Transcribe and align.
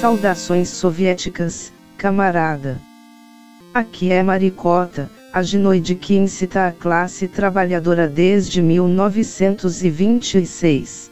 Saudações 0.00 0.68
soviéticas, 0.68 1.72
camarada. 1.96 2.78
Aqui 3.72 4.12
é 4.12 4.22
Maricota, 4.22 5.10
a 5.32 5.42
ginoide 5.42 5.94
que 5.94 6.14
incita 6.14 6.66
a 6.66 6.72
classe 6.72 7.26
trabalhadora 7.26 8.06
desde 8.06 8.60
1926. 8.60 11.10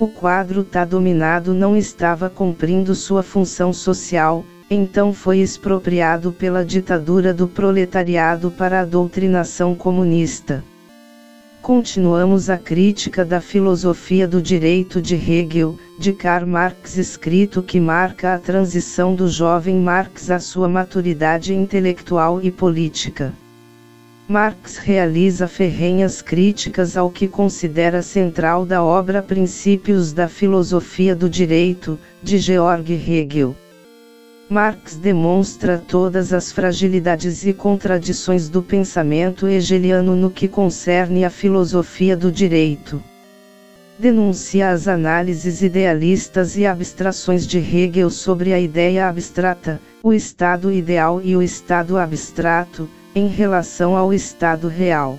O 0.00 0.08
quadro 0.08 0.64
tá 0.64 0.84
dominado 0.84 1.54
não 1.54 1.76
estava 1.76 2.28
cumprindo 2.28 2.96
sua 2.96 3.22
função 3.22 3.72
social, 3.72 4.44
então 4.68 5.12
foi 5.12 5.38
expropriado 5.38 6.32
pela 6.32 6.64
ditadura 6.64 7.32
do 7.32 7.46
proletariado 7.46 8.50
para 8.50 8.80
a 8.80 8.84
doutrinação 8.84 9.72
comunista. 9.72 10.64
Continuamos 11.64 12.50
a 12.50 12.58
crítica 12.58 13.24
da 13.24 13.40
filosofia 13.40 14.28
do 14.28 14.42
direito 14.42 15.00
de 15.00 15.14
Hegel, 15.14 15.78
de 15.98 16.12
Karl 16.12 16.46
Marx, 16.46 16.98
escrito 16.98 17.62
que 17.62 17.80
marca 17.80 18.34
a 18.34 18.38
transição 18.38 19.14
do 19.14 19.26
jovem 19.28 19.76
Marx 19.76 20.30
à 20.30 20.38
sua 20.38 20.68
maturidade 20.68 21.54
intelectual 21.54 22.38
e 22.42 22.50
política. 22.50 23.32
Marx 24.28 24.76
realiza 24.76 25.48
ferrenhas 25.48 26.20
críticas 26.20 26.98
ao 26.98 27.08
que 27.08 27.26
considera 27.26 28.02
central 28.02 28.66
da 28.66 28.84
obra 28.84 29.22
Princípios 29.22 30.12
da 30.12 30.28
Filosofia 30.28 31.16
do 31.16 31.30
Direito, 31.30 31.98
de 32.22 32.36
Georg 32.36 32.92
Hegel. 32.92 33.56
Marx 34.48 34.96
demonstra 34.96 35.78
todas 35.78 36.32
as 36.32 36.52
fragilidades 36.52 37.46
e 37.46 37.52
contradições 37.54 38.48
do 38.48 38.62
pensamento 38.62 39.48
hegeliano 39.48 40.14
no 40.14 40.30
que 40.30 40.46
concerne 40.46 41.24
à 41.24 41.30
filosofia 41.30 42.14
do 42.14 42.30
direito. 42.30 43.02
Denuncia 43.98 44.70
as 44.70 44.86
análises 44.86 45.62
idealistas 45.62 46.58
e 46.58 46.66
abstrações 46.66 47.46
de 47.46 47.58
Hegel 47.58 48.10
sobre 48.10 48.52
a 48.52 48.60
ideia 48.60 49.08
abstrata, 49.08 49.80
o 50.02 50.12
estado 50.12 50.70
ideal 50.70 51.22
e 51.22 51.34
o 51.34 51.42
estado 51.42 51.96
abstrato, 51.96 52.88
em 53.14 53.28
relação 53.28 53.96
ao 53.96 54.12
estado 54.12 54.68
real. 54.68 55.18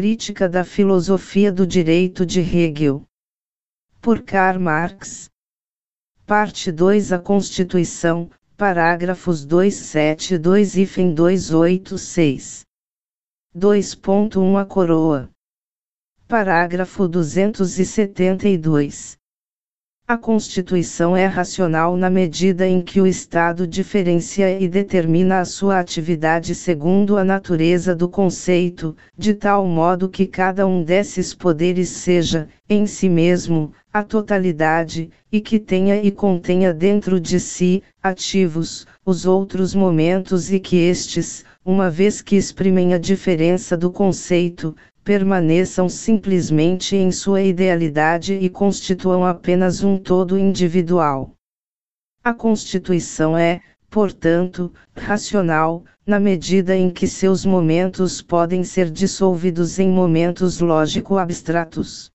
Crítica 0.00 0.48
da 0.48 0.64
Filosofia 0.64 1.50
do 1.50 1.66
Direito 1.66 2.24
de 2.24 2.38
Hegel. 2.38 3.02
Por 4.00 4.22
Karl 4.22 4.60
Marx. 4.60 5.28
Parte 6.24 6.70
2 6.70 7.12
A 7.12 7.18
Constituição, 7.18 8.30
parágrafos 8.56 9.44
272 9.44 10.76
e 10.76 10.86
286. 11.12 12.64
2.1 13.52 14.60
A 14.60 14.64
Coroa. 14.64 15.28
Parágrafo 16.28 17.08
272. 17.08 19.18
A 20.10 20.16
Constituição 20.16 21.14
é 21.14 21.26
racional 21.26 21.94
na 21.94 22.08
medida 22.08 22.66
em 22.66 22.80
que 22.80 22.98
o 22.98 23.06
Estado 23.06 23.66
diferencia 23.66 24.58
e 24.58 24.66
determina 24.66 25.40
a 25.40 25.44
sua 25.44 25.78
atividade 25.78 26.54
segundo 26.54 27.18
a 27.18 27.22
natureza 27.22 27.94
do 27.94 28.08
conceito, 28.08 28.96
de 29.18 29.34
tal 29.34 29.66
modo 29.66 30.08
que 30.08 30.24
cada 30.24 30.66
um 30.66 30.82
desses 30.82 31.34
poderes 31.34 31.90
seja, 31.90 32.48
em 32.70 32.86
si 32.86 33.06
mesmo, 33.06 33.70
a 33.92 34.02
totalidade, 34.02 35.10
e 35.30 35.42
que 35.42 35.58
tenha 35.58 36.02
e 36.02 36.10
contenha 36.10 36.72
dentro 36.72 37.20
de 37.20 37.38
si, 37.38 37.82
ativos, 38.02 38.86
os 39.04 39.26
outros 39.26 39.74
momentos 39.74 40.50
e 40.50 40.58
que 40.58 40.76
estes, 40.76 41.44
uma 41.62 41.90
vez 41.90 42.22
que 42.22 42.34
exprimem 42.34 42.94
a 42.94 42.98
diferença 42.98 43.76
do 43.76 43.92
conceito, 43.92 44.74
permaneçam 45.08 45.88
simplesmente 45.88 46.94
em 46.94 47.10
sua 47.10 47.40
idealidade 47.40 48.34
e 48.34 48.50
constituam 48.50 49.24
apenas 49.24 49.82
um 49.82 49.96
todo 49.96 50.38
individual. 50.38 51.32
A 52.22 52.34
Constituição 52.34 53.34
é, 53.34 53.62
portanto, 53.88 54.70
racional, 54.94 55.82
na 56.06 56.20
medida 56.20 56.76
em 56.76 56.90
que 56.90 57.06
seus 57.06 57.46
momentos 57.46 58.20
podem 58.20 58.62
ser 58.62 58.90
dissolvidos 58.90 59.78
em 59.78 59.88
momentos 59.88 60.60
lógico-abstratos. 60.60 62.10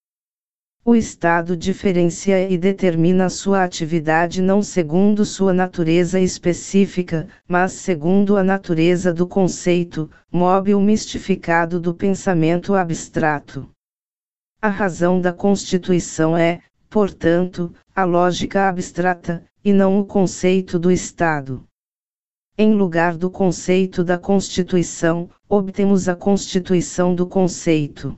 O 0.86 0.96
Estado 0.96 1.56
diferencia 1.56 2.50
e 2.50 2.58
determina 2.58 3.30
sua 3.30 3.64
atividade 3.64 4.42
não 4.42 4.62
segundo 4.62 5.24
sua 5.24 5.54
natureza 5.54 6.20
específica, 6.20 7.26
mas 7.48 7.72
segundo 7.72 8.36
a 8.36 8.44
natureza 8.44 9.14
do 9.14 9.26
conceito, 9.26 10.12
móvel 10.30 10.82
mistificado 10.82 11.80
do 11.80 11.94
pensamento 11.94 12.74
abstrato. 12.74 13.70
A 14.62 14.68
razão 14.68 15.22
da 15.22 15.32
Constituição 15.32 16.36
é, 16.36 16.60
portanto, 16.90 17.74
a 17.96 18.04
lógica 18.04 18.68
abstrata, 18.68 19.42
e 19.64 19.72
não 19.72 20.02
o 20.02 20.06
conceito 20.06 20.78
do 20.78 20.92
Estado. 20.92 21.64
Em 22.58 22.74
lugar 22.74 23.16
do 23.16 23.32
conceito 23.32 24.04
da 24.04 24.18
Constituição, 24.18 25.30
obtemos 25.48 26.10
a 26.10 26.16
constituição 26.16 27.16
do 27.16 27.26
conceito. 27.26 28.18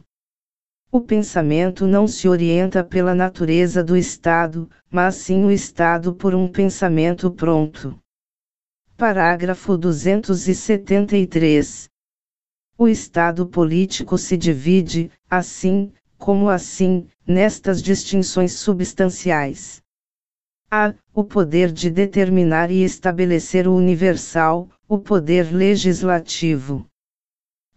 O 0.95 1.01
pensamento 1.01 1.85
não 1.85 2.07
se 2.07 2.25
orienta 2.25 2.81
pela 2.81 3.13
natureza 3.13 3.83
do 3.83 3.97
Estado, 3.97 4.69
mas 4.89 5.15
sim 5.15 5.43
o 5.43 5.51
Estado 5.51 6.15
por 6.15 6.33
um 6.33 6.47
pensamento 6.47 7.29
pronto. 7.29 7.99
Parágrafo 8.95 9.77
273. 9.77 11.89
O 12.77 12.87
Estado 12.87 13.45
político 13.45 14.17
se 14.17 14.37
divide, 14.37 15.11
assim, 15.29 15.91
como 16.17 16.47
assim, 16.47 17.09
nestas 17.27 17.83
distinções 17.83 18.53
substanciais. 18.53 19.81
A. 20.71 20.93
O 21.13 21.25
poder 21.25 21.73
de 21.73 21.89
determinar 21.89 22.71
e 22.71 22.85
estabelecer 22.85 23.67
o 23.67 23.75
universal, 23.75 24.69
o 24.87 24.97
poder 24.97 25.53
legislativo. 25.53 26.89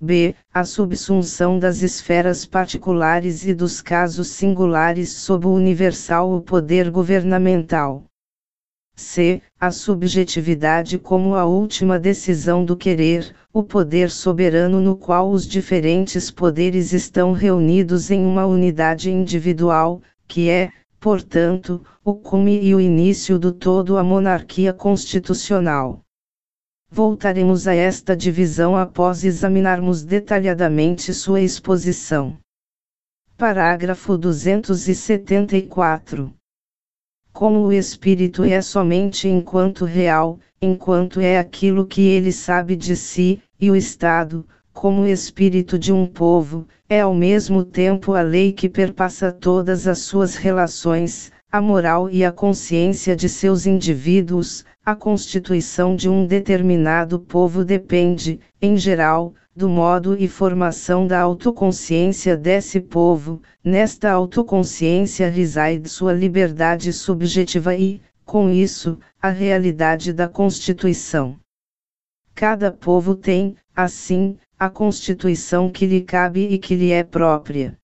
B. 0.01 0.33
A 0.55 0.65
subsunção 0.65 1.59
das 1.59 1.83
esferas 1.83 2.47
particulares 2.47 3.45
e 3.45 3.53
dos 3.53 3.83
casos 3.83 4.29
singulares 4.29 5.11
sob 5.11 5.47
o 5.47 5.53
universal 5.53 6.33
o 6.33 6.41
poder 6.41 6.89
governamental. 6.89 8.05
C. 8.95 9.43
A 9.59 9.73
subjetividade 9.73 10.99
como 10.99 11.35
a 11.35 11.45
última 11.45 11.99
decisão 11.99 12.65
do 12.65 12.77
querer, 12.77 13.35
o 13.53 13.65
poder 13.65 14.09
soberano 14.09 14.81
no 14.81 14.97
qual 14.97 15.31
os 15.31 15.45
diferentes 15.45 16.31
poderes 16.31 16.93
estão 16.93 17.33
reunidos 17.33 18.09
em 18.09 18.25
uma 18.25 18.47
unidade 18.47 19.11
individual, 19.11 20.01
que 20.29 20.49
é, 20.49 20.71
portanto, 21.01 21.85
o 22.05 22.15
cume 22.15 22.61
e 22.63 22.73
o 22.73 22.81
início 22.81 23.37
do 23.37 23.51
todo 23.51 23.97
a 23.97 24.05
monarquia 24.05 24.73
constitucional. 24.73 26.05
Voltaremos 26.91 27.69
a 27.69 27.75
esta 27.75 28.17
divisão 28.17 28.75
após 28.75 29.23
examinarmos 29.23 30.03
detalhadamente 30.03 31.13
sua 31.13 31.43
exposição. 31.43 32.39
Parágrafo 33.37 34.17
274. 34.17 36.33
Como 37.31 37.67
o 37.67 37.73
espírito 37.73 38.43
é 38.43 38.63
somente 38.63 39.29
enquanto 39.29 39.85
real, 39.85 40.41
enquanto 40.61 41.21
é 41.21 41.39
aquilo 41.39 41.87
que 41.87 42.01
ele 42.01 42.33
sabe 42.33 42.75
de 42.75 42.97
si, 42.97 43.41
e 43.61 43.71
o 43.71 43.77
Estado, 43.77 44.45
como 44.73 45.07
espírito 45.07 45.79
de 45.79 45.93
um 45.93 46.07
povo, 46.07 46.67
é 46.89 47.03
ao 47.03 47.15
mesmo 47.15 47.65
tempo 47.65 48.15
a 48.15 48.23
lei 48.23 48.53
que 48.53 48.69
perpassa 48.69 49.31
todas 49.31 49.87
as 49.87 49.99
suas 49.99 50.37
relações, 50.37 51.31
a 51.51 51.63
moral 51.63 52.11
e 52.11 52.23
a 52.27 52.31
consciência 52.31 53.17
de 53.17 53.27
seus 53.27 53.65
indivíduos, 53.65 54.67
a 54.85 54.95
constituição 54.95 55.97
de 55.97 56.07
um 56.07 56.27
determinado 56.27 57.19
povo 57.19 57.65
depende, 57.65 58.39
em 58.61 58.77
geral, 58.77 59.33
do 59.57 59.67
modo 59.67 60.15
e 60.19 60.29
formação 60.29 61.07
da 61.07 61.19
autoconsciência 61.19 62.37
desse 62.37 62.81
povo, 62.81 63.41
nesta 63.65 64.11
autoconsciência 64.11 65.31
reside 65.31 65.89
sua 65.89 66.13
liberdade 66.13 66.93
subjetiva 66.93 67.75
e, 67.75 68.03
com 68.27 68.51
isso, 68.51 68.99
a 69.21 69.31
realidade 69.31 70.13
da 70.13 70.29
Constituição. 70.29 71.37
Cada 72.35 72.71
povo 72.71 73.15
tem, 73.15 73.57
assim, 73.75 74.37
a 74.59 74.69
Constituição 74.69 75.71
que 75.71 75.87
lhe 75.87 76.03
cabe 76.03 76.47
e 76.47 76.59
que 76.59 76.75
lhe 76.75 76.93
é 76.93 77.03
própria. 77.03 77.75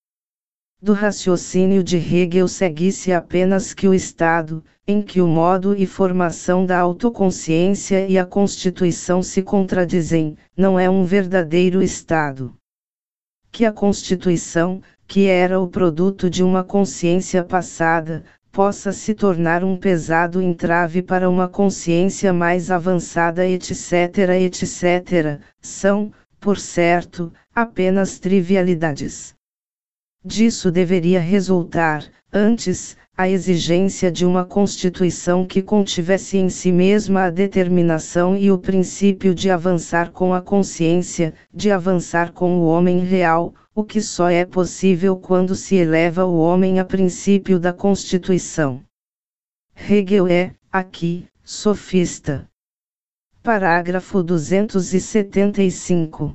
Do 0.84 0.92
raciocínio 0.92 1.82
de 1.82 1.96
Hegel 1.96 2.46
segue-se 2.46 3.10
apenas 3.10 3.72
que 3.72 3.88
o 3.88 3.94
Estado, 3.94 4.62
em 4.86 5.00
que 5.00 5.18
o 5.18 5.26
modo 5.26 5.74
e 5.74 5.86
formação 5.86 6.66
da 6.66 6.78
autoconsciência 6.78 8.06
e 8.06 8.18
a 8.18 8.26
Constituição 8.26 9.22
se 9.22 9.40
contradizem, 9.40 10.36
não 10.54 10.78
é 10.78 10.90
um 10.90 11.02
verdadeiro 11.02 11.82
Estado. 11.82 12.54
Que 13.50 13.64
a 13.64 13.72
Constituição, 13.72 14.82
que 15.06 15.26
era 15.26 15.58
o 15.58 15.68
produto 15.68 16.28
de 16.28 16.44
uma 16.44 16.62
consciência 16.62 17.42
passada, 17.42 18.22
possa 18.52 18.92
se 18.92 19.14
tornar 19.14 19.64
um 19.64 19.78
pesado 19.78 20.42
entrave 20.42 21.00
para 21.00 21.30
uma 21.30 21.48
consciência 21.48 22.30
mais 22.30 22.70
avançada, 22.70 23.48
etc., 23.48 24.18
etc., 24.38 25.40
são, 25.62 26.12
por 26.38 26.58
certo, 26.58 27.32
apenas 27.54 28.18
trivialidades. 28.18 29.33
Disso 30.24 30.70
deveria 30.70 31.20
resultar, 31.20 32.02
antes, 32.32 32.96
a 33.14 33.28
exigência 33.28 34.10
de 34.10 34.24
uma 34.24 34.42
Constituição 34.44 35.46
que 35.46 35.60
contivesse 35.60 36.38
em 36.38 36.48
si 36.48 36.72
mesma 36.72 37.24
a 37.24 37.30
determinação 37.30 38.34
e 38.34 38.50
o 38.50 38.56
princípio 38.56 39.34
de 39.34 39.50
avançar 39.50 40.12
com 40.12 40.32
a 40.32 40.40
consciência, 40.40 41.34
de 41.52 41.70
avançar 41.70 42.32
com 42.32 42.58
o 42.58 42.66
homem 42.66 43.00
real, 43.00 43.52
o 43.74 43.84
que 43.84 44.00
só 44.00 44.30
é 44.30 44.46
possível 44.46 45.14
quando 45.16 45.54
se 45.54 45.76
eleva 45.76 46.24
o 46.24 46.38
homem 46.38 46.80
a 46.80 46.84
princípio 46.84 47.60
da 47.60 47.72
Constituição. 47.72 48.82
Hegel 49.76 50.26
é, 50.26 50.54
aqui, 50.72 51.26
sofista. 51.44 52.48
Parágrafo 53.42 54.22
275. 54.22 56.34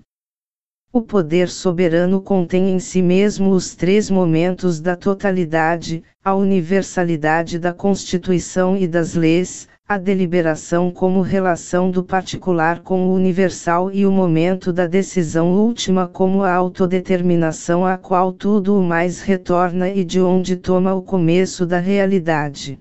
O 0.92 1.04
poder 1.04 1.50
soberano 1.50 2.20
contém 2.20 2.72
em 2.72 2.80
si 2.80 3.00
mesmo 3.00 3.52
os 3.52 3.76
três 3.76 4.10
momentos 4.10 4.82
da 4.82 4.96
totalidade, 4.96 6.02
a 6.26 6.34
universalidade 6.34 7.60
da 7.60 7.72
Constituição 7.72 8.76
e 8.76 8.88
das 8.88 9.14
leis, 9.14 9.68
a 9.88 10.00
deliberação 10.00 10.90
como 10.90 11.22
relação 11.22 11.92
do 11.92 12.04
particular 12.04 12.80
com 12.80 13.06
o 13.06 13.14
universal 13.14 13.92
e 13.92 14.04
o 14.04 14.12
momento 14.12 14.74
da 14.74 14.88
decisão 14.88 15.52
última 15.52 16.08
como 16.08 16.42
a 16.42 16.52
autodeterminação 16.52 17.86
a 17.86 17.96
qual 17.96 18.34
tudo 18.34 18.76
o 18.76 18.84
mais 18.84 19.22
retorna 19.22 19.90
e 19.90 20.04
de 20.04 20.20
onde 20.20 20.56
toma 20.56 20.96
o 20.96 21.04
começo 21.04 21.68
da 21.68 21.78
realidade. 21.78 22.80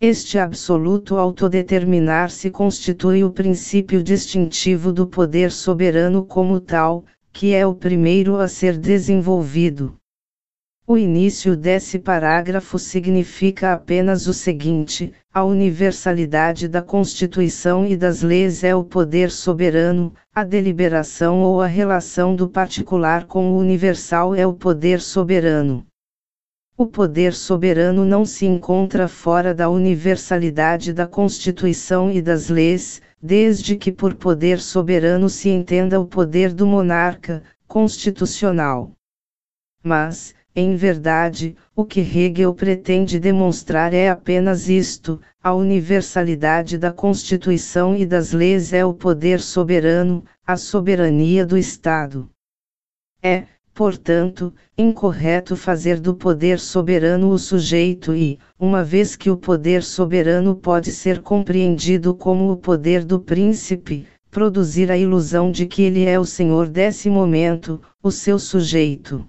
Este 0.00 0.38
absoluto 0.38 1.16
autodeterminar-se 1.16 2.50
constitui 2.52 3.24
o 3.24 3.32
princípio 3.32 4.00
distintivo 4.00 4.92
do 4.92 5.08
poder 5.08 5.50
soberano 5.50 6.24
como 6.24 6.60
tal, 6.60 7.04
que 7.32 7.52
é 7.52 7.66
o 7.66 7.74
primeiro 7.74 8.36
a 8.36 8.46
ser 8.46 8.78
desenvolvido. 8.78 9.96
O 10.86 10.96
início 10.96 11.56
desse 11.56 11.98
parágrafo 11.98 12.78
significa 12.78 13.72
apenas 13.72 14.28
o 14.28 14.32
seguinte: 14.32 15.12
a 15.34 15.42
universalidade 15.42 16.68
da 16.68 16.80
Constituição 16.80 17.84
e 17.84 17.96
das 17.96 18.22
leis 18.22 18.62
é 18.62 18.76
o 18.76 18.84
poder 18.84 19.32
soberano, 19.32 20.14
a 20.32 20.44
deliberação 20.44 21.42
ou 21.42 21.60
a 21.60 21.66
relação 21.66 22.36
do 22.36 22.48
particular 22.48 23.26
com 23.26 23.50
o 23.50 23.58
universal 23.58 24.32
é 24.32 24.46
o 24.46 24.54
poder 24.54 25.00
soberano. 25.00 25.87
O 26.80 26.86
poder 26.86 27.34
soberano 27.34 28.04
não 28.04 28.24
se 28.24 28.46
encontra 28.46 29.08
fora 29.08 29.52
da 29.52 29.68
universalidade 29.68 30.92
da 30.92 31.08
Constituição 31.08 32.08
e 32.08 32.22
das 32.22 32.48
leis, 32.48 33.02
desde 33.20 33.74
que 33.74 33.90
por 33.90 34.14
poder 34.14 34.60
soberano 34.60 35.28
se 35.28 35.48
entenda 35.48 36.00
o 36.00 36.06
poder 36.06 36.54
do 36.54 36.64
monarca, 36.64 37.42
constitucional. 37.66 38.92
Mas, 39.82 40.36
em 40.54 40.76
verdade, 40.76 41.56
o 41.74 41.84
que 41.84 41.98
Hegel 41.98 42.54
pretende 42.54 43.18
demonstrar 43.18 43.92
é 43.92 44.08
apenas 44.08 44.68
isto: 44.68 45.20
a 45.42 45.52
universalidade 45.52 46.78
da 46.78 46.92
Constituição 46.92 47.96
e 47.96 48.06
das 48.06 48.30
leis 48.30 48.72
é 48.72 48.84
o 48.84 48.94
poder 48.94 49.40
soberano, 49.40 50.24
a 50.46 50.56
soberania 50.56 51.44
do 51.44 51.58
Estado. 51.58 52.30
É, 53.20 53.48
portanto, 53.78 54.52
incorreto 54.76 55.54
fazer 55.54 56.00
do 56.00 56.12
poder 56.12 56.58
soberano 56.58 57.30
o 57.30 57.38
sujeito 57.38 58.12
e, 58.12 58.36
uma 58.58 58.82
vez 58.82 59.14
que 59.14 59.30
o 59.30 59.36
poder 59.36 59.84
soberano 59.84 60.56
pode 60.56 60.90
ser 60.90 61.22
compreendido 61.22 62.12
como 62.12 62.50
o 62.50 62.56
poder 62.56 63.04
do 63.04 63.20
príncipe, 63.20 64.04
produzir 64.32 64.90
a 64.90 64.98
ilusão 64.98 65.52
de 65.52 65.64
que 65.64 65.82
ele 65.82 66.06
é 66.06 66.18
o 66.18 66.24
senhor 66.24 66.66
desse 66.68 67.08
momento, 67.08 67.80
o 68.02 68.10
seu 68.10 68.36
sujeito. 68.36 69.24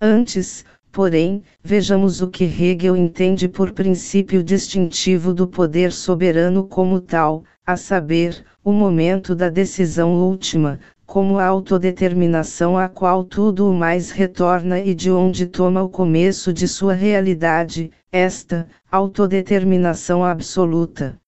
Antes, 0.00 0.64
porém, 0.90 1.42
vejamos 1.62 2.22
o 2.22 2.28
que 2.28 2.44
Hegel 2.44 2.96
entende 2.96 3.46
por 3.46 3.72
princípio 3.72 4.42
distintivo 4.42 5.34
do 5.34 5.46
poder 5.46 5.92
soberano 5.92 6.66
como 6.66 6.98
tal, 6.98 7.44
a 7.66 7.76
saber, 7.76 8.42
o 8.64 8.72
momento 8.72 9.34
da 9.34 9.50
decisão 9.50 10.14
última, 10.14 10.80
como 11.10 11.40
a 11.40 11.44
autodeterminação 11.44 12.78
a 12.78 12.88
qual 12.88 13.24
tudo 13.24 13.68
o 13.68 13.74
mais 13.74 14.12
retorna 14.12 14.78
e 14.78 14.94
de 14.94 15.10
onde 15.10 15.44
toma 15.44 15.82
o 15.82 15.88
começo 15.88 16.52
de 16.52 16.68
sua 16.68 16.92
realidade, 16.92 17.90
esta, 18.12 18.68
autodeterminação 18.88 20.24
absoluta. 20.24 21.20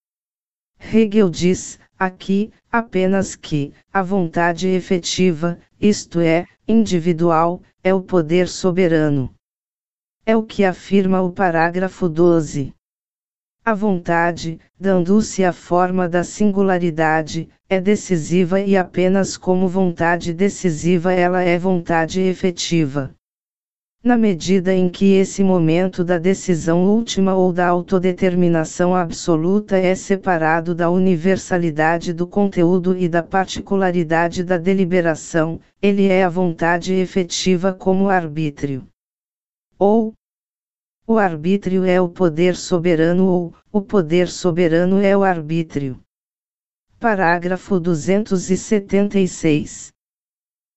Hegel 0.78 1.28
diz, 1.28 1.80
aqui, 1.98 2.52
apenas 2.70 3.34
que, 3.34 3.72
a 3.92 4.04
vontade 4.04 4.68
efetiva, 4.68 5.58
isto 5.80 6.20
é, 6.20 6.46
individual, 6.68 7.60
é 7.82 7.92
o 7.92 8.00
poder 8.00 8.46
soberano. 8.46 9.34
É 10.24 10.36
o 10.36 10.44
que 10.44 10.64
afirma 10.64 11.20
o 11.22 11.32
parágrafo 11.32 12.08
12. 12.08 12.72
A 13.64 13.74
vontade, 13.74 14.58
dando-se 14.76 15.44
a 15.44 15.52
forma 15.52 16.08
da 16.08 16.24
singularidade, 16.24 17.48
é 17.68 17.80
decisiva 17.80 18.60
e 18.60 18.76
apenas 18.76 19.36
como 19.36 19.68
vontade 19.68 20.34
decisiva 20.34 21.12
ela 21.12 21.42
é 21.42 21.56
vontade 21.56 22.20
efetiva. 22.20 23.14
Na 24.02 24.16
medida 24.16 24.74
em 24.74 24.88
que 24.88 25.14
esse 25.14 25.44
momento 25.44 26.02
da 26.02 26.18
decisão 26.18 26.84
última 26.84 27.36
ou 27.36 27.52
da 27.52 27.68
autodeterminação 27.68 28.96
absoluta 28.96 29.78
é 29.78 29.94
separado 29.94 30.74
da 30.74 30.90
universalidade 30.90 32.12
do 32.12 32.26
conteúdo 32.26 32.96
e 32.98 33.08
da 33.08 33.22
particularidade 33.22 34.42
da 34.42 34.58
deliberação, 34.58 35.60
ele 35.80 36.08
é 36.08 36.24
a 36.24 36.28
vontade 36.28 36.94
efetiva 36.94 37.72
como 37.72 38.08
arbítrio. 38.08 38.88
Ou, 39.78 40.12
o 41.06 41.18
arbítrio 41.18 41.84
é 41.84 42.00
o 42.00 42.08
poder 42.08 42.54
soberano 42.54 43.26
ou, 43.26 43.52
o 43.72 43.82
poder 43.82 44.28
soberano 44.28 45.00
é 45.00 45.16
o 45.16 45.24
arbítrio. 45.24 45.98
Parágrafo 47.00 47.80
276. 47.80 49.90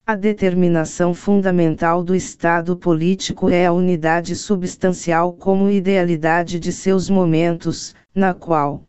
A 0.07 0.15
determinação 0.15 1.13
fundamental 1.13 2.03
do 2.03 2.15
Estado 2.15 2.75
político 2.75 3.49
é 3.49 3.67
a 3.67 3.73
unidade 3.73 4.35
substancial 4.35 5.33
como 5.33 5.69
idealidade 5.69 6.59
de 6.59 6.71
seus 6.71 7.07
momentos, 7.09 7.95
na 8.13 8.33
qual 8.33 8.83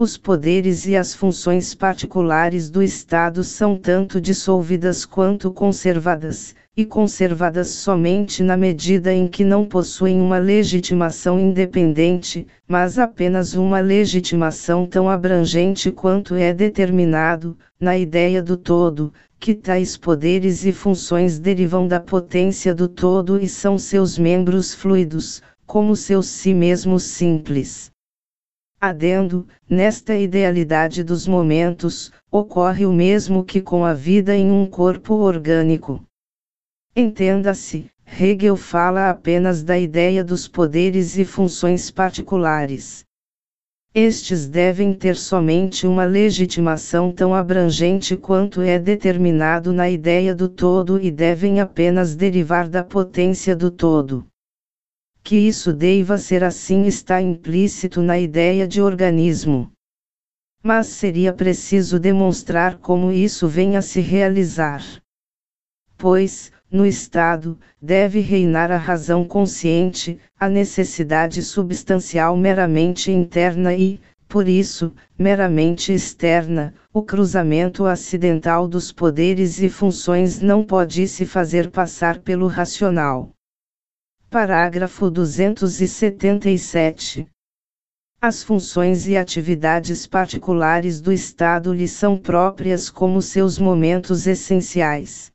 os 0.00 0.16
poderes 0.16 0.86
e 0.86 0.96
as 0.96 1.12
funções 1.12 1.74
particulares 1.74 2.70
do 2.70 2.80
Estado 2.80 3.42
são 3.42 3.76
tanto 3.76 4.20
dissolvidas 4.20 5.04
quanto 5.04 5.50
conservadas, 5.50 6.54
e 6.76 6.84
conservadas 6.84 7.70
somente 7.70 8.44
na 8.44 8.56
medida 8.56 9.12
em 9.12 9.26
que 9.26 9.42
não 9.42 9.66
possuem 9.66 10.20
uma 10.20 10.38
legitimação 10.38 11.40
independente, 11.40 12.46
mas 12.68 12.96
apenas 12.96 13.54
uma 13.54 13.80
legitimação 13.80 14.86
tão 14.86 15.10
abrangente 15.10 15.90
quanto 15.90 16.36
é 16.36 16.54
determinado, 16.54 17.58
na 17.80 17.98
ideia 17.98 18.40
do 18.40 18.56
todo, 18.56 19.12
que 19.40 19.52
tais 19.52 19.96
poderes 19.96 20.64
e 20.64 20.70
funções 20.70 21.40
derivam 21.40 21.88
da 21.88 21.98
potência 21.98 22.72
do 22.72 22.86
todo 22.86 23.42
e 23.42 23.48
são 23.48 23.76
seus 23.76 24.16
membros 24.16 24.72
fluidos, 24.72 25.42
como 25.66 25.96
seus 25.96 26.28
si 26.28 26.54
mesmos 26.54 27.02
simples. 27.02 27.90
Adendo, 28.80 29.44
nesta 29.68 30.16
idealidade 30.16 31.02
dos 31.02 31.26
momentos, 31.26 32.12
ocorre 32.30 32.86
o 32.86 32.92
mesmo 32.92 33.44
que 33.44 33.60
com 33.60 33.84
a 33.84 33.92
vida 33.92 34.36
em 34.36 34.52
um 34.52 34.66
corpo 34.66 35.14
orgânico. 35.14 36.04
Entenda-se, 36.94 37.90
Hegel 38.06 38.56
fala 38.56 39.10
apenas 39.10 39.64
da 39.64 39.76
ideia 39.76 40.22
dos 40.22 40.46
poderes 40.46 41.18
e 41.18 41.24
funções 41.24 41.90
particulares. 41.90 43.04
Estes 43.92 44.46
devem 44.46 44.94
ter 44.94 45.16
somente 45.16 45.84
uma 45.84 46.04
legitimação 46.04 47.10
tão 47.10 47.34
abrangente 47.34 48.16
quanto 48.16 48.60
é 48.60 48.78
determinado 48.78 49.72
na 49.72 49.90
ideia 49.90 50.34
do 50.36 50.48
todo 50.48 51.00
e 51.00 51.10
devem 51.10 51.60
apenas 51.60 52.14
derivar 52.14 52.68
da 52.68 52.84
potência 52.84 53.56
do 53.56 53.72
todo. 53.72 54.24
Que 55.28 55.36
isso 55.36 55.74
deva 55.74 56.16
ser 56.16 56.42
assim 56.42 56.86
está 56.86 57.20
implícito 57.20 58.00
na 58.00 58.18
ideia 58.18 58.66
de 58.66 58.80
organismo. 58.80 59.70
Mas 60.62 60.86
seria 60.86 61.34
preciso 61.34 62.00
demonstrar 62.00 62.78
como 62.78 63.12
isso 63.12 63.46
vem 63.46 63.76
a 63.76 63.82
se 63.82 64.00
realizar. 64.00 64.82
Pois, 65.98 66.50
no 66.70 66.86
Estado, 66.86 67.58
deve 67.78 68.20
reinar 68.20 68.72
a 68.72 68.78
razão 68.78 69.22
consciente, 69.22 70.18
a 70.40 70.48
necessidade 70.48 71.42
substancial 71.42 72.34
meramente 72.34 73.12
interna 73.12 73.74
e, 73.74 74.00
por 74.26 74.48
isso, 74.48 74.94
meramente 75.18 75.92
externa, 75.92 76.72
o 76.90 77.02
cruzamento 77.02 77.84
acidental 77.84 78.66
dos 78.66 78.92
poderes 78.92 79.60
e 79.60 79.68
funções 79.68 80.40
não 80.40 80.64
pode 80.64 81.06
se 81.06 81.26
fazer 81.26 81.70
passar 81.70 82.18
pelo 82.20 82.46
racional. 82.46 83.34
Parágrafo 84.30 85.10
277. 85.10 87.26
As 88.20 88.42
funções 88.42 89.08
e 89.08 89.16
atividades 89.16 90.06
particulares 90.06 91.00
do 91.00 91.10
Estado 91.10 91.72
lhe 91.72 91.88
são 91.88 92.18
próprias 92.18 92.90
como 92.90 93.22
seus 93.22 93.58
momentos 93.58 94.26
essenciais. 94.26 95.32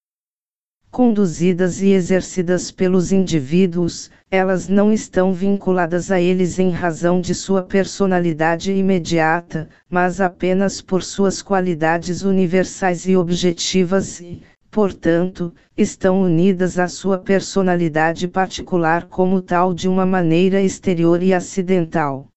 Conduzidas 0.92 1.82
e 1.82 1.88
exercidas 1.88 2.70
pelos 2.70 3.12
indivíduos, 3.12 4.12
elas 4.30 4.68
não 4.68 4.94
estão 4.94 5.34
vinculadas 5.34 6.12
a 6.12 6.22
eles 6.22 6.60
em 6.60 6.70
razão 6.70 7.20
de 7.20 7.34
sua 7.34 7.64
personalidade 7.64 8.72
imediata, 8.72 9.68
mas 9.90 10.22
apenas 10.22 10.82
por 10.82 11.02
suas 11.02 11.42
qualidades 11.42 12.22
universais 12.22 13.08
e 13.08 13.18
objetivas 13.18 14.20
e, 14.20 14.44
portanto, 14.74 15.54
estão 15.78 16.20
unidas 16.24 16.80
à 16.80 16.88
sua 16.88 17.20
personalidade 17.20 18.28
particular 18.28 19.06
como 19.06 19.40
tal 19.40 19.72
de 19.72 19.88
uma 19.88 20.04
maneira 20.04 20.60
exterior 20.60 21.22
e 21.22 21.32
acidental. 21.32 22.28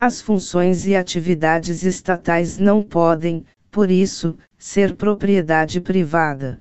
As 0.00 0.20
funções 0.20 0.84
e 0.84 0.96
atividades 0.96 1.84
estatais 1.84 2.58
não 2.58 2.82
podem, 2.82 3.46
por 3.70 3.88
isso, 3.88 4.36
ser 4.58 4.96
propriedade 4.96 5.80
privada. 5.80 6.60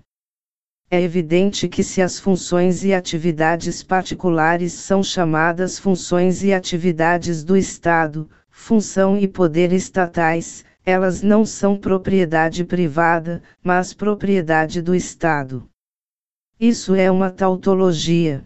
É 0.91 1.01
evidente 1.01 1.67
que 1.67 1.83
se 1.83 1.99
as 1.99 2.19
funções 2.19 2.83
e 2.83 2.93
atividades 2.93 3.81
particulares 3.81 4.73
são 4.73 5.01
chamadas 5.01 5.79
funções 5.79 6.43
e 6.43 6.53
atividades 6.53 7.43
do 7.43 7.57
Estado, 7.57 8.29
função 8.47 9.17
e 9.17 9.27
poder 9.27 9.73
estatais, 9.73 10.63
elas 10.85 11.21
não 11.21 11.45
são 11.45 11.77
propriedade 11.77 12.65
privada, 12.65 13.41
mas 13.63 13.93
propriedade 13.93 14.81
do 14.81 14.93
Estado. 14.93 15.67
Isso 16.59 16.93
é 16.93 17.09
uma 17.09 17.29
tautologia. 17.29 18.43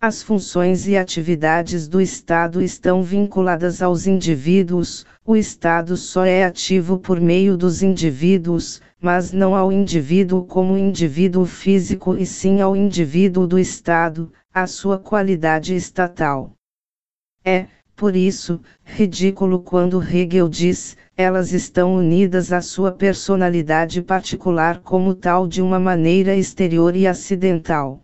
As 0.00 0.22
funções 0.22 0.86
e 0.86 0.96
atividades 0.96 1.88
do 1.88 2.00
Estado 2.00 2.62
estão 2.62 3.02
vinculadas 3.02 3.82
aos 3.82 4.06
indivíduos, 4.06 5.04
o 5.26 5.34
Estado 5.34 5.96
só 5.96 6.24
é 6.24 6.44
ativo 6.44 6.98
por 6.98 7.20
meio 7.20 7.56
dos 7.56 7.82
indivíduos, 7.82 8.80
mas 9.00 9.32
não 9.32 9.56
ao 9.56 9.72
indivíduo 9.72 10.44
como 10.44 10.78
indivíduo 10.78 11.44
físico 11.44 12.16
e 12.16 12.24
sim 12.24 12.60
ao 12.60 12.76
indivíduo 12.76 13.46
do 13.46 13.58
Estado, 13.58 14.32
a 14.54 14.66
sua 14.66 14.98
qualidade 14.98 15.74
estatal. 15.74 16.52
É, 17.44 17.66
por 17.96 18.14
isso, 18.14 18.60
ridículo 18.84 19.60
quando 19.60 20.00
Hegel 20.00 20.48
diz: 20.48 20.96
elas 21.20 21.52
estão 21.52 21.96
unidas 21.96 22.52
à 22.52 22.62
sua 22.62 22.92
personalidade 22.92 24.00
particular 24.00 24.78
como 24.82 25.16
tal 25.16 25.48
de 25.48 25.60
uma 25.60 25.80
maneira 25.80 26.36
exterior 26.36 26.94
e 26.94 27.08
acidental. 27.08 28.02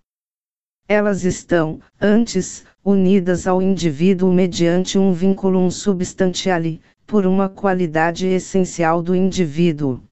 Elas 0.89 1.25
estão, 1.25 1.79
antes, 2.01 2.65
unidas 2.85 3.47
ao 3.47 3.63
indivíduo 3.63 4.33
mediante 4.33 4.99
um 4.99 5.13
vínculo 5.13 5.71
substantiale, 5.71 6.83
por 7.07 7.25
uma 7.25 7.49
qualidade 7.49 8.27
essencial 8.27 9.01
do 9.01 9.15
indivíduo. 9.15 10.03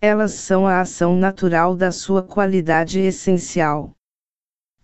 Elas 0.00 0.32
são 0.32 0.66
a 0.66 0.80
ação 0.80 1.16
natural 1.16 1.76
da 1.76 1.92
sua 1.92 2.20
qualidade 2.20 2.98
essencial. 2.98 3.92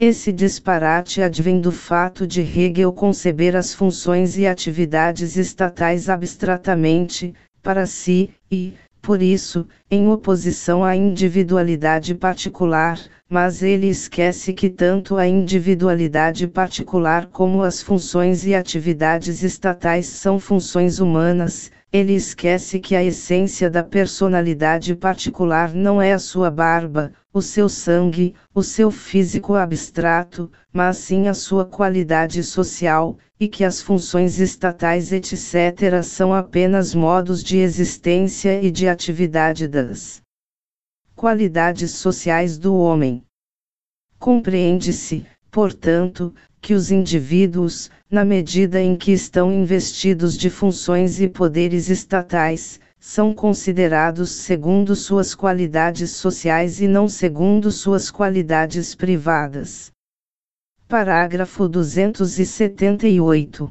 Esse 0.07 0.31
disparate 0.31 1.23
advém 1.23 1.63
do 1.63 1.73
fato 1.73 2.27
de 2.27 2.43
Hegel 2.43 2.93
conceber 2.93 3.57
as 3.57 3.73
funções 3.73 4.37
e 4.37 4.47
atividades 4.47 5.39
estatais 5.39 6.11
abstratamente, 6.11 7.33
para 7.63 7.87
si, 7.87 8.29
e, 8.53 8.75
por 9.01 9.23
isso, 9.23 9.67
em 9.91 10.07
oposição 10.09 10.85
à 10.85 10.95
individualidade 10.95 12.15
particular, 12.15 13.01
mas 13.31 13.63
ele 13.63 13.87
esquece 13.87 14.53
que 14.53 14.69
tanto 14.69 15.17
a 15.17 15.27
individualidade 15.27 16.47
particular 16.49 17.25
como 17.29 17.63
as 17.63 17.81
funções 17.81 18.45
e 18.45 18.55
atividades 18.55 19.43
estatais 19.43 20.05
são 20.05 20.39
funções 20.39 20.99
humanas, 20.99 21.73
ele 21.95 22.13
esquece 22.13 22.81
que 22.81 22.97
a 22.97 23.05
essência 23.05 23.71
da 23.71 23.85
personalidade 23.85 24.97
particular 24.97 25.73
não 25.73 26.03
é 26.03 26.13
a 26.13 26.19
sua 26.19 26.51
barba, 26.51 27.13
o 27.33 27.41
seu 27.41 27.69
sangue, 27.69 28.35
o 28.53 28.65
seu 28.65 28.91
físico 28.91 29.55
abstrato, 29.55 30.51
mas 30.73 30.97
sim 30.97 31.29
a 31.29 31.35
sua 31.35 31.65
qualidade 31.65 32.43
social, 32.43 33.17
e 33.39 33.47
que 33.47 33.63
as 33.63 33.81
funções 33.81 34.41
estatais 34.41 35.13
etc. 35.13 36.03
são 36.03 36.35
apenas 36.35 36.97
modos 36.97 37.45
de 37.45 37.59
existência 37.59 38.61
e 38.61 38.73
de 38.73 38.89
atividade 38.89 39.69
das 39.69 40.21
qualidades 41.15 41.93
sociais 41.93 42.59
do 42.59 42.75
homem. 42.75 43.23
Compreende-se, 44.19 45.25
portanto, 45.55 46.35
que 46.61 46.75
os 46.75 46.91
indivíduos, 46.91 47.89
na 48.11 48.25
medida 48.25 48.83
em 48.83 48.97
que 48.97 49.13
estão 49.13 49.53
investidos 49.53 50.37
de 50.37 50.51
funções 50.51 51.21
e 51.21 51.29
poderes 51.29 51.89
estatais, 51.89 52.81
são 52.99 53.33
considerados 53.33 54.33
segundo 54.33 54.97
suas 54.97 55.33
qualidades 55.33 56.11
sociais 56.11 56.81
e 56.81 56.89
não 56.89 57.09
segundo 57.09 57.71
suas 57.71 58.11
qualidades 58.11 58.97
privadas. 58.97 59.93
Parágrafo 60.89 61.69
278. 61.69 63.71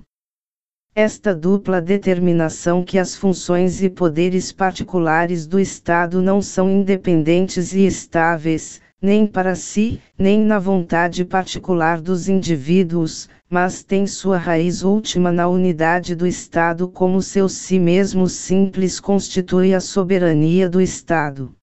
Esta 0.95 1.35
dupla 1.35 1.81
determinação 1.81 2.81
que 2.81 2.97
as 2.97 3.13
funções 3.13 3.83
e 3.83 3.89
poderes 3.89 4.53
particulares 4.53 5.45
do 5.45 5.59
Estado 5.59 6.21
não 6.21 6.41
são 6.41 6.69
independentes 6.69 7.73
e 7.73 7.85
estáveis, 7.85 8.81
nem 9.03 9.27
para 9.27 9.53
si, 9.53 10.00
nem 10.17 10.39
na 10.39 10.57
vontade 10.57 11.25
particular 11.25 12.00
dos 12.00 12.29
indivíduos, 12.29 13.27
mas 13.50 13.83
tem 13.83 14.07
sua 14.07 14.38
raiz 14.38 14.81
última 14.81 15.29
na 15.29 15.45
unidade 15.45 16.15
do 16.15 16.25
Estado 16.25 16.88
como 16.88 17.22
seu 17.22 17.50
si 17.50 17.77
mesmo 17.77 18.29
simples 18.29 19.01
constitui 19.01 19.74
a 19.74 19.81
soberania 19.81 20.69
do 20.69 20.79
Estado. 20.79 21.53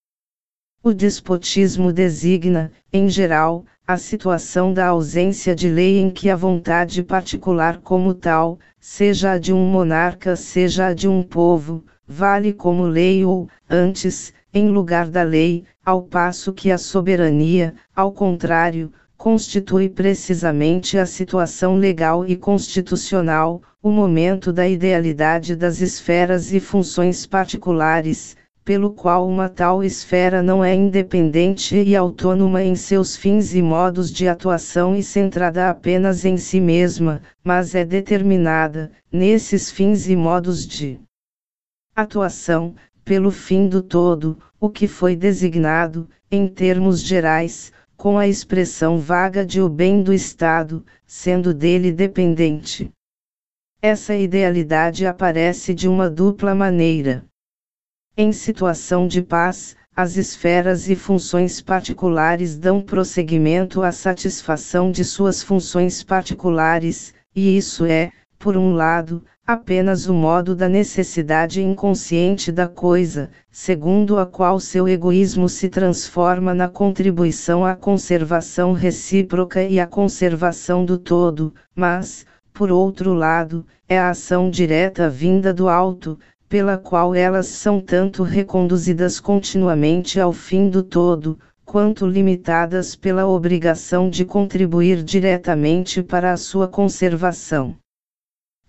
O 0.83 0.93
despotismo 0.93 1.91
designa, 1.91 2.71
em 2.93 3.09
geral, 3.09 3.65
a 3.87 3.97
situação 3.97 4.75
da 4.75 4.89
ausência 4.89 5.55
de 5.55 5.71
lei 5.71 5.99
em 5.99 6.11
que 6.11 6.29
a 6.29 6.37
vontade 6.37 7.03
particular 7.03 7.79
como 7.79 8.13
tal, 8.13 8.59
seja 8.79 9.33
a 9.33 9.39
de 9.39 9.51
um 9.51 9.65
monarca, 9.65 10.37
seja 10.37 10.89
a 10.89 10.95
de 10.95 11.09
um 11.09 11.23
povo, 11.23 11.85
vale 12.07 12.53
como 12.53 12.83
lei 12.83 13.25
ou, 13.25 13.49
antes, 13.69 14.31
em 14.53 14.69
lugar 14.69 15.09
da 15.09 15.23
lei, 15.23 15.65
ao 15.85 16.03
passo 16.03 16.53
que 16.53 16.71
a 16.71 16.79
soberania, 16.79 17.75
ao 17.95 18.13
contrário, 18.13 18.93
constitui 19.17 19.89
precisamente 19.89 20.97
a 20.97 21.05
situação 21.05 21.77
legal 21.77 22.27
e 22.27 22.37
constitucional, 22.37 23.61
o 23.83 23.91
momento 23.91 24.53
da 24.53 24.67
idealidade 24.67 25.55
das 25.55 25.81
esferas 25.81 26.53
e 26.53 26.59
funções 26.59 27.27
particulares, 27.27 28.37
pelo 28.65 28.93
qual 28.93 29.29
uma 29.29 29.49
tal 29.49 29.83
esfera 29.83 30.43
não 30.43 30.65
é 30.65 30.75
independente 30.75 31.77
e 31.77 31.97
autônoma 31.97 32.63
em 32.63 32.75
seus 32.75 33.17
fins 33.17 33.55
e 33.55 33.61
modos 33.61 34.11
de 34.11 34.29
atuação 34.29 34.95
e 34.95 35.03
centrada 35.03 35.69
apenas 35.69 36.25
em 36.25 36.37
si 36.37 36.61
mesma, 36.61 37.21
mas 37.43 37.75
é 37.75 37.85
determinada, 37.85 38.91
nesses 39.13 39.71
fins 39.71 40.09
e 40.09 40.17
modos 40.17 40.67
de 40.67 41.01
atuação, 41.97 42.75
pelo 43.11 43.33
fim 43.33 43.67
do 43.67 43.83
todo, 43.83 44.39
o 44.61 44.71
que 44.71 44.87
foi 44.87 45.17
designado, 45.17 46.09
em 46.31 46.47
termos 46.47 47.03
gerais, 47.03 47.73
com 47.97 48.17
a 48.17 48.29
expressão 48.29 49.01
vaga 49.01 49.45
de 49.45 49.61
o 49.61 49.69
bem 49.69 50.01
do 50.01 50.15
Estado, 50.15 50.87
sendo 51.05 51.53
dele 51.53 51.91
dependente. 51.91 52.89
Essa 53.83 54.15
idealidade 54.15 55.07
aparece 55.07 55.75
de 55.75 55.89
uma 55.89 56.09
dupla 56.09 56.55
maneira. 56.55 57.25
Em 58.17 58.31
situação 58.31 59.09
de 59.09 59.23
paz, 59.23 59.77
as 59.97 60.17
esferas 60.17 60.89
e 60.89 60.95
funções 60.95 61.61
particulares 61.61 62.57
dão 62.57 62.81
prosseguimento 62.81 63.83
à 63.83 63.91
satisfação 63.91 64.93
de 64.93 65.05
suas 65.05 65.43
funções 65.43 66.05
particulares, 66.05 67.13
e 67.35 67.57
isso 67.57 67.85
é, 67.85 68.13
por 68.39 68.57
um 68.57 68.73
lado, 68.73 69.25
apenas 69.53 70.07
o 70.07 70.15
modo 70.15 70.55
da 70.55 70.69
necessidade 70.69 71.61
inconsciente 71.61 72.53
da 72.53 72.69
coisa, 72.69 73.31
segundo 73.51 74.17
a 74.19 74.25
qual 74.25 74.61
seu 74.61 74.87
egoísmo 74.87 75.49
se 75.49 75.69
transforma 75.69 76.55
na 76.55 76.69
contribuição 76.69 77.67
à 77.67 77.75
conservação 77.75 78.73
recíproca 78.73 79.63
e 79.65 79.81
à 79.81 79.89
conservação 79.89 80.85
do 80.85 80.97
todo, 80.97 81.53
mas, 81.75 82.25
por 82.53 82.71
outro 82.71 83.13
lado, 83.13 83.67
é 83.89 83.99
a 83.99 84.11
ação 84.11 84.49
direta 84.49 85.11
vinda 85.11 85.53
do 85.53 85.69
alto, 85.69 86.17
pela 86.49 86.79
qual 86.79 87.13
elas 87.13 87.49
são 87.49 87.81
tanto 87.81 88.23
reconduzidas 88.23 89.19
continuamente 89.19 90.21
ao 90.21 90.33
fim 90.33 90.69
do 90.69 90.83
todo, 90.83 91.37
quanto 91.65 92.07
limitadas 92.07 92.95
pela 92.95 93.27
obrigação 93.27 94.09
de 94.09 94.25
contribuir 94.25 95.03
diretamente 95.03 96.05
para 96.05 96.33
a 96.33 96.37
sua 96.37 96.69
conservação. 96.69 97.80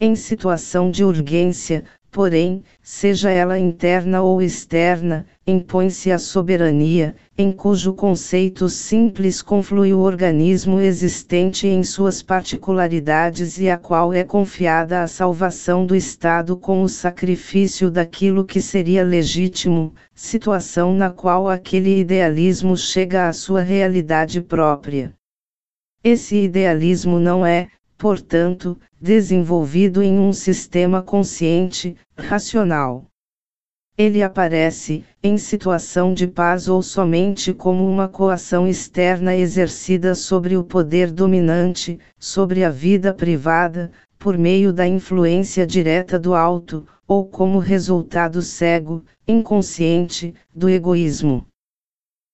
Em 0.04 0.16
situação 0.16 0.90
de 0.90 1.04
urgência, 1.04 1.84
porém, 2.10 2.64
seja 2.82 3.30
ela 3.30 3.60
interna 3.60 4.24
ou 4.24 4.42
externa, 4.42 5.28
impõe-se 5.46 6.12
a 6.12 6.18
soberania, 6.18 7.16
em 7.38 7.52
cujo 7.52 7.94
conceito 7.94 8.68
simples 8.68 9.44
conflui 9.44 9.94
o 9.94 10.00
organismo 10.00 10.80
existente 10.80 11.68
em 11.68 11.84
suas 11.84 12.24
particularidades 12.24 13.60
e 13.60 13.70
a 13.70 13.78
qual 13.78 14.12
é 14.12 14.24
confiada 14.24 15.04
a 15.04 15.08
salvação 15.08 15.86
do 15.86 15.96
Estado 15.96 16.58
com 16.58 16.82
o 16.82 16.90
sacrifício 16.90 17.92
daquilo 17.92 18.44
que 18.44 18.60
seria 18.60 19.04
legítimo, 19.04 19.94
situação 20.16 20.96
na 20.96 21.12
qual 21.12 21.48
aquele 21.48 22.00
idealismo 22.00 22.76
chega 22.76 23.28
à 23.28 23.34
sua 23.34 23.62
realidade 23.62 24.42
própria. 24.42 25.14
Esse 26.04 26.38
idealismo 26.38 27.20
não 27.20 27.46
é, 27.46 27.68
portanto, 28.02 28.80
desenvolvido 29.00 30.02
em 30.02 30.18
um 30.18 30.34
sistema 30.34 31.04
consciente, 31.04 31.96
racional. 32.18 33.06
Ele 33.96 34.24
aparece, 34.24 35.06
em 35.22 35.38
situação 35.38 36.12
de 36.12 36.26
paz 36.26 36.68
ou 36.68 36.82
somente 36.82 37.54
como 37.54 37.88
uma 37.88 38.08
coação 38.08 38.68
externa 38.68 39.36
exercida 39.36 40.16
sobre 40.16 40.58
o 40.58 40.64
poder 40.64 41.12
dominante, 41.12 42.00
sobre 42.18 42.64
a 42.64 42.72
vida 42.72 43.14
privada, 43.14 43.92
por 44.18 44.36
meio 44.36 44.74
da 44.74 44.88
influência 44.88 45.64
direta 45.64 46.18
do 46.18 46.34
alto, 46.34 46.88
ou 47.08 47.28
como 47.28 47.60
resultado 47.60 48.42
cego, 48.42 49.04
inconsciente, 49.28 50.34
do 50.56 50.68
egoísmo. 50.68 51.46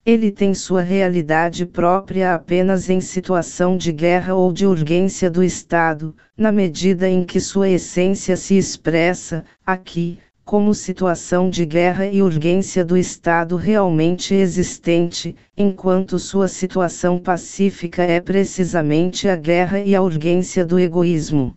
Ele 0.09 0.31
tem 0.31 0.53
sua 0.53 0.81
realidade 0.81 1.65
própria 1.65 2.33
apenas 2.33 2.89
em 2.89 3.01
situação 3.01 3.75
de 3.75 3.91
guerra 3.91 4.35
ou 4.35 4.53
de 4.53 4.65
urgência 4.65 5.29
do 5.29 5.43
Estado, 5.43 6.15
na 6.37 6.49
medida 6.49 7.09
em 7.09 7.25
que 7.25 7.41
sua 7.41 7.67
essência 7.67 8.37
se 8.37 8.57
expressa, 8.57 9.43
aqui, 9.65 10.17
como 10.45 10.73
situação 10.73 11.49
de 11.49 11.65
guerra 11.65 12.05
e 12.05 12.21
urgência 12.21 12.85
do 12.85 12.95
Estado 12.95 13.57
realmente 13.57 14.33
existente, 14.33 15.35
enquanto 15.57 16.17
sua 16.17 16.47
situação 16.47 17.19
pacífica 17.19 18.01
é 18.01 18.21
precisamente 18.21 19.27
a 19.27 19.35
guerra 19.35 19.81
e 19.81 19.93
a 19.93 20.01
urgência 20.01 20.65
do 20.65 20.79
egoísmo. 20.79 21.53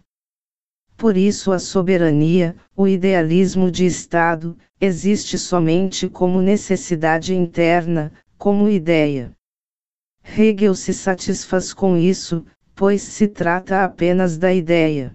Por 0.97 1.17
isso, 1.17 1.53
a 1.53 1.61
soberania, 1.61 2.57
o 2.77 2.89
idealismo 2.89 3.71
de 3.71 3.87
Estado, 3.87 4.59
existe 4.81 5.39
somente 5.39 6.09
como 6.09 6.43
necessidade 6.43 7.33
interna, 7.33 8.11
como 8.41 8.69
ideia. 8.71 9.37
Hegel 10.25 10.75
se 10.75 10.95
satisfaz 10.95 11.75
com 11.75 11.95
isso, 11.95 12.47
pois 12.75 13.03
se 13.03 13.29
trata 13.29 13.85
apenas 13.85 14.39
da 14.39 14.51
ideia. 14.51 15.15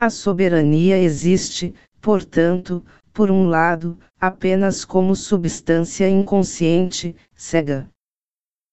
A 0.00 0.10
soberania 0.10 0.98
existe, 0.98 1.72
portanto, 2.00 2.84
por 3.12 3.30
um 3.30 3.46
lado, 3.46 3.96
apenas 4.18 4.84
como 4.84 5.14
substância 5.14 6.10
inconsciente, 6.10 7.14
cega. 7.36 7.88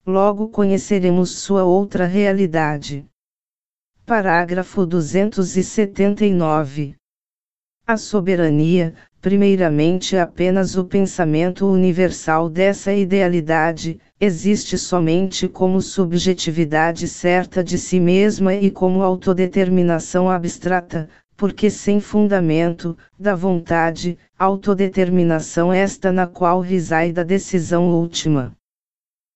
Logo 0.03 0.49
conheceremos 0.49 1.29
sua 1.29 1.63
outra 1.63 2.07
realidade. 2.07 3.05
Parágrafo 4.03 4.87
279. 4.87 6.95
A 7.85 7.95
soberania, 7.95 8.95
primeiramente 9.21 10.17
apenas 10.17 10.75
o 10.75 10.83
pensamento 10.83 11.67
universal 11.67 12.49
dessa 12.49 12.91
idealidade, 12.91 13.99
existe 14.19 14.79
somente 14.79 15.47
como 15.47 15.79
subjetividade 15.79 17.07
certa 17.07 17.63
de 17.63 17.77
si 17.77 17.99
mesma 17.99 18.55
e 18.55 18.71
como 18.71 19.03
autodeterminação 19.03 20.27
abstrata, 20.27 21.07
porque 21.37 21.69
sem 21.69 21.99
fundamento, 21.99 22.97
da 23.17 23.35
vontade, 23.35 24.17
autodeterminação 24.39 25.71
esta 25.71 26.11
na 26.11 26.25
qual 26.25 26.59
reside 26.59 27.19
a 27.19 27.23
decisão 27.23 27.89
última. 27.91 28.53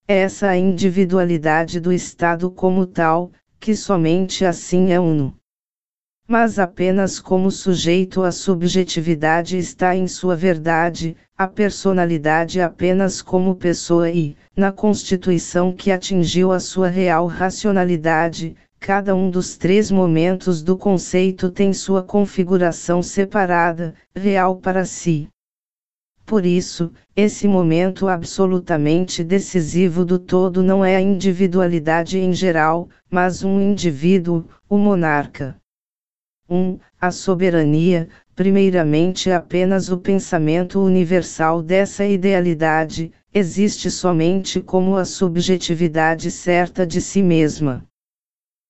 Essa 0.08 0.50
a 0.50 0.58
individualidade 0.58 1.80
do 1.80 1.94
Estado 1.94 2.50
como 2.50 2.88
tal, 2.88 3.32
que 3.60 3.76
somente 3.76 4.44
assim 4.46 4.92
é 4.92 5.00
uno 5.00 5.36
mas 6.28 6.58
apenas 6.58 7.20
como 7.20 7.52
sujeito 7.52 8.24
a 8.24 8.32
subjetividade 8.32 9.58
está 9.58 9.96
em 9.96 10.08
sua 10.08 10.36
verdade, 10.36 11.16
a 11.38 11.48
personalidade 11.48 12.60
apenas 12.60 13.22
como 13.22 13.56
pessoa 13.56 14.10
e, 14.10 14.36
na 14.58 14.72
constituição 14.72 15.72
que 15.72 15.92
atingiu 15.92 16.52
a 16.52 16.60
sua 16.60 16.88
real 16.88 17.28
racionalidade, 17.28 18.56
cada 18.80 19.14
um 19.14 19.30
dos 19.30 19.56
três 19.56 19.92
momentos 19.92 20.64
do 20.64 20.76
conceito 20.76 21.52
tem 21.52 21.74
sua 21.74 22.02
configuração 22.02 23.04
separada, 23.04 23.94
real 24.16 24.56
para 24.56 24.84
si. 24.84 25.28
Por 26.26 26.44
isso, 26.44 26.92
esse 27.16 27.48
momento 27.48 28.08
absolutamente 28.08 29.24
decisivo 29.24 30.04
do 30.04 30.18
todo 30.18 30.64
não 30.64 30.84
é 30.84 30.96
a 30.96 31.02
individualidade 31.02 32.18
em 32.18 32.34
geral, 32.34 32.90
mas 33.12 33.44
um 33.44 33.62
indivíduo, 33.62 34.46
o 34.68 34.76
monarca. 34.76 35.56
1. 36.48 36.78
A 37.02 37.10
soberania, 37.10 38.08
primeiramente 38.36 39.32
apenas 39.32 39.90
o 39.90 39.98
pensamento 39.98 40.80
universal 40.80 41.64
dessa 41.64 42.06
idealidade, 42.06 43.12
existe 43.34 43.90
somente 43.90 44.62
como 44.62 44.96
a 44.96 45.06
subjetividade 45.06 46.30
certa 46.30 46.86
de 46.86 47.02
si 47.02 47.24
mesma. 47.24 47.84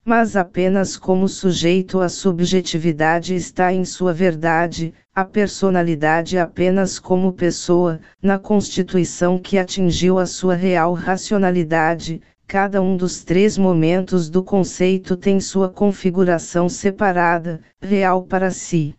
Mas 0.05 0.35
apenas 0.35 0.95
como 0.95 1.27
sujeito 1.27 1.99
a 1.99 2.07
subjetividade 2.07 3.35
está 3.35 3.73
em 3.73 3.83
sua 3.83 4.13
verdade, 4.13 4.93
a 5.13 5.25
personalidade 5.25 6.37
apenas 6.37 6.99
como 6.99 7.33
pessoa, 7.33 7.99
na 8.21 8.37
constituição 8.37 9.39
que 9.39 9.57
atingiu 9.57 10.19
a 10.19 10.25
sua 10.25 10.53
real 10.53 10.93
racionalidade, 10.93 12.21
Cada 12.47 12.79
um 12.79 12.95
dos 12.95 13.23
três 13.23 13.57
momentos 13.57 14.29
do 14.29 14.43
conceito 14.43 15.17
tem 15.17 15.39
sua 15.39 15.67
configuração 15.67 16.69
separada, 16.69 17.59
real 17.81 18.23
para 18.23 18.51
si. 18.51 18.93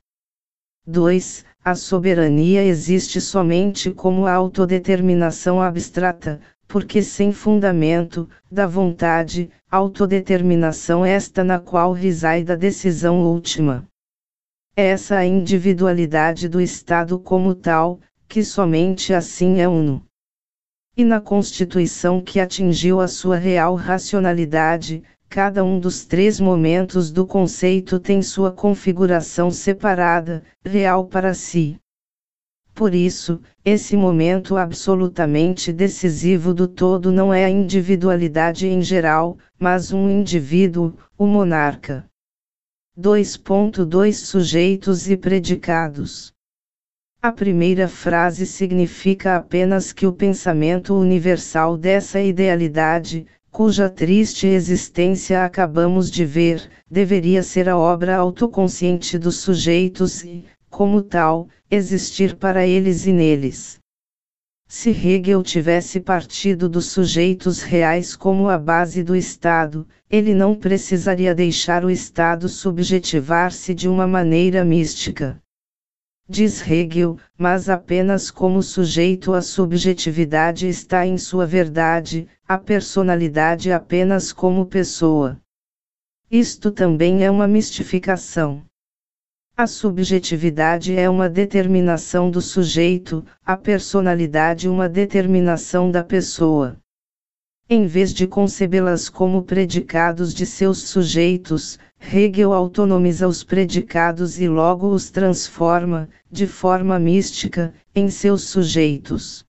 2. 0.85 1.45
A 1.65 1.77
soberania 1.77 2.65
existe 2.65 3.21
somente 3.21 3.93
como 3.93 4.27
autodeterminação 4.27 5.63
abstrata, 5.63 6.41
porque 6.67 7.01
sem 7.03 7.33
fundamento, 7.33 8.29
da 8.51 8.67
vontade, 8.67 9.49
autodeterminação 9.71 11.05
esta 11.05 11.45
na 11.45 11.61
qual 11.61 11.93
reside 11.93 12.51
a 12.51 12.57
decisão 12.57 13.21
última. 13.21 13.87
Essa 14.75 15.19
a 15.19 15.25
individualidade 15.25 16.49
do 16.49 16.61
Estado 16.61 17.17
como 17.19 17.55
tal, 17.55 18.01
que 18.29 18.43
somente 18.43 19.15
assim 19.15 19.61
é 19.61 19.69
uno 19.69 20.05
e 20.97 21.05
na 21.05 21.21
constituição 21.21 22.23
que 22.23 22.41
atingiu 22.41 23.01
a 23.01 23.07
sua 23.07 23.37
real 23.37 23.75
racionalidade, 23.75 25.03
cada 25.29 25.63
um 25.63 25.79
dos 25.79 26.07
três 26.07 26.41
momentos 26.41 27.11
do 27.11 27.27
conceito 27.27 28.01
tem 28.01 28.23
sua 28.23 28.51
configuração 28.51 29.51
separada, 29.51 30.43
real 30.65 31.07
para 31.07 31.35
si. 31.35 31.79
Por 32.73 32.95
isso, 32.95 33.41
esse 33.63 33.97
momento 33.97 34.57
absolutamente 34.57 35.71
decisivo 35.73 36.55
do 36.55 36.67
todo 36.67 37.13
não 37.13 37.33
é 37.33 37.45
a 37.45 37.51
individualidade 37.51 38.67
em 38.67 38.81
geral, 38.81 39.37
mas 39.59 39.93
um 39.93 40.09
indivíduo, 40.09 40.95
o 41.19 41.27
monarca. 41.27 42.07
2.2 42.99 44.15
Sujeitos 44.15 45.11
e 45.11 45.17
predicados 45.17 46.36
a 47.27 47.33
primeira 47.33 47.89
frase 47.89 48.47
significa 48.47 49.35
apenas 49.35 49.93
que 49.93 50.07
o 50.07 50.13
pensamento 50.13 50.95
universal 50.95 51.77
dessa 51.77 52.21
idealidade, 52.21 53.27
cuja 53.51 53.91
triste 53.91 54.47
existência 54.47 55.45
acabamos 55.45 56.09
de 56.09 56.25
ver, 56.25 56.71
deveria 56.89 57.43
ser 57.43 57.69
a 57.69 57.77
obra 57.77 58.17
autoconsciente 58.17 59.19
dos 59.19 59.39
sujeitos 59.39 60.23
e, 60.23 60.45
como 60.71 61.03
tal, 61.03 61.49
existir 61.69 62.37
para 62.37 62.65
eles 62.65 63.07
e 63.07 63.13
neles. 63.13 63.81
Se 64.69 64.91
Hegel 64.91 65.43
tivesse 65.43 65.99
partido 65.99 66.69
dos 66.69 66.87
sujeitos 66.93 67.61
reais 67.61 68.15
como 68.15 68.49
a 68.49 68.57
base 68.57 69.03
do 69.03 69.17
Estado, 69.17 69.85
ele 70.09 70.33
não 70.33 70.55
precisaria 70.55 71.35
deixar 71.35 71.85
o 71.85 71.91
Estado 71.91 72.49
subjetivar-se 72.49 73.75
de 73.75 73.89
uma 73.89 74.07
maneira 74.07 74.65
mística 74.65 75.43
diz 76.29 76.61
Hegel, 76.67 77.19
mas 77.39 77.69
apenas 77.69 78.31
como 78.31 78.63
sujeito 78.63 79.33
a 79.33 79.41
subjetividade 79.41 80.69
está 80.69 81.07
em 81.07 81.17
sua 81.17 81.47
verdade, 81.47 82.29
a 82.47 82.59
personalidade 82.59 83.71
apenas 83.71 84.33
como 84.33 84.67
pessoa. 84.67 85.41
Isto 86.31 86.71
também 86.71 87.25
é 87.25 87.31
uma 87.31 87.47
mistificação. 87.47 88.63
A 89.57 89.67
subjetividade 89.67 90.95
é 90.95 91.09
uma 91.09 91.29
determinação 91.29 92.31
do 92.31 92.43
sujeito, 92.43 93.25
a 93.45 93.57
personalidade 93.57 94.69
uma 94.69 94.89
determinação 94.89 95.91
da 95.91 96.05
pessoa. 96.05 96.77
Em 97.69 97.85
vez 97.85 98.15
de 98.15 98.29
concebê-las 98.29 99.09
como 99.09 99.43
predicados 99.43 100.33
de 100.33 100.47
seus 100.47 100.83
sujeitos, 100.83 101.81
Hegel 102.01 102.53
autonomiza 102.53 103.27
os 103.27 103.43
predicados 103.43 104.39
e 104.39 104.47
logo 104.47 104.89
os 104.89 105.11
transforma, 105.11 106.09
de 106.31 106.47
forma 106.47 106.97
mística, 106.97 107.75
em 107.93 108.09
seus 108.09 108.43
sujeitos. 108.45 109.45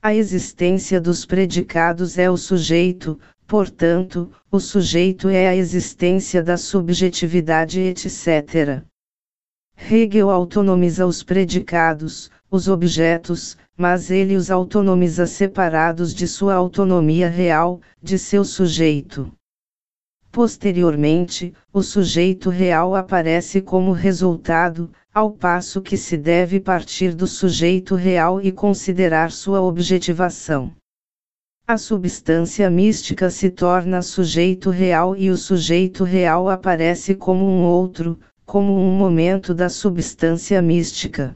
A 0.00 0.14
existência 0.14 1.00
dos 1.00 1.26
predicados 1.26 2.18
é 2.18 2.30
o 2.30 2.36
sujeito, 2.36 3.18
portanto, 3.48 4.30
o 4.48 4.60
sujeito 4.60 5.28
é 5.28 5.48
a 5.48 5.56
existência 5.56 6.40
da 6.40 6.56
subjetividade, 6.56 7.80
etc. 7.80 8.84
Hegel 9.90 10.30
autonomiza 10.30 11.04
os 11.04 11.24
predicados, 11.24 12.30
os 12.48 12.68
objetos, 12.68 13.56
mas 13.76 14.10
ele 14.10 14.36
os 14.36 14.50
autonomiza 14.50 15.26
separados 15.26 16.14
de 16.14 16.28
sua 16.28 16.54
autonomia 16.54 17.28
real, 17.28 17.80
de 18.02 18.18
seu 18.18 18.44
sujeito. 18.44 19.32
Posteriormente, 20.30 21.54
o 21.72 21.82
sujeito 21.82 22.50
real 22.50 22.94
aparece 22.94 23.60
como 23.60 23.92
resultado, 23.92 24.90
ao 25.12 25.30
passo 25.30 25.80
que 25.80 25.96
se 25.96 26.16
deve 26.16 26.58
partir 26.58 27.14
do 27.14 27.26
sujeito 27.26 27.94
real 27.94 28.40
e 28.40 28.50
considerar 28.50 29.30
sua 29.30 29.60
objetivação. 29.60 30.72
A 31.66 31.78
substância 31.78 32.68
mística 32.68 33.30
se 33.30 33.48
torna 33.48 34.02
sujeito 34.02 34.70
real 34.70 35.16
e 35.16 35.30
o 35.30 35.36
sujeito 35.36 36.04
real 36.04 36.48
aparece 36.48 37.14
como 37.14 37.44
um 37.44 37.64
outro, 37.64 38.18
como 38.44 38.76
um 38.76 38.90
momento 38.98 39.54
da 39.54 39.68
substância 39.68 40.60
mística. 40.60 41.34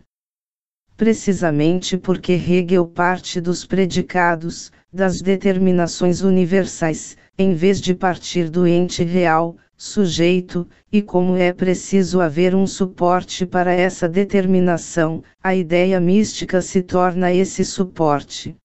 Precisamente 0.99 1.97
porque 1.97 2.33
Hegel 2.33 2.85
parte 2.85 3.41
dos 3.41 3.65
predicados, 3.65 4.73
das 4.93 5.23
determinações 5.23 6.23
universais, 6.23 7.17
em 7.39 7.55
vez 7.55 7.81
de 7.81 7.95
partir 7.95 8.51
do 8.51 8.67
ente 8.67 9.05
real, 9.05 9.57
sujeito, 9.77 10.67
e 10.91 11.01
como 11.01 11.37
é 11.37 11.53
preciso 11.53 12.21
haver 12.21 12.53
um 12.53 12.67
suporte 12.67 13.47
para 13.47 13.73
essa 13.73 14.09
determinação, 14.09 15.23
a 15.41 15.55
ideia 15.55 16.01
mística 16.01 16.61
se 16.61 16.83
torna 16.83 17.33
esse 17.33 17.65
suporte. 17.65 18.57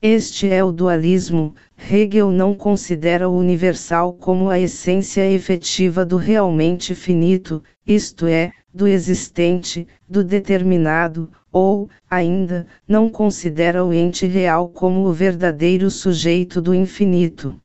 Este 0.00 0.48
é 0.48 0.64
o 0.64 0.72
dualismo. 0.72 1.54
Hegel 1.76 2.30
não 2.30 2.54
considera 2.54 3.28
o 3.28 3.36
universal 3.36 4.14
como 4.14 4.48
a 4.48 4.58
essência 4.58 5.30
efetiva 5.30 6.02
do 6.02 6.16
realmente 6.16 6.94
finito, 6.94 7.62
isto 7.86 8.26
é, 8.26 8.52
do 8.72 8.86
existente, 8.86 9.86
do 10.08 10.24
determinado, 10.24 11.30
ou, 11.50 11.90
ainda, 12.08 12.66
não 12.88 13.10
considera 13.10 13.84
o 13.84 13.92
ente 13.92 14.26
real 14.26 14.68
como 14.68 15.06
o 15.06 15.12
verdadeiro 15.12 15.90
sujeito 15.90 16.60
do 16.60 16.74
infinito. 16.74 17.60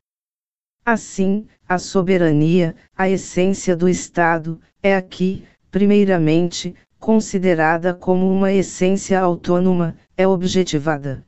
Assim, 0.85 1.47
a 1.67 1.77
soberania, 1.77 2.75
a 2.95 3.09
essência 3.09 3.75
do 3.75 3.87
Estado, 3.87 4.59
é 4.81 4.95
aqui, 4.95 5.43
primeiramente, 5.71 6.75
considerada 6.99 7.93
como 7.93 8.29
uma 8.29 8.51
essência 8.51 9.19
autônoma, 9.19 9.95
é 10.15 10.27
objetivada. 10.27 11.23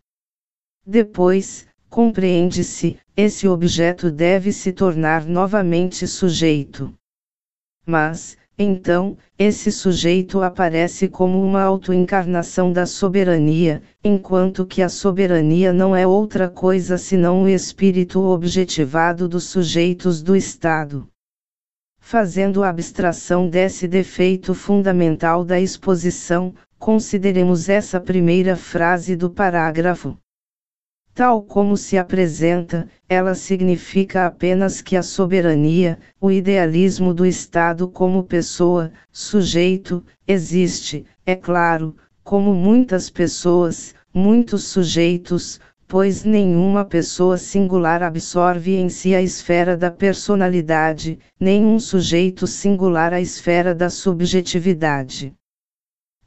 Depois, 0.86 1.68
compreende-se, 1.90 2.98
esse 3.16 3.48
objeto 3.48 4.12
deve 4.12 4.52
se 4.52 4.72
tornar 4.72 5.26
novamente 5.26 6.08
sujeito. 6.08 6.94
Mas, 7.86 8.38
então, 8.62 9.18
esse 9.38 9.72
sujeito 9.72 10.42
aparece 10.42 11.08
como 11.08 11.42
uma 11.42 11.62
autoencarnação 11.62 12.74
da 12.74 12.86
soberania, 12.86 13.82
enquanto 14.04 14.66
que 14.66 14.82
a 14.82 14.90
soberania 14.90 15.72
não 15.72 15.96
é 15.96 16.06
outra 16.06 16.50
coisa 16.50 16.98
senão 16.98 17.44
o 17.44 17.48
espírito 17.48 18.20
objetivado 18.20 19.30
dos 19.30 19.46
sujeitos 19.46 20.22
do 20.22 20.36
Estado. 20.36 21.08
Fazendo 22.02 22.62
abstração 22.62 23.48
desse 23.48 23.88
defeito 23.88 24.54
fundamental 24.54 25.46
da 25.46 25.58
exposição, 25.58 26.54
consideremos 26.78 27.70
essa 27.70 27.98
primeira 27.98 28.58
frase 28.58 29.16
do 29.16 29.30
parágrafo. 29.30 30.18
Tal 31.20 31.42
como 31.42 31.76
se 31.76 31.98
apresenta, 31.98 32.88
ela 33.10 33.36
significa 33.36 34.26
apenas 34.26 34.82
que 34.82 34.96
a 34.96 35.04
soberania, 35.04 36.00
o 36.18 36.32
idealismo 36.32 37.14
do 37.14 37.26
Estado 37.26 37.90
como 37.90 38.24
pessoa, 38.24 38.90
sujeito, 39.12 40.02
existe, 40.26 41.06
é 41.26 41.36
claro, 41.36 41.94
como 42.24 42.56
muitas 42.56 43.10
pessoas, 43.10 43.94
muitos 44.14 44.64
sujeitos, 44.70 45.60
pois 45.90 46.24
nenhuma 46.24 46.86
pessoa 46.86 47.38
singular 47.38 48.02
absorve 48.02 48.78
em 48.78 48.88
si 48.88 49.14
a 49.14 49.22
esfera 49.22 49.76
da 49.76 49.92
personalidade, 49.92 51.20
nenhum 51.38 51.82
sujeito 51.82 52.48
singular 52.48 53.14
a 53.14 53.20
esfera 53.20 53.76
da 53.76 53.90
subjetividade. 53.90 55.34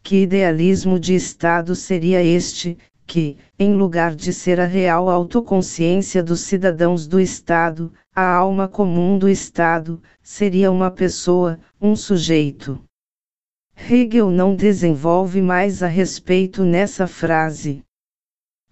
Que 0.02 0.24
idealismo 0.24 1.00
de 1.00 1.14
Estado 1.14 1.74
seria 1.74 2.22
este, 2.22 2.76
que, 3.06 3.36
em 3.58 3.74
lugar 3.74 4.14
de 4.14 4.32
ser 4.32 4.60
a 4.60 4.64
real 4.64 5.08
autoconsciência 5.08 6.22
dos 6.22 6.40
cidadãos 6.40 7.06
do 7.06 7.20
Estado, 7.20 7.92
a 8.14 8.34
alma 8.34 8.68
comum 8.68 9.18
do 9.18 9.28
Estado, 9.28 10.02
seria 10.22 10.70
uma 10.70 10.90
pessoa, 10.90 11.58
um 11.80 11.96
sujeito. 11.96 12.82
Hegel 13.76 14.30
não 14.30 14.54
desenvolve 14.54 15.40
mais 15.40 15.82
a 15.82 15.86
respeito 15.86 16.62
nessa 16.62 17.06
frase. 17.06 17.82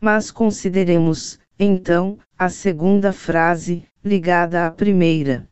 Mas 0.01 0.31
consideremos, 0.31 1.39
então, 1.59 2.19
a 2.39 2.49
segunda 2.49 3.13
frase, 3.13 3.85
ligada 4.05 4.67
à 4.67 4.71
primeira. 4.71 5.49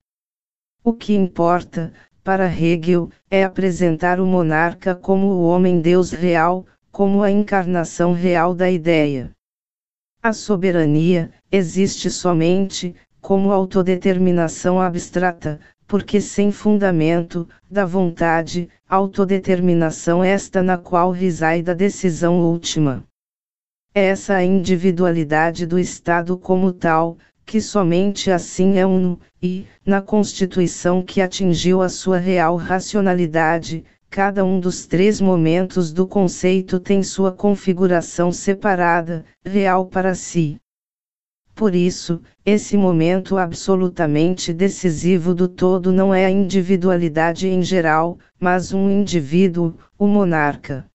O 0.83 0.93
que 0.93 1.14
importa, 1.14 1.93
para 2.23 2.47
Hegel, 2.47 3.11
é 3.31 3.43
apresentar 3.43 4.21
o 4.21 4.27
monarca 4.27 4.95
como 4.95 5.27
o 5.29 5.43
homem-deus 5.43 6.12
real, 6.12 6.64
como 6.90 7.22
a 7.22 7.31
encarnação 7.31 8.12
real 8.12 8.55
da 8.55 8.70
ideia. 8.70 9.31
A 10.22 10.33
soberania 10.33 11.31
existe 11.51 12.11
somente, 12.11 12.94
como 13.20 13.53
autodeterminação 13.53 14.81
abstrata, 14.81 15.61
porque 15.87 16.20
sem 16.20 16.53
fundamento, 16.53 17.48
da 17.70 17.87
vontade, 17.87 18.68
autodeterminação 18.88 20.22
esta 20.22 20.62
na 20.62 20.77
qual 20.77 21.11
reside 21.11 21.70
a 21.70 21.74
decisão 21.74 22.40
última. 22.40 23.05
Essa 23.94 24.35
a 24.35 24.44
individualidade 24.44 25.66
do 25.66 25.79
Estado 25.79 26.37
como 26.37 26.72
tal, 26.72 27.16
que 27.46 27.61
somente 27.61 28.31
assim 28.31 28.77
é 28.77 28.87
uno, 28.87 29.18
e, 29.42 29.66
na 29.85 30.03
Constituição 30.03 31.03
que 31.03 31.22
atingiu 31.22 31.81
a 31.81 31.88
sua 31.88 32.18
real 32.18 32.57
racionalidade, 32.57 33.85
Cada 34.11 34.44
um 34.44 34.59
dos 34.59 34.87
três 34.87 35.21
momentos 35.21 35.92
do 35.92 36.07
conceito 36.07 36.81
tem 36.81 37.03
sua 37.03 37.31
configuração 37.31 38.33
separada, 38.33 39.25
real 39.44 39.87
para 39.87 40.14
si. 40.14 40.59
Por 41.55 41.75
isso, 41.75 42.23
esse 42.44 42.77
momento 42.77 43.37
absolutamente 43.37 44.53
decisivo 44.53 45.35
do 45.35 45.47
todo 45.47 45.92
não 45.92 46.14
é 46.14 46.25
a 46.25 46.31
individualidade 46.31 47.49
em 47.49 47.62
geral, 47.62 48.18
mas 48.40 48.73
um 48.73 48.90
indivíduo, 48.90 49.75
o 49.99 50.07
monarca. 50.07 50.87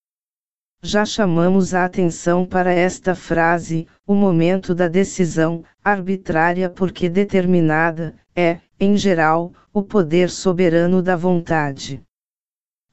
Já 0.81 1.05
chamamos 1.05 1.73
a 1.73 1.85
atenção 1.85 2.45
para 2.45 2.73
esta 2.73 3.13
frase, 3.13 3.87
o 4.07 4.15
momento 4.15 4.73
da 4.73 4.87
decisão, 4.87 5.63
arbitrária 5.83 6.69
porque 6.69 7.07
determinada, 7.09 8.15
é, 8.35 8.59
em 8.79 8.97
geral, 8.97 9.53
o 9.71 9.83
poder 9.83 10.29
soberano 10.29 11.01
da 11.01 11.15
vontade. 11.15 12.01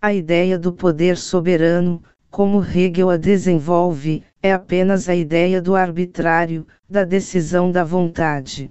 A 0.02 0.14
ideia 0.14 0.58
do 0.58 0.72
poder 0.72 1.18
soberano, 1.18 2.02
como 2.30 2.64
Hegel 2.64 3.10
a 3.10 3.18
desenvolve, 3.18 4.22
é 4.42 4.50
apenas 4.50 5.10
a 5.10 5.14
ideia 5.14 5.60
do 5.60 5.76
arbitrário, 5.76 6.66
da 6.88 7.04
decisão 7.04 7.70
da 7.70 7.84
vontade. 7.84 8.70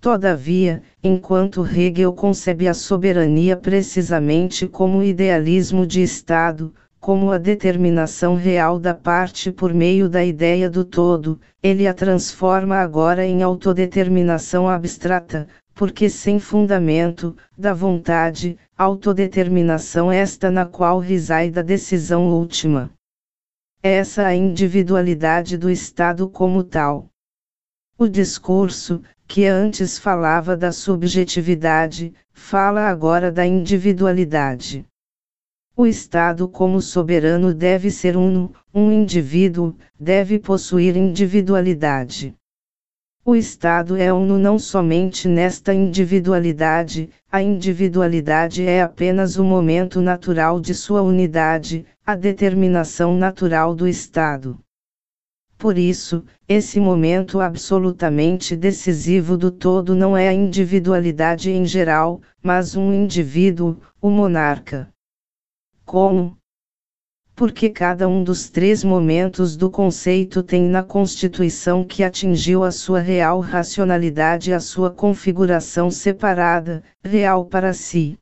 Todavia, 0.00 0.82
enquanto 1.04 1.64
Hegel 1.64 2.12
concebe 2.12 2.66
a 2.66 2.74
soberania 2.74 3.56
precisamente 3.56 4.66
como 4.66 5.04
idealismo 5.04 5.86
de 5.86 6.02
Estado, 6.02 6.74
como 6.98 7.30
a 7.30 7.38
determinação 7.38 8.34
real 8.34 8.80
da 8.80 8.92
parte 8.92 9.52
por 9.52 9.72
meio 9.72 10.08
da 10.08 10.24
ideia 10.24 10.68
do 10.68 10.84
todo, 10.84 11.38
ele 11.62 11.86
a 11.86 11.94
transforma 11.94 12.78
agora 12.78 13.24
em 13.24 13.40
autodeterminação 13.40 14.68
abstrata, 14.68 15.46
porque 15.74 16.08
sem 16.08 16.38
fundamento, 16.38 17.36
da 17.58 17.74
vontade, 17.74 18.56
autodeterminação 18.78 20.10
esta 20.10 20.50
na 20.50 20.64
qual 20.64 20.98
reside 20.98 21.58
a 21.58 21.62
decisão 21.62 22.28
última. 22.28 22.90
Essa 23.82 24.26
a 24.26 24.34
individualidade 24.34 25.58
do 25.58 25.68
Estado 25.68 26.28
como 26.28 26.62
tal. 26.62 27.08
O 27.98 28.08
discurso, 28.08 29.02
que 29.26 29.46
antes 29.46 29.98
falava 29.98 30.56
da 30.56 30.72
subjetividade, 30.72 32.14
fala 32.32 32.88
agora 32.88 33.30
da 33.30 33.44
individualidade. 33.44 34.86
O 35.76 35.86
Estado 35.86 36.48
como 36.48 36.80
soberano 36.80 37.52
deve 37.52 37.90
ser 37.90 38.16
uno, 38.16 38.54
um 38.72 38.92
indivíduo, 38.92 39.76
deve 39.98 40.38
possuir 40.38 40.96
individualidade. 40.96 42.34
O 43.26 43.34
Estado 43.34 43.96
é 43.96 44.12
uno 44.12 44.38
não 44.38 44.58
somente 44.58 45.26
nesta 45.26 45.72
individualidade, 45.72 47.08
a 47.32 47.40
individualidade 47.40 48.62
é 48.66 48.82
apenas 48.82 49.38
o 49.38 49.44
momento 49.44 50.02
natural 50.02 50.60
de 50.60 50.74
sua 50.74 51.00
unidade, 51.00 51.86
a 52.04 52.14
determinação 52.14 53.16
natural 53.16 53.74
do 53.74 53.88
Estado. 53.88 54.58
Por 55.56 55.78
isso, 55.78 56.22
esse 56.46 56.78
momento 56.78 57.40
absolutamente 57.40 58.54
decisivo 58.54 59.38
do 59.38 59.50
todo 59.50 59.94
não 59.94 60.14
é 60.14 60.28
a 60.28 60.34
individualidade 60.34 61.50
em 61.50 61.64
geral, 61.64 62.20
mas 62.42 62.76
um 62.76 62.92
indivíduo, 62.92 63.78
o 64.02 64.10
monarca. 64.10 64.92
Como? 65.86 66.36
Porque 67.36 67.68
cada 67.68 68.08
um 68.08 68.22
dos 68.22 68.48
três 68.48 68.84
momentos 68.84 69.56
do 69.56 69.68
conceito 69.68 70.40
tem 70.40 70.62
na 70.62 70.84
Constituição 70.84 71.82
que 71.82 72.04
atingiu 72.04 72.62
a 72.62 72.70
sua 72.70 73.00
real 73.00 73.40
racionalidade 73.40 74.52
a 74.52 74.60
sua 74.60 74.88
configuração 74.88 75.90
separada, 75.90 76.84
real 77.02 77.44
para 77.44 77.72
si. 77.72 78.16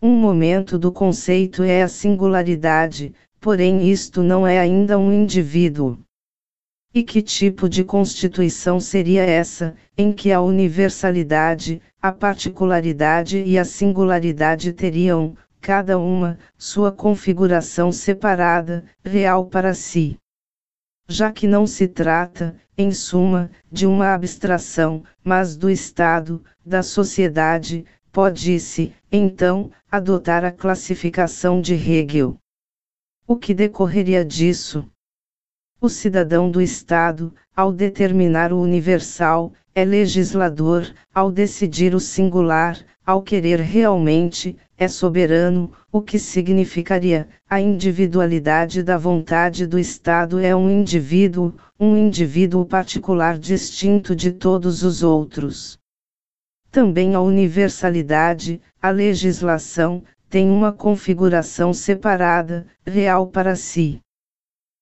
Um 0.00 0.14
momento 0.14 0.78
do 0.78 0.92
conceito 0.92 1.62
é 1.62 1.82
a 1.82 1.88
singularidade, 1.88 3.14
porém 3.40 3.90
isto 3.90 4.22
não 4.22 4.46
é 4.46 4.58
ainda 4.58 4.98
um 4.98 5.10
indivíduo. 5.10 5.98
E 6.94 7.02
que 7.02 7.22
tipo 7.22 7.66
de 7.66 7.82
constituição 7.82 8.78
seria 8.78 9.22
essa, 9.22 9.74
em 9.96 10.12
que 10.12 10.30
a 10.32 10.40
universalidade, 10.40 11.80
a 12.00 12.12
particularidade 12.12 13.42
e 13.42 13.58
a 13.58 13.64
singularidade 13.64 14.72
teriam, 14.72 15.34
cada 15.60 15.98
uma, 15.98 16.38
sua 16.56 16.90
configuração 16.90 17.92
separada, 17.92 18.84
real 19.04 19.46
para 19.46 19.74
si? 19.74 20.16
Já 21.08 21.32
que 21.32 21.46
não 21.46 21.66
se 21.66 21.88
trata, 21.88 22.56
em 22.76 22.92
suma, 22.92 23.50
de 23.70 23.86
uma 23.86 24.14
abstração, 24.14 25.02
mas 25.24 25.56
do 25.56 25.68
Estado, 25.68 26.44
da 26.64 26.82
sociedade, 26.82 27.84
pode-se, 28.12 28.94
então, 29.10 29.70
adotar 29.90 30.44
a 30.44 30.52
classificação 30.52 31.60
de 31.60 31.74
Hegel. 31.74 32.36
O 33.26 33.36
que 33.36 33.52
decorreria 33.52 34.24
disso? 34.24 34.88
O 35.80 35.88
cidadão 35.88 36.50
do 36.50 36.60
Estado, 36.60 37.34
ao 37.54 37.72
determinar 37.72 38.52
o 38.52 38.60
universal, 38.60 39.52
é 39.74 39.84
legislador, 39.84 40.92
ao 41.14 41.30
decidir 41.30 41.94
o 41.94 42.00
singular, 42.00 42.78
ao 43.08 43.22
querer 43.22 43.58
realmente, 43.58 44.54
é 44.76 44.86
soberano, 44.86 45.72
o 45.90 46.02
que 46.02 46.18
significaria, 46.18 47.26
a 47.48 47.58
individualidade 47.58 48.82
da 48.82 48.98
vontade 48.98 49.66
do 49.66 49.78
Estado 49.78 50.38
é 50.38 50.54
um 50.54 50.70
indivíduo, 50.70 51.54
um 51.80 51.96
indivíduo 51.96 52.66
particular 52.66 53.38
distinto 53.38 54.14
de 54.14 54.30
todos 54.30 54.82
os 54.82 55.02
outros. 55.02 55.78
Também 56.70 57.14
a 57.14 57.20
universalidade, 57.22 58.60
a 58.78 58.90
legislação, 58.90 60.04
tem 60.28 60.50
uma 60.50 60.70
configuração 60.70 61.72
separada, 61.72 62.66
real 62.86 63.26
para 63.26 63.56
si. 63.56 64.02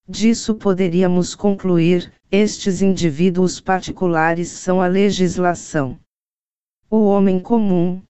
Disso 0.08 0.56
poderíamos 0.56 1.36
concluir: 1.36 2.12
estes 2.28 2.82
indivíduos 2.82 3.60
particulares 3.60 4.48
são 4.48 4.82
a 4.82 4.88
legislação. 4.88 5.96
O 6.90 7.04
homem 7.04 7.38
comum. 7.38 8.02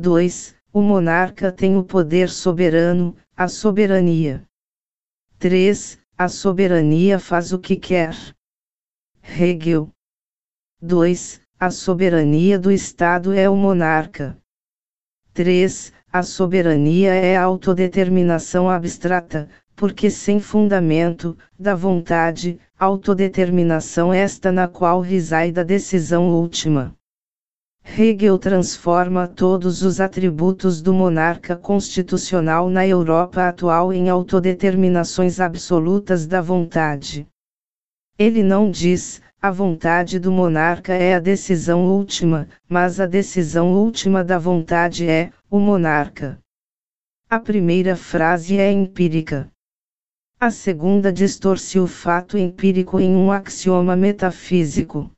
2. 0.00 0.54
O 0.72 0.80
monarca 0.80 1.50
tem 1.50 1.76
o 1.76 1.82
poder 1.82 2.30
soberano, 2.30 3.16
a 3.36 3.48
soberania. 3.48 4.44
3. 5.40 5.98
A 6.16 6.28
soberania 6.28 7.18
faz 7.18 7.52
o 7.52 7.58
que 7.58 7.74
quer. 7.74 8.14
Hegel. 9.20 9.90
2. 10.80 11.40
A 11.58 11.72
soberania 11.72 12.60
do 12.60 12.70
Estado 12.70 13.32
é 13.32 13.50
o 13.50 13.56
monarca. 13.56 14.38
3. 15.34 15.92
A 16.12 16.22
soberania 16.22 17.12
é 17.12 17.36
a 17.36 17.42
autodeterminação 17.42 18.70
abstrata, 18.70 19.48
porque 19.74 20.10
sem 20.10 20.38
fundamento, 20.38 21.36
da 21.58 21.74
vontade, 21.74 22.60
autodeterminação 22.78 24.12
esta 24.12 24.52
na 24.52 24.68
qual 24.68 25.00
reside 25.00 25.58
a 25.58 25.64
decisão 25.64 26.28
última. 26.30 26.96
Hegel 27.96 28.38
transforma 28.38 29.26
todos 29.26 29.82
os 29.82 30.00
atributos 30.00 30.82
do 30.82 30.92
monarca 30.92 31.56
constitucional 31.56 32.68
na 32.68 32.86
Europa 32.86 33.48
atual 33.48 33.92
em 33.92 34.08
autodeterminações 34.08 35.40
absolutas 35.40 36.26
da 36.26 36.40
vontade. 36.40 37.26
Ele 38.18 38.42
não 38.42 38.70
diz, 38.70 39.20
a 39.40 39.50
vontade 39.50 40.18
do 40.18 40.30
monarca 40.30 40.92
é 40.92 41.14
a 41.14 41.18
decisão 41.18 41.86
última, 41.86 42.48
mas 42.68 43.00
a 43.00 43.06
decisão 43.06 43.72
última 43.72 44.22
da 44.22 44.38
vontade 44.38 45.08
é, 45.08 45.32
o 45.50 45.58
monarca. 45.58 46.38
A 47.30 47.40
primeira 47.40 47.96
frase 47.96 48.58
é 48.58 48.70
empírica. 48.70 49.50
A 50.40 50.50
segunda 50.50 51.12
distorce 51.12 51.80
o 51.80 51.86
fato 51.86 52.38
empírico 52.38 53.00
em 53.00 53.16
um 53.16 53.32
axioma 53.32 53.96
metafísico. 53.96 55.10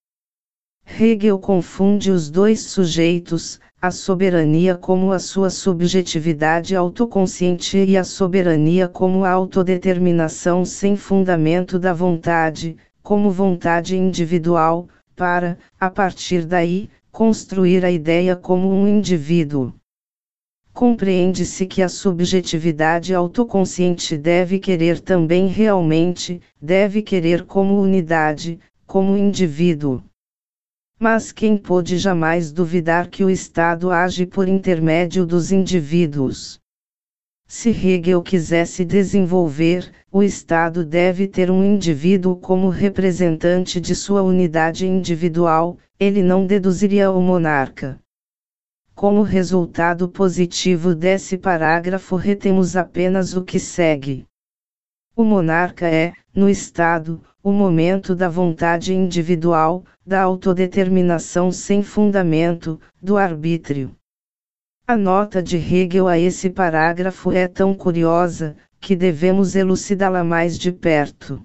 Hegel 0.99 1.39
confunde 1.39 2.11
os 2.11 2.29
dois 2.29 2.63
sujeitos, 2.63 3.61
a 3.81 3.91
soberania 3.91 4.77
como 4.77 5.13
a 5.13 5.19
sua 5.19 5.49
subjetividade 5.49 6.75
autoconsciente 6.75 7.79
e 7.79 7.97
a 7.97 8.05
soberania 8.05 8.89
como 8.89 9.25
a 9.25 9.31
autodeterminação 9.31 10.65
sem 10.65 10.97
fundamento 10.97 11.79
da 11.79 11.95
vontade, 11.95 12.77
como 13.03 13.31
vontade 13.31 13.97
individual, 13.97 14.89
para, 15.17 15.57
a 15.79 15.89
partir 15.89 16.45
daí, 16.45 16.91
construir 17.11 17.85
a 17.85 17.91
ideia 17.91 18.37
como 18.37 18.69
um 18.71 18.87
indivíduo. 18.87 19.73
Compreende-se 20.75 21.67
que 21.67 21.83
a 21.83 21.89
subjetividade 21.89 23.15
autoconsciente 23.15 24.19
deve 24.19 24.59
querer 24.59 25.01
também 25.01 25.47
realmente, 25.47 26.43
deve 26.61 27.01
querer 27.01 27.45
como 27.45 27.81
unidade, 27.81 28.59
como 28.87 29.17
indivíduo. 29.17 30.03
Mas 31.03 31.33
quem 31.33 31.57
pôde 31.57 31.97
jamais 31.97 32.53
duvidar 32.53 33.09
que 33.09 33.25
o 33.25 33.31
Estado 33.31 33.91
age 33.91 34.27
por 34.27 34.47
intermédio 34.47 35.25
dos 35.25 35.51
indivíduos? 35.51 36.61
Se 37.49 37.71
Hegel 37.71 38.23
quisesse 38.23 38.85
desenvolver, 38.85 39.91
o 40.13 40.23
Estado 40.23 40.85
deve 40.85 41.27
ter 41.27 41.51
um 41.51 41.65
indivíduo 41.65 42.37
como 42.37 42.69
representante 42.69 43.81
de 43.81 43.95
sua 43.95 44.21
unidade 44.21 44.87
individual, 44.87 45.79
ele 45.99 46.23
não 46.23 46.45
deduziria 46.45 47.11
o 47.11 47.23
monarca. 47.23 47.99
Como 48.95 49.23
resultado 49.23 50.07
positivo 50.07 50.95
desse 50.95 51.39
parágrafo, 51.39 52.15
retemos 52.15 52.77
apenas 52.77 53.35
o 53.35 53.43
que 53.43 53.59
segue. 53.59 54.27
O 55.17 55.25
monarca 55.25 55.89
é, 55.89 56.13
no 56.35 56.49
Estado, 56.49 57.23
o 57.43 57.53
momento 57.53 58.15
da 58.15 58.29
vontade 58.29 58.95
individual, 58.95 59.85
da 60.07 60.23
autodeterminação 60.23 61.51
sem 61.51 61.83
fundamento, 61.83 62.81
do 63.03 63.17
arbítrio. 63.17 63.95
A 64.87 64.97
nota 64.97 65.43
de 65.43 65.57
Hegel 65.57 66.09
a 66.09 66.19
esse 66.19 66.51
parágrafo 66.51 67.33
é 67.33 67.47
tão 67.47 67.75
curiosa, 67.75 68.57
que 68.81 68.97
devemos 68.97 69.55
elucidá-la 69.55 70.25
mais 70.25 70.59
de 70.59 70.73
perto 70.73 71.45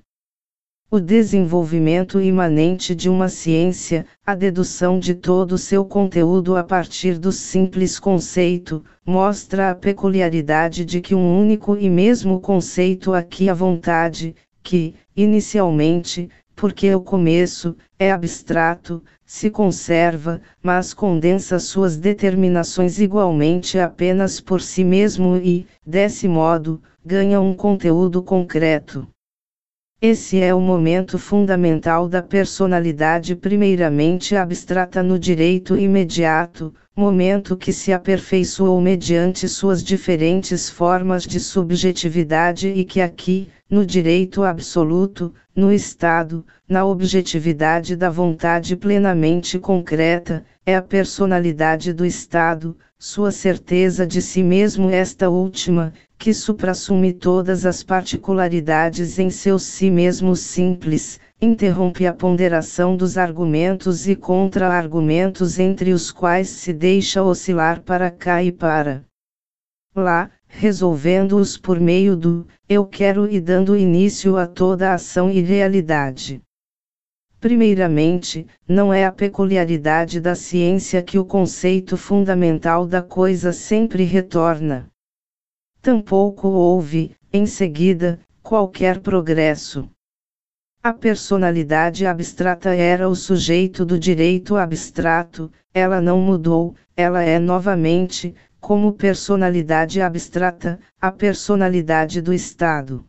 o 0.96 1.00
desenvolvimento 1.02 2.22
imanente 2.22 2.96
de 2.96 3.10
uma 3.10 3.28
ciência, 3.28 4.06
a 4.26 4.34
dedução 4.34 4.98
de 4.98 5.14
todo 5.14 5.52
o 5.52 5.58
seu 5.58 5.84
conteúdo 5.84 6.56
a 6.56 6.64
partir 6.64 7.20
do 7.20 7.34
simples 7.34 8.00
conceito, 8.00 8.82
mostra 9.06 9.72
a 9.72 9.76
peculiaridade 9.76 10.86
de 10.86 11.02
que 11.02 11.14
um 11.14 11.38
único 11.38 11.76
e 11.76 11.90
mesmo 11.90 12.40
conceito 12.40 13.14
aqui 13.14 13.50
a 13.50 13.54
vontade, 13.54 14.34
que, 14.64 14.96
inicialmente, 15.14 16.30
porque 16.56 16.96
o 16.96 17.02
começo, 17.02 17.76
é 18.00 18.10
abstrato, 18.10 19.04
se 19.26 19.50
conserva, 19.50 20.40
mas 20.64 20.94
condensa 20.94 21.60
suas 21.60 21.98
determinações 21.98 23.00
igualmente 23.00 23.78
apenas 23.78 24.40
por 24.40 24.62
si 24.62 24.86
mesmo 24.86 25.36
e, 25.36 25.68
desse 25.86 26.26
modo, 26.26 26.82
ganha 27.06 27.42
um 27.42 27.54
conteúdo 27.54 28.24
concreto. 28.24 29.06
Esse 30.02 30.42
é 30.42 30.54
o 30.54 30.60
momento 30.60 31.18
fundamental 31.18 32.10
da 32.10 32.22
personalidade, 32.22 33.34
primeiramente 33.34 34.36
abstrata 34.36 35.02
no 35.02 35.18
direito 35.18 35.78
imediato, 35.78 36.74
momento 36.94 37.56
que 37.56 37.72
se 37.72 37.94
aperfeiçoou 37.94 38.80
mediante 38.82 39.48
suas 39.48 39.82
diferentes 39.82 40.70
formas 40.70 41.24
de 41.24 41.40
subjetividade 41.40 42.68
e 42.68 42.84
que 42.84 43.00
aqui, 43.00 43.48
no 43.70 43.86
direito 43.86 44.44
absoluto, 44.44 45.34
no 45.56 45.72
Estado, 45.72 46.46
na 46.68 46.86
objetividade 46.86 47.96
da 47.96 48.10
vontade 48.10 48.76
plenamente 48.76 49.58
concreta, 49.58 50.46
é 50.66 50.76
a 50.76 50.82
personalidade 50.82 51.94
do 51.94 52.06
Estado, 52.06 52.78
sua 52.98 53.32
certeza 53.32 54.06
de 54.06 54.22
si 54.22 54.44
mesmo, 54.44 54.90
esta 54.90 55.30
última, 55.30 55.94
que 56.26 56.34
suprassume 56.34 57.14
todas 57.14 57.68
as 57.68 57.84
particularidades 57.84 59.20
em 59.20 59.30
seu 59.30 59.60
si 59.60 59.92
mesmo 59.92 60.36
simples, 60.36 61.20
interrompe 61.40 62.08
a 62.08 62.14
ponderação 62.16 62.98
dos 62.98 63.16
argumentos 63.16 64.08
e 64.08 64.16
contra-argumentos 64.16 65.60
entre 65.60 65.94
os 65.94 66.12
quais 66.12 66.50
se 66.50 66.74
deixa 66.74 67.22
oscilar 67.22 67.84
para 67.84 68.10
cá 68.10 68.42
e 68.42 68.52
para 68.52 69.04
lá, 69.96 70.32
resolvendo-os 70.48 71.60
por 71.60 71.80
meio 71.80 72.18
do 72.18 72.48
eu 72.68 72.88
quero 72.88 73.30
e 73.30 73.40
dando 73.40 73.78
início 73.78 74.36
a 74.36 74.48
toda 74.48 74.96
ação 74.96 75.30
e 75.30 75.42
realidade. 75.42 76.42
Primeiramente, 77.40 78.48
não 78.68 78.92
é 78.92 79.06
a 79.06 79.12
peculiaridade 79.12 80.20
da 80.20 80.34
ciência 80.34 81.04
que 81.04 81.20
o 81.20 81.24
conceito 81.24 81.96
fundamental 81.96 82.88
da 82.88 83.04
coisa 83.04 83.54
sempre 83.54 84.04
retorna. 84.06 84.90
Tampouco 85.86 86.48
houve, 86.48 87.16
em 87.32 87.46
seguida, 87.46 88.20
qualquer 88.42 89.02
progresso. 89.02 89.88
A 90.82 90.92
personalidade 90.92 92.08
abstrata 92.08 92.74
era 92.74 93.08
o 93.08 93.16
sujeito 93.16 93.86
do 93.86 94.00
direito 94.00 94.56
abstrato, 94.56 95.52
ela 95.72 96.02
não 96.02 96.20
mudou, 96.20 96.74
ela 96.98 97.22
é 97.22 97.38
novamente, 97.38 98.34
como 98.60 98.94
personalidade 98.94 100.02
abstrata, 100.02 100.80
a 101.00 101.12
personalidade 101.12 102.20
do 102.20 102.34
Estado. 102.34 103.06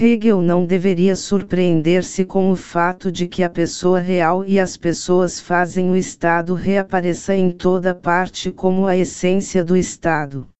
Hegel 0.00 0.40
não 0.42 0.64
deveria 0.64 1.16
surpreender-se 1.16 2.24
com 2.24 2.52
o 2.52 2.54
fato 2.54 3.10
de 3.10 3.26
que 3.26 3.42
a 3.42 3.50
pessoa 3.50 3.98
real 3.98 4.44
e 4.44 4.60
as 4.60 4.76
pessoas 4.76 5.40
fazem 5.40 5.90
o 5.90 5.96
Estado 5.96 6.54
reaparecer 6.54 7.36
em 7.36 7.50
toda 7.50 7.96
parte 7.96 8.52
como 8.52 8.86
a 8.86 8.96
essência 8.96 9.64
do 9.64 9.76
Estado. 9.76 10.53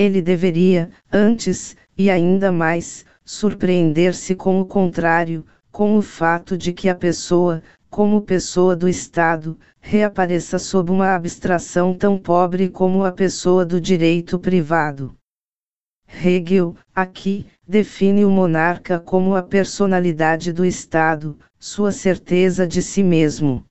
Ele 0.00 0.22
deveria, 0.22 0.90
antes, 1.12 1.76
e 1.94 2.08
ainda 2.08 2.50
mais, 2.50 3.04
surpreender-se 3.22 4.34
com 4.34 4.58
o 4.58 4.64
contrário, 4.64 5.44
com 5.70 5.98
o 5.98 6.00
fato 6.00 6.56
de 6.56 6.72
que 6.72 6.88
a 6.88 6.94
pessoa, 6.94 7.62
como 7.90 8.22
pessoa 8.22 8.74
do 8.74 8.88
Estado, 8.88 9.58
reapareça 9.78 10.58
sob 10.58 10.90
uma 10.90 11.14
abstração 11.14 11.92
tão 11.92 12.16
pobre 12.16 12.70
como 12.70 13.04
a 13.04 13.12
pessoa 13.12 13.62
do 13.62 13.78
direito 13.78 14.38
privado. 14.38 15.14
Hegel, 16.08 16.74
aqui, 16.94 17.44
define 17.68 18.24
o 18.24 18.30
monarca 18.30 18.98
como 18.98 19.36
a 19.36 19.42
personalidade 19.42 20.50
do 20.50 20.64
Estado, 20.64 21.38
sua 21.58 21.92
certeza 21.92 22.66
de 22.66 22.80
si 22.80 23.02
mesmo. 23.02 23.66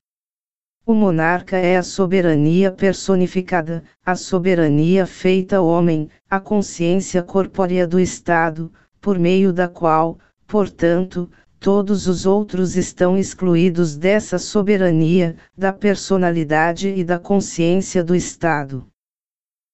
O 0.90 0.94
monarca 0.96 1.56
é 1.56 1.78
a 1.78 1.84
soberania 1.84 2.72
personificada, 2.72 3.84
a 4.04 4.16
soberania 4.16 5.06
feita 5.06 5.62
homem, 5.62 6.10
a 6.28 6.40
consciência 6.40 7.22
corpórea 7.22 7.86
do 7.86 8.00
Estado, 8.00 8.74
por 9.00 9.20
meio 9.20 9.54
da 9.54 9.68
qual, 9.68 10.18
portanto, 10.48 11.30
todos 11.60 12.08
os 12.08 12.26
outros 12.26 12.76
estão 12.76 13.20
excluídos 13.20 13.96
dessa 13.96 14.40
soberania, 14.40 15.36
da 15.56 15.72
personalidade 15.72 16.88
e 16.88 17.04
da 17.04 17.20
consciência 17.20 18.04
do 18.04 18.16
Estado. 18.16 18.88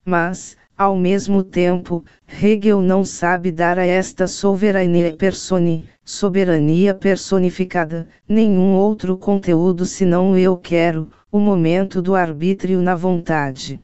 Mas, 0.03 0.57
ao 0.77 0.95
mesmo 0.97 1.41
tempo, 1.41 2.03
Hegel 2.27 2.81
não 2.81 3.05
sabe 3.05 3.51
dar 3.51 3.79
a 3.79 3.85
esta 3.85 4.27
soberania 4.27 5.15
personi, 5.15 5.85
soberania 6.03 6.93
personificada, 6.93 8.07
nenhum 8.27 8.75
outro 8.75 9.17
conteúdo 9.17 9.85
senão 9.85 10.31
o 10.31 10.37
eu 10.37 10.57
quero, 10.57 11.09
o 11.31 11.39
momento 11.39 12.01
do 12.01 12.13
arbítrio 12.13 12.81
na 12.81 12.93
vontade. 12.93 13.79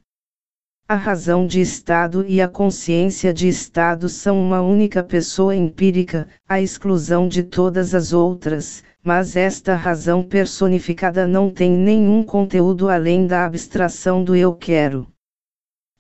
A 0.86 0.96
razão 0.96 1.48
de 1.48 1.62
Estado 1.62 2.26
e 2.28 2.42
a 2.42 2.50
consciência 2.50 3.34
de 3.34 3.48
Estado 3.48 4.10
são 4.10 4.42
uma 4.42 4.62
única 4.62 5.02
pessoa 5.02 5.56
empírica, 5.56 6.28
à 6.48 6.60
exclusão 6.60 7.30
de 7.30 7.44
todas 7.44 7.96
as 7.96 8.12
outras, 8.12 8.84
mas 9.02 9.38
esta 9.38 9.74
razão 9.76 10.22
personificada 10.22 11.26
não 11.26 11.50
tem 11.50 11.72
nenhum 11.72 12.22
conteúdo 12.24 12.90
além 12.90 13.26
da 13.26 13.46
abstração 13.46 14.22
do 14.22 14.36
eu 14.36 14.54
quero. 14.54 15.08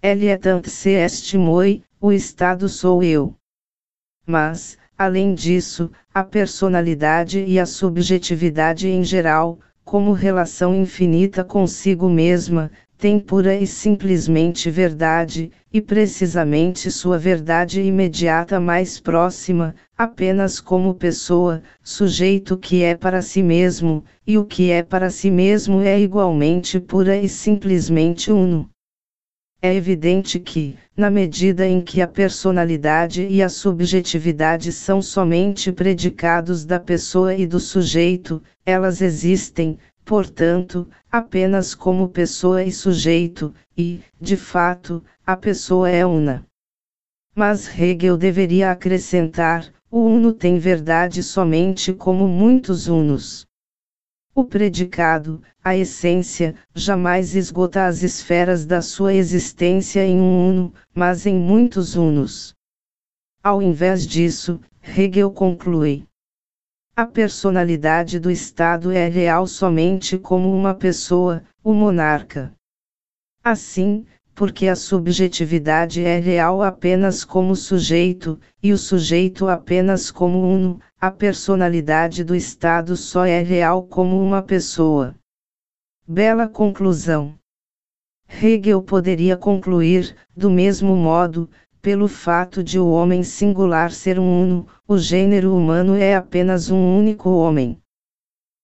Ele 0.04 0.36
tanto 0.36 0.68
se 0.68 0.90
estimoi, 0.90 1.84
o 2.00 2.12
Estado 2.12 2.68
sou 2.68 3.04
eu. 3.04 3.36
Mas, 4.26 4.76
além 4.98 5.36
disso, 5.36 5.92
a 6.12 6.24
personalidade 6.24 7.44
e 7.46 7.60
a 7.60 7.68
subjetividade 7.68 8.88
em 8.88 9.04
geral, 9.04 9.60
como 9.86 10.12
relação 10.12 10.74
infinita 10.74 11.44
consigo 11.44 12.10
mesma, 12.10 12.72
tem 12.98 13.20
pura 13.20 13.56
e 13.56 13.68
simplesmente 13.68 14.72
verdade, 14.72 15.52
e 15.72 15.80
precisamente 15.80 16.90
sua 16.90 17.20
verdade 17.20 17.82
imediata 17.82 18.60
mais 18.60 19.00
próxima, 19.00 19.76
apenas 19.98 20.60
como 20.60 20.96
pessoa, 20.96 21.62
sujeito 21.84 22.58
que 22.58 22.84
é 22.84 22.96
para 22.96 23.22
si 23.22 23.44
mesmo, 23.44 24.04
e 24.26 24.38
o 24.38 24.46
que 24.46 24.72
é 24.72 24.82
para 24.82 25.12
si 25.12 25.30
mesmo 25.30 25.82
é 25.82 26.00
igualmente 26.00 26.80
pura 26.80 27.16
e 27.18 27.30
simplesmente 27.30 28.32
uno. 28.32 28.68
É 29.64 29.76
evidente 29.76 30.40
que, 30.40 30.76
na 30.98 31.12
medida 31.12 31.68
em 31.68 31.82
que 31.82 32.02
a 32.02 32.08
personalidade 32.08 33.28
e 33.28 33.44
a 33.44 33.50
subjetividade 33.50 34.72
são 34.72 35.04
somente 35.04 35.72
predicados 35.72 36.66
da 36.66 36.80
pessoa 36.80 37.36
e 37.36 37.46
do 37.46 37.60
sujeito, 37.60 38.42
elas 38.66 39.02
existem, 39.02 39.78
portanto, 40.04 40.90
apenas 41.12 41.76
como 41.76 42.10
pessoa 42.10 42.64
e 42.64 42.72
sujeito, 42.72 43.54
e, 43.78 44.02
de 44.20 44.36
fato, 44.36 45.04
a 45.24 45.38
pessoa 45.38 45.88
é 45.90 46.04
una. 46.04 46.44
Mas 47.36 47.68
Hegel 47.68 48.18
deveria 48.18 48.72
acrescentar: 48.72 49.72
o 49.92 50.00
uno 50.00 50.34
tem 50.34 50.58
verdade 50.58 51.22
somente 51.22 51.94
como 51.94 52.28
muitos 52.28 52.88
unos. 52.88 53.46
O 54.34 54.46
predicado, 54.46 55.44
a 55.62 55.76
essência, 55.76 56.56
jamais 56.74 57.36
esgota 57.36 57.86
as 57.86 58.02
esferas 58.02 58.66
da 58.66 58.82
sua 58.82 59.14
existência 59.14 60.06
em 60.06 60.20
um 60.20 60.50
uno, 60.50 60.74
mas 60.94 61.26
em 61.26 61.36
muitos 61.36 61.96
unos. 61.96 62.56
Ao 63.44 63.62
invés 63.62 64.08
disso, 64.08 64.62
Hegel 64.82 65.32
conclui: 65.32 66.08
a 66.96 67.06
personalidade 67.06 68.20
do 68.20 68.32
Estado 68.32 68.92
é 68.92 69.08
real 69.08 69.48
somente 69.48 70.18
como 70.18 70.54
uma 70.56 70.74
pessoa, 70.74 71.44
o 71.64 71.74
monarca. 71.74 72.54
Assim, 73.44 74.06
porque 74.42 74.68
a 74.68 74.76
subjetividade 74.76 76.04
é 76.04 76.18
real 76.18 76.64
apenas 76.64 77.24
como 77.24 77.56
sujeito, 77.56 78.40
e 78.64 78.74
o 78.74 78.78
sujeito 78.78 79.48
apenas 79.48 80.10
como 80.10 80.42
uno, 80.42 80.80
a 81.00 81.12
personalidade 81.12 82.24
do 82.24 82.36
Estado 82.36 82.98
só 82.98 83.24
é 83.24 83.44
real 83.44 83.84
como 83.84 84.20
uma 84.20 84.42
pessoa. 84.42 85.14
Bela 86.08 86.48
conclusão. 86.48 87.36
Hegel 88.28 88.82
poderia 88.82 89.38
concluir, 89.38 90.16
do 90.36 90.50
mesmo 90.50 90.96
modo, 90.96 91.48
pelo 91.80 92.08
fato 92.08 92.64
de 92.64 92.80
o 92.80 92.90
homem 92.90 93.22
singular 93.22 93.92
ser 93.92 94.18
um 94.18 94.42
uno, 94.42 94.68
o 94.88 94.98
gênero 94.98 95.56
humano 95.56 95.96
é 95.96 96.16
apenas 96.16 96.72
um 96.72 96.98
único 96.98 97.30
homem. 97.30 97.78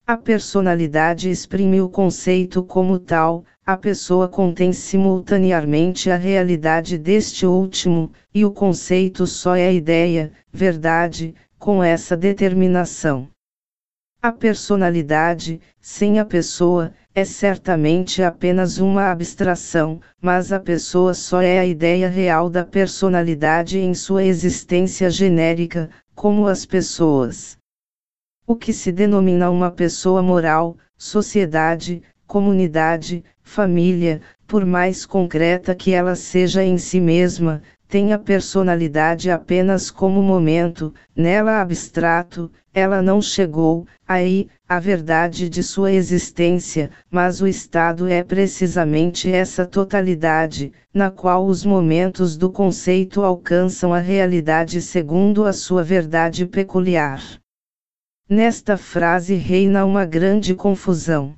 A 0.08 0.18
personalidade 0.18 1.30
exprime 1.30 1.82
o 1.82 1.90
conceito 1.90 2.64
como 2.64 2.98
tal, 2.98 3.44
a 3.68 3.76
pessoa 3.76 4.30
contém 4.30 4.72
simultaneamente 4.72 6.10
a 6.10 6.16
realidade 6.16 6.98
deste 6.98 7.46
último, 7.46 8.14
e 8.34 8.46
o 8.46 8.50
conceito 8.50 9.28
só 9.28 9.58
é 9.58 9.74
ideia, 9.74 10.32
verdade, 10.50 11.36
com 11.60 11.84
essa 11.84 12.16
determinação. 12.16 13.28
A 14.22 14.32
personalidade, 14.32 15.60
sem 15.82 16.18
a 16.18 16.24
pessoa, 16.24 16.94
é 17.14 17.26
certamente 17.26 18.24
apenas 18.24 18.78
uma 18.78 19.12
abstração, 19.12 20.00
mas 20.22 20.54
a 20.54 20.62
pessoa 20.62 21.14
só 21.14 21.42
é 21.42 21.60
a 21.60 21.66
ideia 21.66 22.08
real 22.08 22.50
da 22.50 22.64
personalidade 22.64 23.80
em 23.80 23.94
sua 23.94 24.24
existência 24.24 25.10
genérica, 25.10 25.90
como 26.16 26.48
as 26.48 26.66
pessoas. 26.66 27.58
O 28.46 28.56
que 28.56 28.72
se 28.72 28.94
denomina 28.94 29.52
uma 29.52 29.70
pessoa 29.70 30.22
moral, 30.22 30.78
sociedade, 30.98 32.02
comunidade, 32.28 33.24
família, 33.42 34.22
por 34.46 34.66
mais 34.66 35.06
concreta 35.06 35.74
que 35.74 35.94
ela 35.94 36.16
seja 36.16 36.64
em 36.64 36.78
si 36.78 37.00
mesma, 37.00 37.62
tem 37.88 38.12
a 38.12 38.20
personalidade 38.20 39.32
apenas 39.32 39.90
como 39.90 40.22
momento, 40.22 40.94
nela 41.16 41.62
abstrato, 41.62 42.52
ela 42.74 43.02
não 43.02 43.22
chegou, 43.22 43.88
aí, 44.06 44.50
a 44.68 44.78
verdade 44.80 45.50
de 45.50 45.64
sua 45.64 45.92
existência, 45.92 46.92
mas 47.10 47.42
o 47.42 47.48
estado 47.48 48.08
é 48.08 48.22
precisamente 48.24 49.32
essa 49.32 49.66
totalidade, 49.66 50.74
na 50.94 51.10
qual 51.10 51.46
os 51.46 51.66
momentos 51.66 52.38
do 52.38 52.52
conceito 52.52 53.24
alcançam 53.24 53.94
a 53.94 54.00
realidade 54.00 54.82
segundo 54.82 55.46
a 55.46 55.54
sua 55.54 55.82
verdade 55.82 56.46
peculiar. 56.46 57.24
Nesta 58.30 58.76
frase 58.76 59.36
reina 59.36 59.86
uma 59.86 60.06
grande 60.06 60.54
confusão. 60.54 61.34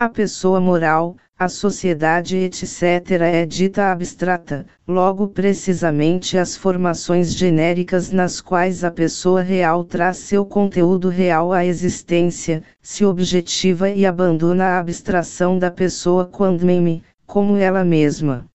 A 0.00 0.08
pessoa 0.08 0.60
moral, 0.60 1.16
a 1.36 1.48
sociedade 1.48 2.36
etc. 2.36 3.20
é 3.20 3.44
dita 3.44 3.90
abstrata, 3.90 4.64
logo 4.86 5.26
precisamente 5.26 6.38
as 6.38 6.56
formações 6.56 7.34
genéricas 7.34 8.12
nas 8.12 8.40
quais 8.40 8.84
a 8.84 8.92
pessoa 8.92 9.42
real 9.42 9.82
traz 9.82 10.18
seu 10.18 10.46
conteúdo 10.46 11.08
real 11.08 11.52
à 11.52 11.66
existência, 11.66 12.62
se 12.80 13.04
objetiva 13.04 13.90
e 13.90 14.06
abandona 14.06 14.66
a 14.66 14.78
abstração 14.78 15.58
da 15.58 15.70
pessoa 15.70 16.26
quando 16.26 16.64
meme, 16.64 17.02
como 17.26 17.56
ela 17.56 17.84
mesma. 17.84 18.46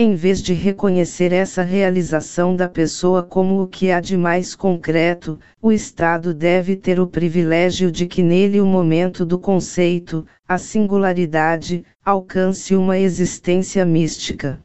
Em 0.00 0.14
vez 0.14 0.40
de 0.40 0.54
reconhecer 0.54 1.32
essa 1.32 1.60
realização 1.60 2.54
da 2.54 2.68
pessoa 2.68 3.20
como 3.20 3.60
o 3.60 3.66
que 3.66 3.90
há 3.90 3.98
de 3.98 4.16
mais 4.16 4.54
concreto, 4.54 5.40
o 5.60 5.72
Estado 5.72 6.32
deve 6.32 6.76
ter 6.76 7.00
o 7.00 7.06
privilégio 7.08 7.90
de 7.90 8.06
que 8.06 8.22
nele 8.22 8.60
o 8.60 8.64
momento 8.64 9.26
do 9.26 9.40
conceito, 9.40 10.24
a 10.46 10.56
singularidade, 10.56 11.84
alcance 12.04 12.76
uma 12.76 12.96
existência 12.96 13.84
mística. 13.84 14.60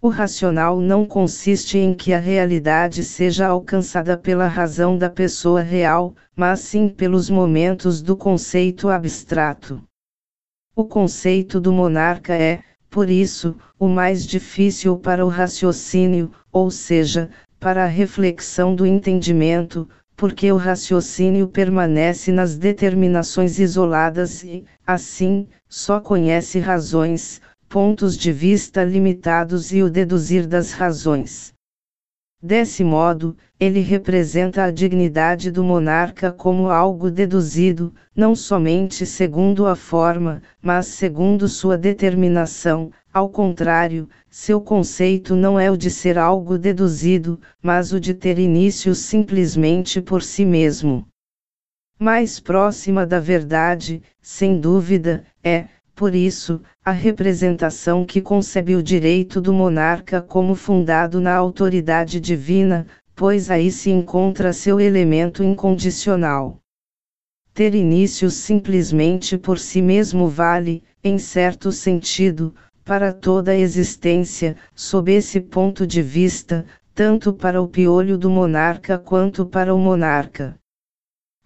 O 0.00 0.08
racional 0.08 0.80
não 0.80 1.04
consiste 1.04 1.76
em 1.76 1.92
que 1.92 2.14
a 2.14 2.18
realidade 2.18 3.04
seja 3.04 3.48
alcançada 3.48 4.16
pela 4.16 4.48
razão 4.48 4.96
da 4.96 5.10
pessoa 5.10 5.60
real, 5.60 6.14
mas 6.34 6.60
sim 6.60 6.88
pelos 6.88 7.28
momentos 7.28 8.00
do 8.00 8.16
conceito 8.16 8.88
abstrato. 8.88 9.84
O 10.74 10.86
conceito 10.86 11.60
do 11.60 11.70
monarca 11.70 12.32
é, 12.32 12.62
por 12.90 13.10
isso, 13.10 13.56
o 13.78 13.86
mais 13.86 14.26
difícil 14.26 14.96
para 14.96 15.24
o 15.24 15.28
raciocínio, 15.28 16.30
ou 16.50 16.70
seja, 16.70 17.30
para 17.60 17.84
a 17.84 17.86
reflexão 17.86 18.74
do 18.74 18.86
entendimento, 18.86 19.88
porque 20.16 20.50
o 20.50 20.56
raciocínio 20.56 21.48
permanece 21.48 22.32
nas 22.32 22.56
determinações 22.56 23.58
isoladas 23.58 24.42
e, 24.42 24.64
assim, 24.86 25.46
só 25.68 26.00
conhece 26.00 26.58
razões, 26.58 27.40
pontos 27.68 28.16
de 28.16 28.32
vista 28.32 28.82
limitados 28.82 29.72
e 29.72 29.82
o 29.82 29.90
deduzir 29.90 30.46
das 30.46 30.72
razões. 30.72 31.52
Desse 32.40 32.84
modo, 32.84 33.36
ele 33.58 33.80
representa 33.80 34.62
a 34.62 34.70
dignidade 34.70 35.50
do 35.50 35.64
monarca 35.64 36.30
como 36.30 36.70
algo 36.70 37.10
deduzido, 37.10 37.92
não 38.14 38.36
somente 38.36 39.04
segundo 39.04 39.66
a 39.66 39.74
forma, 39.74 40.40
mas 40.62 40.86
segundo 40.86 41.48
sua 41.48 41.76
determinação, 41.76 42.92
ao 43.12 43.28
contrário, 43.28 44.08
seu 44.30 44.60
conceito 44.60 45.34
não 45.34 45.58
é 45.58 45.68
o 45.68 45.76
de 45.76 45.90
ser 45.90 46.16
algo 46.16 46.56
deduzido, 46.56 47.40
mas 47.60 47.92
o 47.92 47.98
de 47.98 48.14
ter 48.14 48.38
início 48.38 48.94
simplesmente 48.94 50.00
por 50.00 50.22
si 50.22 50.44
mesmo. 50.44 51.04
Mais 51.98 52.38
próxima 52.38 53.04
da 53.04 53.18
verdade, 53.18 54.00
sem 54.22 54.60
dúvida, 54.60 55.24
é, 55.42 55.66
por 55.98 56.14
isso, 56.14 56.60
a 56.84 56.92
representação 56.92 58.06
que 58.06 58.20
concebe 58.20 58.76
o 58.76 58.82
direito 58.84 59.40
do 59.40 59.52
monarca 59.52 60.22
como 60.22 60.54
fundado 60.54 61.20
na 61.20 61.34
autoridade 61.34 62.20
divina, 62.20 62.86
pois 63.16 63.50
aí 63.50 63.68
se 63.72 63.90
encontra 63.90 64.52
seu 64.52 64.78
elemento 64.78 65.42
incondicional. 65.42 66.60
Ter 67.52 67.74
início 67.74 68.30
simplesmente 68.30 69.36
por 69.36 69.58
si 69.58 69.82
mesmo 69.82 70.28
vale, 70.28 70.84
em 71.02 71.18
certo 71.18 71.72
sentido, 71.72 72.54
para 72.84 73.12
toda 73.12 73.50
a 73.50 73.56
existência, 73.56 74.56
sob 74.76 75.12
esse 75.12 75.40
ponto 75.40 75.84
de 75.84 76.00
vista, 76.00 76.64
tanto 76.94 77.32
para 77.32 77.60
o 77.60 77.66
piolho 77.66 78.16
do 78.16 78.30
monarca 78.30 79.00
quanto 79.00 79.44
para 79.44 79.74
o 79.74 79.78
monarca. 79.80 80.54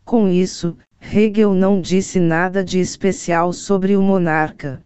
Com 0.04 0.28
isso, 0.28 0.76
Hegel 1.14 1.52
não 1.52 1.80
disse 1.80 2.18
nada 2.18 2.64
de 2.64 2.78
especial 2.78 3.52
sobre 3.52 3.96
o 3.96 4.00
monarca. 4.00 4.82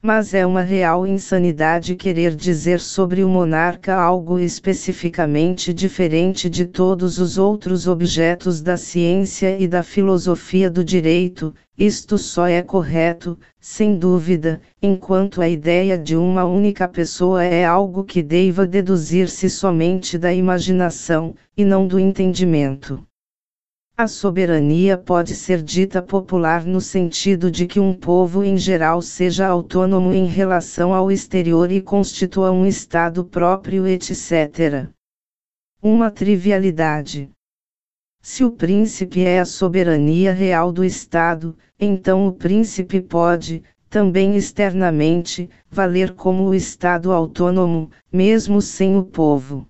Mas 0.00 0.34
é 0.34 0.46
uma 0.46 0.62
real 0.62 1.06
insanidade 1.06 1.96
querer 1.96 2.36
dizer 2.36 2.78
sobre 2.78 3.24
o 3.24 3.28
monarca 3.28 3.94
algo 3.94 4.38
especificamente 4.38 5.72
diferente 5.72 6.50
de 6.50 6.66
todos 6.66 7.18
os 7.18 7.38
outros 7.38 7.88
objetos 7.88 8.60
da 8.60 8.76
ciência 8.76 9.58
e 9.58 9.66
da 9.66 9.82
filosofia 9.82 10.70
do 10.70 10.84
direito, 10.84 11.54
isto 11.78 12.18
só 12.18 12.46
é 12.46 12.62
correto, 12.62 13.38
sem 13.58 13.96
dúvida, 13.96 14.60
enquanto 14.80 15.40
a 15.40 15.48
ideia 15.48 15.98
de 15.98 16.16
uma 16.16 16.44
única 16.44 16.86
pessoa 16.86 17.42
é 17.42 17.64
algo 17.64 18.04
que 18.04 18.22
deva 18.22 18.66
deduzir-se 18.66 19.48
somente 19.48 20.18
da 20.18 20.32
imaginação, 20.32 21.34
e 21.56 21.64
não 21.64 21.86
do 21.86 21.98
entendimento. 21.98 23.04
A 23.94 24.08
soberania 24.08 24.96
pode 24.96 25.34
ser 25.34 25.62
dita 25.62 26.00
popular 26.00 26.64
no 26.64 26.80
sentido 26.80 27.50
de 27.50 27.66
que 27.66 27.78
um 27.78 27.92
povo 27.92 28.42
em 28.42 28.56
geral 28.56 29.02
seja 29.02 29.46
autônomo 29.46 30.14
em 30.14 30.24
relação 30.24 30.94
ao 30.94 31.12
exterior 31.12 31.70
e 31.70 31.80
constitua 31.80 32.50
um 32.50 32.64
Estado 32.64 33.22
próprio, 33.22 33.86
etc. 33.86 34.88
Uma 35.82 36.10
trivialidade. 36.10 37.30
Se 38.22 38.42
o 38.44 38.50
príncipe 38.50 39.24
é 39.24 39.40
a 39.40 39.44
soberania 39.44 40.32
real 40.32 40.72
do 40.72 40.82
Estado, 40.82 41.54
então 41.78 42.26
o 42.26 42.32
príncipe 42.32 42.98
pode, 42.98 43.62
também 43.90 44.36
externamente, 44.36 45.50
valer 45.70 46.14
como 46.14 46.48
o 46.48 46.54
Estado 46.54 47.12
autônomo, 47.12 47.90
mesmo 48.10 48.62
sem 48.62 48.96
o 48.96 49.04
povo. 49.04 49.66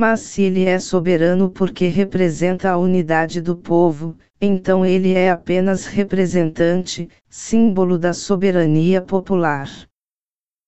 Mas 0.00 0.20
se 0.20 0.40
ele 0.40 0.64
é 0.64 0.78
soberano 0.78 1.50
porque 1.50 1.86
representa 1.86 2.70
a 2.70 2.78
unidade 2.78 3.38
do 3.38 3.54
povo, 3.54 4.16
então 4.40 4.82
ele 4.82 5.12
é 5.12 5.30
apenas 5.30 5.84
representante, 5.84 7.06
símbolo 7.28 7.98
da 7.98 8.14
soberania 8.14 9.02
popular. 9.02 9.68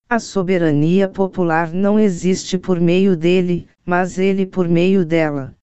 A 0.06 0.18
soberania 0.18 1.08
popular 1.08 1.72
não 1.72 1.98
existe 1.98 2.58
por 2.58 2.78
meio 2.78 3.16
dele, 3.16 3.66
mas 3.86 4.18
ele 4.18 4.44
por 4.44 4.68
meio 4.68 5.02
dela. 5.02 5.54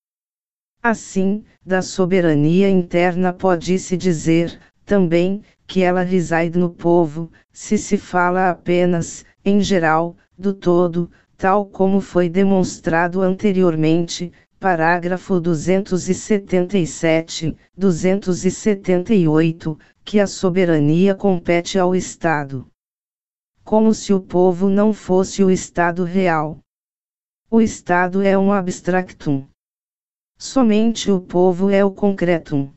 Assim, 0.82 1.46
da 1.64 1.84
soberania 1.84 2.72
interna 2.72 3.32
pode-se 3.32 3.96
dizer, 3.96 4.60
também, 4.84 5.44
que 5.68 5.84
ela 5.84 6.02
reside 6.02 6.58
no 6.58 6.72
povo, 6.72 7.32
se 7.52 7.78
se 7.78 8.00
fala 8.00 8.50
apenas, 8.50 9.24
em 9.46 9.62
geral, 9.62 10.18
do 10.36 10.56
todo, 10.56 11.12
tal 11.40 11.66
como 11.66 12.00
foi 12.02 12.28
demonstrado 12.28 13.22
anteriormente, 13.22 14.34
parágrafo 14.60 15.40
277, 15.40 17.56
278, 17.78 19.80
que 20.04 20.20
a 20.20 20.28
soberania 20.28 21.16
compete 21.16 21.80
ao 21.80 21.96
Estado. 21.96 22.68
Como 23.64 23.94
se 23.94 24.14
o 24.14 24.20
povo 24.20 24.70
não 24.70 24.92
fosse 24.92 25.42
o 25.42 25.50
Estado 25.50 26.04
real. 26.04 26.60
O 27.50 27.62
Estado 27.62 28.22
é 28.22 28.38
um 28.38 28.52
abstractum. 28.52 29.48
Somente 30.38 31.10
o 31.10 31.22
povo 31.22 31.70
é 31.70 31.86
o 31.86 31.92
concretum. 31.92 32.70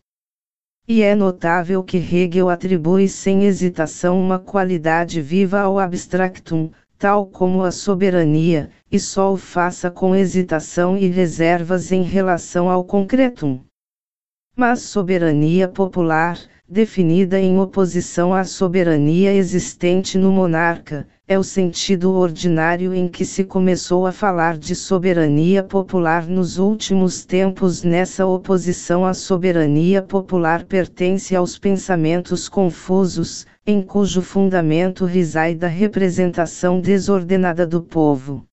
E 0.87 1.03
é 1.03 1.17
notável 1.17 1.83
que 1.83 1.97
Hegel 1.97 2.49
atribui 2.49 3.09
sem 3.09 3.43
hesitação 3.43 4.21
uma 4.21 4.39
qualidade 4.39 5.21
viva 5.21 5.59
ao 5.61 5.81
abstractum, 5.81 6.71
tal 7.03 7.27
como 7.27 7.65
a 7.65 7.73
soberania, 7.73 8.71
e 8.89 9.01
só 9.01 9.33
o 9.33 9.37
faça 9.37 9.91
com 9.91 10.15
hesitação 10.15 10.97
e 10.97 11.09
reservas 11.09 11.91
em 11.91 12.05
relação 12.05 12.71
ao 12.71 12.85
concretum. 12.85 13.59
Mas 14.55 14.83
soberania 14.83 15.67
popular, 15.67 16.39
definida 16.69 17.41
em 17.41 17.59
oposição 17.59 18.33
à 18.33 18.45
soberania 18.45 19.35
existente 19.35 20.17
no 20.17 20.31
monarca, 20.31 21.09
é 21.33 21.39
o 21.39 21.43
sentido 21.43 22.13
ordinário 22.13 22.93
em 22.93 23.09
que 23.09 23.25
se 23.25 23.43
começou 23.43 24.07
a 24.07 24.13
falar 24.13 24.59
de 24.59 24.75
soberania 24.75 25.63
popular 25.63 26.27
nos 26.27 26.59
últimos 26.59 27.25
tempos. 27.25 27.83
Nessa 27.83 28.27
oposição 28.27 29.07
à 29.07 29.15
soberania 29.15 30.03
popular 30.03 30.65
pertence 30.65 31.35
aos 31.35 31.59
pensamentos 31.59 32.51
confusos, 32.51 33.47
em 33.67 33.81
cujo 33.81 34.21
fundamento 34.21 35.07
reside 35.07 35.65
a 35.65 35.69
representação 35.69 36.79
desordenada 36.79 37.67
do 37.67 37.81
povo. 37.81 38.45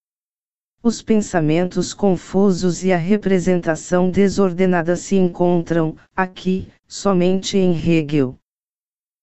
Os 0.81 1.01
pensamentos 1.01 1.93
confusos 1.93 2.85
e 2.85 2.93
a 2.93 2.97
representação 2.97 4.09
desordenada 4.09 4.95
se 4.95 5.17
encontram, 5.17 5.97
aqui, 6.15 6.69
somente 6.87 7.57
em 7.57 7.73
Hegel. 7.73 8.37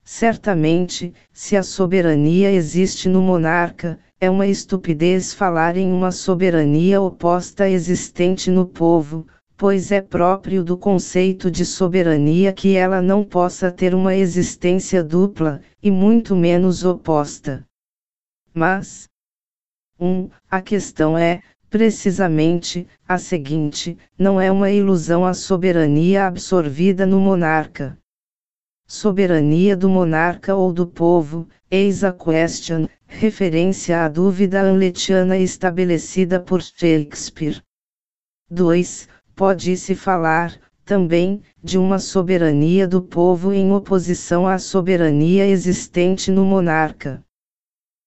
Certamente, 0.09 1.12
se 1.32 1.57
a 1.57 1.64
soberania 1.64 2.52
existe 2.52 3.09
no 3.09 3.20
monarca, 3.20 3.98
é 4.20 4.30
uma 4.30 4.46
estupidez 4.46 5.34
falar 5.34 5.76
em 5.76 5.92
uma 5.92 6.12
soberania 6.12 7.00
oposta 7.00 7.68
existente 7.68 8.48
no 8.48 8.64
povo, 8.64 9.26
pois 9.57 9.90
é 9.90 10.00
próprio 10.00 10.62
do 10.62 10.78
conceito 10.78 11.50
de 11.50 11.66
soberania 11.66 12.52
que 12.52 12.76
ela 12.76 13.02
não 13.02 13.24
possa 13.24 13.68
ter 13.72 13.96
uma 13.96 14.14
existência 14.14 15.02
dupla, 15.02 15.61
e 15.82 15.90
muito 15.90 16.36
menos 16.36 16.84
oposta. 16.84 17.66
Mas, 18.54 19.09
1. 19.98 20.07
Um, 20.07 20.30
a 20.48 20.61
questão 20.61 21.18
é, 21.18 21.42
precisamente, 21.68 22.86
a 23.09 23.18
seguinte: 23.18 23.98
não 24.16 24.40
é 24.40 24.52
uma 24.52 24.70
ilusão 24.70 25.24
a 25.24 25.34
soberania 25.34 26.28
absorvida 26.28 27.04
no 27.04 27.18
monarca. 27.18 27.98
Soberania 28.87 29.76
do 29.76 29.89
monarca 29.89 30.55
ou 30.55 30.72
do 30.72 30.87
povo, 30.87 31.49
eis 31.70 32.05
a 32.05 32.12
question, 32.12 32.89
referência 33.07 34.05
à 34.05 34.09
dúvida 34.09 34.61
hamletiana 34.61 35.37
estabelecida 35.37 36.39
por 36.39 36.62
Shakespeare. 36.62 37.61
2. 38.49 39.09
Pode-se 39.34 39.95
falar, 39.95 40.59
também, 40.84 41.43
de 41.62 41.76
uma 41.76 41.99
soberania 41.99 42.87
do 42.87 43.03
povo 43.03 43.53
em 43.53 43.72
oposição 43.72 44.47
à 44.47 44.57
soberania 44.57 45.47
existente 45.47 46.30
no 46.30 46.45
monarca. 46.45 47.24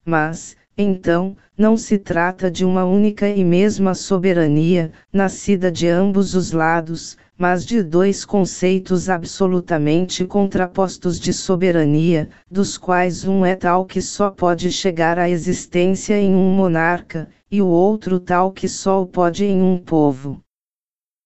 Mas, 0.06 0.56
então, 0.78 1.36
não 1.58 1.76
se 1.76 1.98
trata 1.98 2.50
de 2.50 2.64
uma 2.64 2.86
única 2.86 3.28
e 3.28 3.44
mesma 3.44 3.94
soberania, 3.94 4.94
nascida 5.12 5.70
de 5.70 5.90
ambos 5.90 6.34
os 6.36 6.54
lados, 6.54 7.18
mas 7.40 7.66
de 7.66 7.82
dois 7.82 8.26
conceitos 8.26 9.08
absolutamente 9.08 10.26
contrapostos 10.26 11.18
de 11.18 11.32
soberania, 11.32 12.30
dos 12.52 12.78
quais 12.78 13.26
um 13.26 13.46
é 13.46 13.56
tal 13.56 13.86
que 13.86 14.02
só 14.02 14.30
pode 14.30 14.70
chegar 14.74 15.18
à 15.18 15.30
existência 15.30 16.20
em 16.20 16.36
um 16.36 16.54
monarca, 16.54 17.30
e 17.50 17.62
o 17.62 17.68
outro 17.68 18.20
tal 18.20 18.52
que 18.52 18.68
só 18.68 19.02
o 19.02 19.08
pode 19.08 19.46
em 19.46 19.62
um 19.62 19.78
povo. 19.78 20.42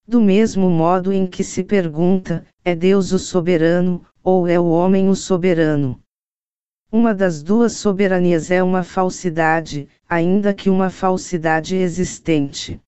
Do 0.07 0.21
mesmo 0.21 0.69
modo 0.69 1.11
em 1.11 1.25
que 1.25 1.43
se 1.43 1.63
pergunta: 1.63 2.45
é 2.63 2.75
Deus 2.75 3.11
o 3.11 3.17
soberano, 3.17 4.05
ou 4.23 4.47
é 4.47 4.59
o 4.59 4.65
homem 4.65 5.09
o 5.09 5.15
soberano? 5.15 5.99
Uma 6.91 7.15
das 7.15 7.41
duas 7.41 7.73
soberanias 7.73 8.51
é 8.51 8.61
uma 8.61 8.83
falsidade, 8.83 9.87
ainda 10.07 10.53
que 10.53 10.69
uma 10.69 10.91
falsidade 10.91 11.75
existente. 11.75 12.79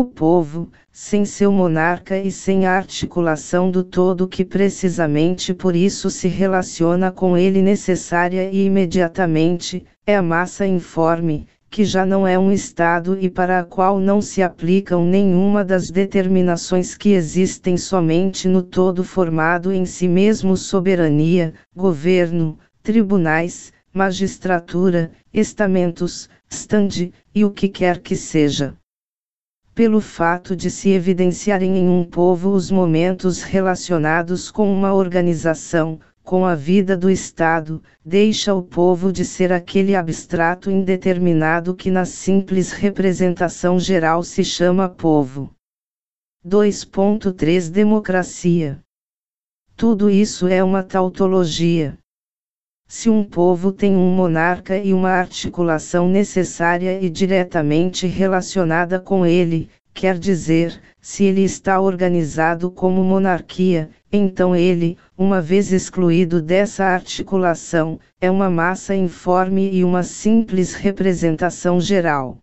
O 0.00 0.04
povo, 0.04 0.70
sem 0.92 1.24
seu 1.24 1.50
monarca 1.50 2.16
e 2.16 2.30
sem 2.30 2.66
a 2.68 2.76
articulação 2.76 3.68
do 3.68 3.82
todo 3.82 4.28
que 4.28 4.44
precisamente 4.44 5.52
por 5.52 5.74
isso 5.74 6.08
se 6.08 6.28
relaciona 6.28 7.10
com 7.10 7.36
ele 7.36 7.60
necessária 7.60 8.48
e 8.48 8.64
imediatamente, 8.64 9.84
é 10.06 10.14
a 10.14 10.22
massa 10.22 10.64
informe, 10.64 11.48
que 11.68 11.84
já 11.84 12.06
não 12.06 12.24
é 12.24 12.38
um 12.38 12.52
Estado 12.52 13.18
e 13.20 13.28
para 13.28 13.58
a 13.58 13.64
qual 13.64 13.98
não 13.98 14.22
se 14.22 14.40
aplicam 14.40 15.04
nenhuma 15.04 15.64
das 15.64 15.90
determinações 15.90 16.96
que 16.96 17.08
existem 17.08 17.76
somente 17.76 18.46
no 18.46 18.62
todo 18.62 19.02
formado 19.02 19.72
em 19.72 19.84
si 19.84 20.06
mesmo 20.06 20.56
soberania, 20.56 21.54
governo, 21.74 22.56
tribunais, 22.84 23.72
magistratura, 23.92 25.10
estamentos, 25.34 26.30
stand, 26.48 27.10
e 27.34 27.44
o 27.44 27.50
que 27.50 27.68
quer 27.68 27.98
que 27.98 28.14
seja. 28.14 28.76
Pelo 29.78 30.00
fato 30.00 30.56
de 30.56 30.72
se 30.72 30.90
evidenciarem 30.90 31.76
em 31.76 31.88
um 31.88 32.02
povo 32.02 32.50
os 32.50 32.68
momentos 32.68 33.44
relacionados 33.44 34.50
com 34.50 34.68
uma 34.68 34.92
organização, 34.92 36.00
com 36.24 36.44
a 36.44 36.56
vida 36.56 36.96
do 36.96 37.08
Estado, 37.08 37.80
deixa 38.04 38.52
o 38.52 38.60
povo 38.60 39.12
de 39.12 39.24
ser 39.24 39.52
aquele 39.52 39.94
abstrato 39.94 40.68
indeterminado 40.68 41.76
que 41.76 41.92
na 41.92 42.04
simples 42.04 42.72
representação 42.72 43.78
geral 43.78 44.24
se 44.24 44.44
chama 44.44 44.88
povo. 44.88 45.54
2.3 46.44 47.70
Democracia. 47.70 48.80
Tudo 49.76 50.10
isso 50.10 50.48
é 50.48 50.60
uma 50.60 50.82
tautologia. 50.82 51.96
Se 52.90 53.10
um 53.10 53.22
povo 53.22 53.70
tem 53.70 53.94
um 53.94 54.10
monarca 54.10 54.78
e 54.78 54.94
uma 54.94 55.10
articulação 55.10 56.08
necessária 56.08 56.98
e 56.98 57.10
diretamente 57.10 58.06
relacionada 58.06 58.98
com 58.98 59.26
ele, 59.26 59.68
quer 59.92 60.18
dizer, 60.18 60.80
se 60.98 61.24
ele 61.24 61.42
está 61.42 61.78
organizado 61.78 62.70
como 62.70 63.04
monarquia, 63.04 63.90
então 64.10 64.56
ele, 64.56 64.96
uma 65.18 65.38
vez 65.38 65.70
excluído 65.70 66.40
dessa 66.40 66.86
articulação, 66.86 68.00
é 68.18 68.30
uma 68.30 68.48
massa 68.48 68.94
informe 68.94 69.70
e 69.70 69.84
uma 69.84 70.02
simples 70.02 70.72
representação 70.72 71.78
geral. 71.78 72.38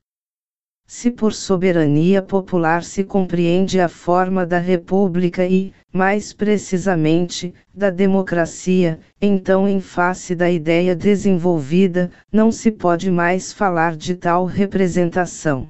Se 0.88 1.10
por 1.10 1.34
soberania 1.34 2.22
popular 2.22 2.84
se 2.84 3.04
compreende 3.04 3.80
a 3.80 3.90
forma 3.90 4.46
da 4.46 4.60
república 4.60 5.44
e, 5.44 5.74
mais 5.92 6.32
precisamente, 6.32 7.54
da 7.74 7.90
democracia, 7.90 9.00
então, 9.20 9.68
em 9.68 9.82
face 9.82 10.36
da 10.36 10.50
ideia 10.50 10.96
desenvolvida, 10.96 12.12
não 12.32 12.52
se 12.52 12.70
pode 12.70 13.10
mais 13.10 13.52
falar 13.52 13.96
de 13.96 14.16
tal 14.16 14.46
representação. 14.46 15.68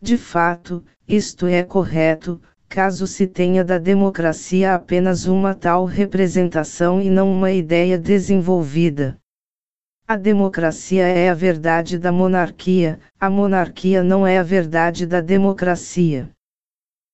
De 0.00 0.16
fato, 0.16 0.82
isto 1.06 1.46
é 1.46 1.62
correto, 1.62 2.40
caso 2.66 3.06
se 3.06 3.26
tenha 3.26 3.62
da 3.62 3.78
democracia 3.78 4.74
apenas 4.74 5.26
uma 5.26 5.54
tal 5.54 5.84
representação 5.84 7.00
e 7.00 7.10
não 7.10 7.30
uma 7.30 7.52
ideia 7.52 7.98
desenvolvida. 7.98 9.18
A 10.06 10.16
democracia 10.16 11.06
é 11.06 11.30
a 11.30 11.34
verdade 11.34 11.98
da 11.98 12.12
monarquia, 12.12 13.00
a 13.18 13.30
monarquia 13.30 14.02
não 14.02 14.26
é 14.26 14.36
a 14.36 14.42
verdade 14.42 15.06
da 15.06 15.22
democracia. 15.22 16.28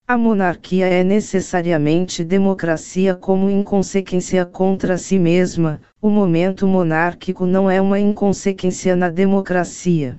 A 0.08 0.18
monarquia 0.18 0.86
é 0.88 1.04
necessariamente 1.04 2.24
democracia 2.24 3.14
como 3.14 3.48
inconsequência 3.48 4.44
contra 4.44 4.98
si 4.98 5.20
mesma, 5.20 5.80
o 6.02 6.10
momento 6.10 6.66
monárquico 6.66 7.46
não 7.46 7.70
é 7.70 7.80
uma 7.80 8.00
inconsequência 8.00 8.96
na 8.96 9.08
democracia. 9.08 10.18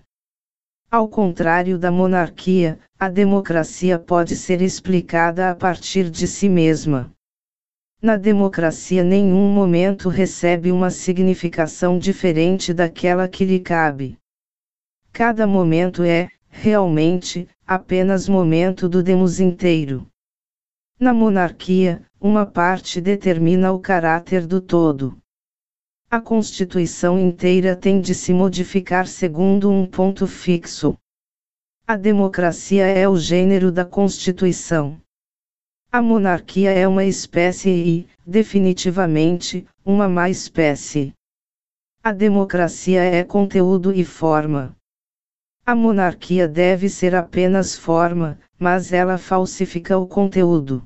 Ao 0.90 1.10
contrário 1.10 1.78
da 1.78 1.92
monarquia, 1.92 2.80
a 2.98 3.10
democracia 3.10 4.00
pode 4.00 4.38
ser 4.38 4.62
explicada 4.62 5.52
a 5.52 5.56
partir 5.56 6.10
de 6.10 6.26
si 6.26 6.48
mesma. 6.48 7.12
Na 8.02 8.18
democracia, 8.18 9.04
nenhum 9.04 9.54
momento 9.54 10.10
recebe 10.10 10.72
uma 10.72 10.90
significação 10.90 12.00
diferente 12.00 12.74
daquela 12.74 13.28
que 13.28 13.46
lhe 13.46 13.60
cabe. 13.60 14.18
Cada 15.12 15.46
momento 15.46 16.02
é, 16.02 16.30
realmente, 16.50 17.48
apenas 17.66 18.28
momento 18.28 18.90
do 18.90 19.04
demos 19.04 19.40
inteiro. 19.40 20.08
Na 21.00 21.14
monarquia, 21.14 22.04
uma 22.20 22.46
parte 22.46 23.02
determina 23.02 23.72
o 23.72 23.80
caráter 23.80 24.46
do 24.48 24.62
todo. 24.62 25.18
A 26.10 26.22
Constituição 26.22 27.20
inteira 27.20 27.76
tem 27.76 28.00
de 28.00 28.14
se 28.14 28.34
modificar 28.34 29.08
segundo 29.08 29.72
um 29.72 29.86
ponto 29.88 30.28
fixo. 30.28 30.96
A 31.88 31.96
democracia 31.96 32.86
é 32.86 33.08
o 33.08 33.18
gênero 33.18 33.72
da 33.72 33.84
Constituição. 33.84 35.01
A 35.94 36.02
monarquia 36.02 36.72
é 36.72 36.88
uma 36.88 37.04
espécie 37.04 37.70
e, 37.70 38.08
definitivamente, 38.26 39.68
uma 39.84 40.08
má 40.08 40.30
espécie. 40.30 41.14
A 42.02 42.14
democracia 42.14 43.04
é 43.04 43.26
conteúdo 43.26 43.92
e 43.92 44.06
forma. 44.06 44.74
A 45.66 45.76
monarquia 45.76 46.48
deve 46.48 46.88
ser 46.88 47.14
apenas 47.14 47.76
forma, 47.76 48.40
mas 48.58 48.94
ela 48.94 49.18
falsifica 49.18 49.98
o 49.98 50.08
conteúdo. 50.08 50.82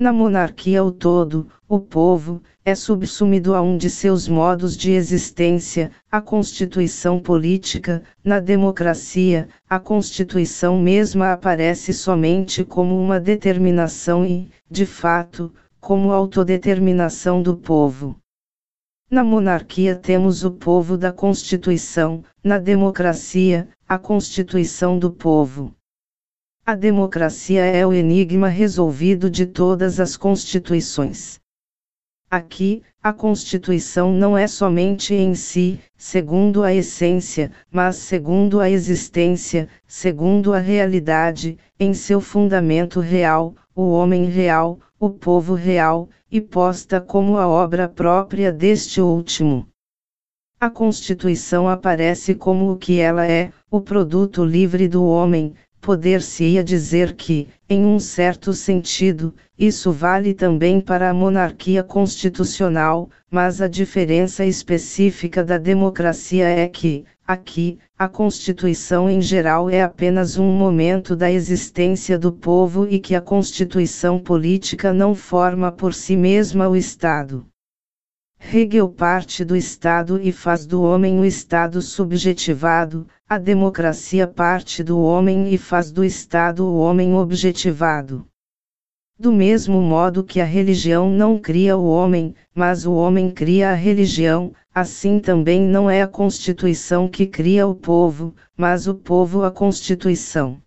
Na 0.00 0.14
monarquia, 0.14 0.82
o 0.82 0.90
todo, 0.90 1.46
o 1.68 1.78
povo, 1.78 2.42
é 2.64 2.74
subsumido 2.74 3.54
a 3.54 3.60
um 3.60 3.76
de 3.76 3.90
seus 3.90 4.26
modos 4.26 4.74
de 4.74 4.92
existência, 4.92 5.90
a 6.10 6.22
constituição 6.22 7.20
política, 7.20 8.02
na 8.24 8.40
democracia, 8.40 9.46
a 9.68 9.78
constituição 9.78 10.80
mesma 10.80 11.32
aparece 11.32 11.92
somente 11.92 12.64
como 12.64 12.98
uma 12.98 13.20
determinação 13.20 14.24
e, 14.24 14.50
de 14.70 14.86
fato, 14.86 15.52
como 15.78 16.12
autodeterminação 16.12 17.42
do 17.42 17.54
povo. 17.54 18.16
Na 19.10 19.22
monarquia 19.22 19.94
temos 19.94 20.44
o 20.44 20.50
povo 20.50 20.96
da 20.96 21.12
Constituição, 21.12 22.24
na 22.42 22.56
democracia, 22.56 23.68
a 23.86 23.98
Constituição 23.98 24.98
do 24.98 25.10
povo. 25.10 25.74
A 26.64 26.74
democracia 26.74 27.64
é 27.64 27.86
o 27.86 27.92
enigma 27.92 28.48
resolvido 28.48 29.28
de 29.28 29.46
todas 29.46 29.98
as 29.98 30.16
constituições. 30.16 31.40
Aqui, 32.30 32.82
a 33.02 33.12
Constituição 33.12 34.12
não 34.12 34.38
é 34.38 34.46
somente 34.46 35.14
em 35.14 35.34
si, 35.34 35.80
segundo 35.96 36.62
a 36.62 36.72
essência, 36.72 37.50
mas 37.72 37.96
segundo 37.96 38.60
a 38.60 38.70
existência, 38.70 39.68
segundo 39.84 40.52
a 40.52 40.58
realidade, 40.58 41.58
em 41.78 41.92
seu 41.92 42.20
fundamento 42.20 43.00
real, 43.00 43.56
o 43.74 43.90
homem 43.90 44.26
real, 44.26 44.78
o 44.98 45.10
povo 45.10 45.54
real, 45.54 46.08
e 46.30 46.40
posta 46.40 47.00
como 47.00 47.36
a 47.36 47.48
obra 47.48 47.88
própria 47.88 48.52
deste 48.52 49.00
último. 49.00 49.66
A 50.60 50.70
Constituição 50.70 51.68
aparece 51.68 52.34
como 52.34 52.70
o 52.70 52.76
que 52.76 53.00
ela 53.00 53.26
é, 53.26 53.50
o 53.70 53.80
produto 53.80 54.44
livre 54.44 54.86
do 54.86 55.02
homem, 55.02 55.54
poder-se-ia 55.80 56.62
dizer 56.62 57.14
que, 57.14 57.48
em 57.68 57.84
um 57.84 57.98
certo 57.98 58.52
sentido, 58.52 59.34
isso 59.58 59.90
vale 59.90 60.34
também 60.34 60.80
para 60.80 61.08
a 61.08 61.14
monarquia 61.14 61.82
constitucional, 61.82 63.08
mas 63.30 63.60
a 63.60 63.68
diferença 63.68 64.44
específica 64.44 65.42
da 65.42 65.56
democracia 65.56 66.46
é 66.46 66.68
que, 66.68 67.04
aqui, 67.26 67.78
a 67.98 68.08
Constituição 68.08 69.08
em 69.08 69.20
geral 69.20 69.70
é 69.70 69.82
apenas 69.82 70.36
um 70.36 70.52
momento 70.52 71.16
da 71.16 71.30
existência 71.30 72.18
do 72.18 72.32
povo 72.32 72.86
e 72.88 72.98
que 72.98 73.14
a 73.14 73.20
Constituição 73.20 74.18
política 74.18 74.92
não 74.92 75.14
forma 75.14 75.72
por 75.72 75.94
si 75.94 76.16
mesma 76.16 76.68
o 76.68 76.76
Estado. 76.76 77.46
Hegel 78.52 78.88
parte 78.88 79.44
do 79.44 79.54
Estado 79.54 80.20
e 80.20 80.32
faz 80.32 80.66
do 80.66 80.82
homem 80.82 81.20
o 81.20 81.24
Estado 81.24 81.80
subjetivado, 81.80 83.06
a 83.28 83.38
democracia 83.38 84.26
parte 84.26 84.82
do 84.82 85.00
homem 85.00 85.54
e 85.54 85.58
faz 85.58 85.92
do 85.92 86.02
Estado 86.02 86.66
o 86.66 86.76
homem 86.78 87.14
objetivado. 87.14 88.26
Do 89.16 89.30
mesmo 89.30 89.80
modo 89.80 90.24
que 90.24 90.40
a 90.40 90.44
religião 90.44 91.08
não 91.10 91.38
cria 91.38 91.76
o 91.76 91.84
homem, 91.84 92.34
mas 92.52 92.84
o 92.84 92.92
homem 92.92 93.30
cria 93.30 93.70
a 93.70 93.74
religião, 93.74 94.52
assim 94.74 95.20
também 95.20 95.60
não 95.60 95.88
é 95.88 96.02
a 96.02 96.08
Constituição 96.08 97.06
que 97.06 97.26
cria 97.26 97.68
o 97.68 97.74
povo, 97.74 98.34
mas 98.56 98.88
o 98.88 98.94
povo 98.94 99.44
a 99.44 99.50
Constituição. 99.52 100.60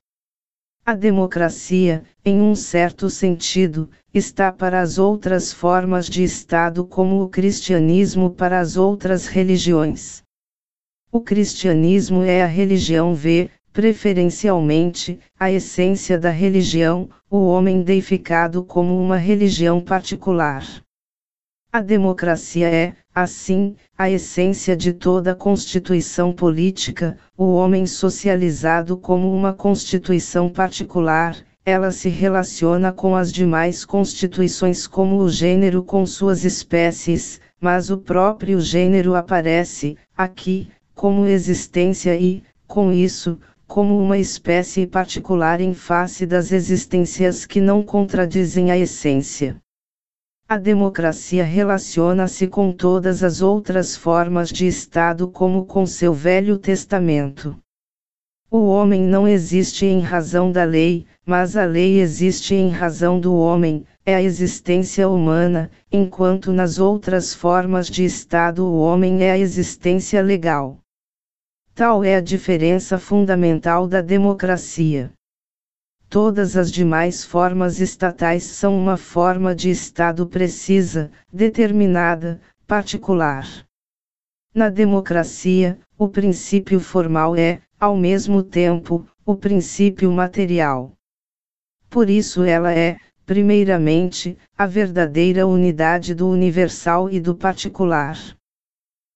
A 0.85 0.95
democracia, 0.95 2.03
em 2.25 2.41
um 2.41 2.53
certo 2.53 3.09
sentido, 3.09 3.89
está 4.13 4.51
para 4.51 4.81
as 4.81 4.97
outras 4.97 5.53
formas 5.53 6.09
de 6.09 6.25
Estado 6.25 6.85
como 6.85 7.23
o 7.23 7.29
cristianismo 7.29 8.31
para 8.31 8.59
as 8.59 8.75
outras 8.75 9.25
religiões. 9.25 10.23
O 11.09 11.21
cristianismo 11.21 12.21
é 12.23 12.43
a 12.43 12.47
religião 12.47 13.15
V, 13.15 13.49
preferencialmente, 13.71 15.17
a 15.39 15.49
essência 15.49 16.19
da 16.19 16.29
religião, 16.29 17.09
o 17.29 17.45
homem 17.45 17.81
deificado 17.81 18.61
como 18.61 18.99
uma 18.99 19.15
religião 19.15 19.79
particular. 19.79 20.82
A 21.75 21.81
democracia 21.81 22.69
é, 22.69 22.93
assim, 23.15 23.75
a 23.97 24.07
essência 24.07 24.77
de 24.77 24.93
toda 24.93 25.33
constituição 25.33 26.31
política, 26.31 27.17
o 27.35 27.55
homem 27.55 27.87
socializado 27.87 28.95
como 28.95 29.33
uma 29.35 29.51
constituição 29.53 30.49
particular, 30.49 31.35
ela 31.65 31.89
se 31.89 32.09
relaciona 32.09 32.91
com 32.91 33.15
as 33.15 33.33
demais 33.33 33.85
constituições 33.85 34.85
como 34.85 35.17
o 35.17 35.27
gênero 35.27 35.81
com 35.81 36.05
suas 36.05 36.45
espécies, 36.45 37.41
mas 37.59 37.89
o 37.89 37.97
próprio 37.97 38.61
gênero 38.61 39.15
aparece, 39.15 39.97
aqui, 40.15 40.69
como 40.93 41.25
existência 41.25 42.15
e, 42.15 42.43
com 42.67 42.93
isso, 42.93 43.39
como 43.65 43.97
uma 43.97 44.19
espécie 44.19 44.85
particular 44.85 45.59
em 45.59 45.73
face 45.73 46.27
das 46.27 46.51
existências 46.51 47.47
que 47.47 47.59
não 47.59 47.81
contradizem 47.81 48.69
a 48.69 48.77
essência. 48.77 49.59
A 50.53 50.57
democracia 50.59 51.43
relaciona-se 51.43 52.45
com 52.45 52.71
todas 52.71 53.23
as 53.23 53.41
outras 53.41 53.97
formas 53.97 54.49
de 54.49 54.67
Estado 54.67 55.27
como 55.27 55.65
com 55.65 55.83
seu 55.83 56.13
Velho 56.13 56.59
Testamento. 56.59 57.57
O 58.51 58.67
homem 58.67 59.01
não 59.01 59.27
existe 59.27 59.87
em 59.87 59.99
razão 59.99 60.51
da 60.51 60.63
lei, 60.63 61.07
mas 61.25 61.57
a 61.57 61.65
lei 61.65 61.99
existe 61.99 62.53
em 62.53 62.69
razão 62.69 63.19
do 63.19 63.35
homem, 63.35 63.83
é 64.05 64.13
a 64.13 64.21
existência 64.21 65.09
humana, 65.09 65.71
enquanto 65.91 66.53
nas 66.53 66.77
outras 66.77 67.33
formas 67.33 67.87
de 67.87 68.05
Estado 68.05 68.63
o 68.63 68.77
homem 68.77 69.23
é 69.23 69.31
a 69.31 69.37
existência 69.39 70.21
legal. 70.21 70.77
Tal 71.73 72.03
é 72.03 72.17
a 72.17 72.21
diferença 72.21 72.99
fundamental 72.99 73.87
da 73.87 74.01
democracia. 74.01 75.11
Todas 76.13 76.55
as 76.55 76.71
demais 76.71 77.25
formas 77.25 77.79
estatais 77.79 78.43
são 78.43 78.77
uma 78.77 78.97
forma 78.97 79.55
de 79.55 79.71
Estado 79.71 80.27
precisa, 80.27 81.09
determinada, 81.33 82.39
particular. 82.67 83.47
Na 84.53 84.69
democracia, 84.69 85.79
o 85.97 86.07
princípio 86.07 86.79
formal 86.79 87.35
é, 87.35 87.61
ao 87.79 87.97
mesmo 87.97 88.43
tempo, 88.43 89.07
o 89.25 89.35
princípio 89.35 90.11
material. 90.11 90.91
Por 91.89 92.07
isso 92.11 92.43
ela 92.43 92.71
é, 92.71 92.97
primeiramente, 93.25 94.37
a 94.55 94.67
verdadeira 94.67 95.47
unidade 95.47 96.13
do 96.13 96.29
universal 96.29 97.09
e 97.09 97.19
do 97.19 97.33
particular. 97.33 98.19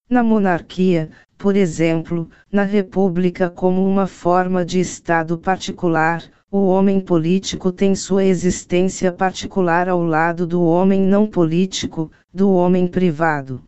Na 0.10 0.24
monarquia, 0.24 1.12
por 1.38 1.56
exemplo, 1.56 2.28
na 2.52 2.64
república 2.64 3.52
como 3.52 3.88
uma 3.88 4.08
forma 4.08 4.66
de 4.66 4.80
Estado 4.80 5.38
particular, 5.38 6.24
o 6.50 6.68
homem 6.68 7.02
político 7.02 7.74
tem 7.74 7.94
sua 7.94 8.24
existência 8.24 9.12
particular 9.12 9.90
ao 9.90 10.02
lado 10.02 10.48
do 10.48 10.64
homem 10.64 11.02
não 11.02 11.28
político, 11.28 12.10
do 12.34 12.50
homem 12.52 12.88
privado. 12.88 13.62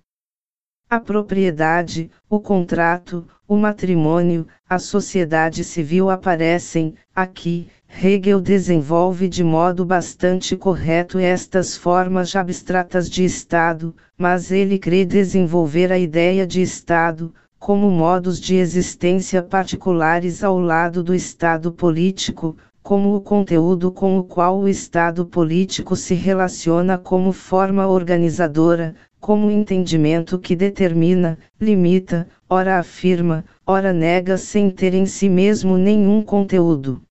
A 0.89 0.97
propriedade, 0.97 2.09
o 2.29 2.39
contrato, 2.39 3.27
o 3.45 3.57
matrimônio, 3.57 4.47
a 4.67 4.79
sociedade 4.79 5.61
civil 5.63 6.09
aparecem, 6.09 6.95
aqui, 7.13 7.67
Hegel 8.01 8.39
desenvolve 8.39 9.27
de 9.27 9.43
modo 9.43 9.85
bastante 9.85 10.55
correto 10.55 11.19
estas 11.19 11.75
formas 11.75 12.33
abstratas 12.33 13.09
de 13.09 13.25
Estado, 13.25 13.93
mas 14.17 14.51
ele 14.51 14.79
crê 14.79 15.03
desenvolver 15.03 15.91
a 15.91 15.99
ideia 15.99 16.47
de 16.47 16.61
Estado, 16.61 17.33
como 17.59 17.91
modos 17.91 18.39
de 18.39 18.55
existência 18.55 19.43
particulares 19.43 20.45
ao 20.45 20.57
lado 20.57 21.03
do 21.03 21.13
Estado 21.13 21.73
político, 21.73 22.55
como 22.81 23.15
o 23.15 23.21
conteúdo 23.21 23.91
com 23.91 24.17
o 24.17 24.23
qual 24.23 24.59
o 24.59 24.67
Estado 24.67 25.25
político 25.25 25.95
se 25.95 26.13
relaciona 26.15 26.97
como 26.97 27.31
forma 27.31 27.87
organizadora, 27.87 28.95
como 29.19 29.51
entendimento 29.51 30.39
que 30.39 30.55
determina, 30.55 31.37
limita, 31.59 32.27
ora 32.49 32.79
afirma, 32.79 33.43
ora 33.65 33.91
nega 33.91 34.37
sem 34.37 34.71
ter 34.71 34.93
em 34.93 35.05
si 35.05 35.29
mesmo 35.29 35.77
nenhum 35.77 36.23
conteúdo. 36.23 37.01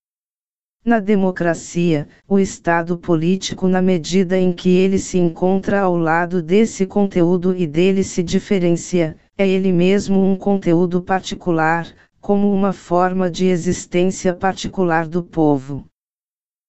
Na 0.83 0.99
democracia, 0.99 2.07
o 2.27 2.39
Estado 2.39 2.97
político, 2.97 3.67
na 3.67 3.81
medida 3.81 4.37
em 4.37 4.51
que 4.53 4.69
ele 4.69 4.97
se 4.97 5.17
encontra 5.17 5.81
ao 5.81 5.95
lado 5.95 6.41
desse 6.41 6.85
conteúdo 6.85 7.55
e 7.55 7.67
dele 7.67 8.03
se 8.03 8.23
diferencia, 8.23 9.15
é 9.37 9.47
ele 9.47 9.71
mesmo 9.71 10.23
um 10.23 10.35
conteúdo 10.35 11.01
particular, 11.01 11.87
como 12.21 12.53
uma 12.53 12.73
forma 12.73 13.29
de 13.29 13.45
existência 13.45 14.33
particular 14.33 15.07
do 15.07 15.23
povo. 15.23 15.85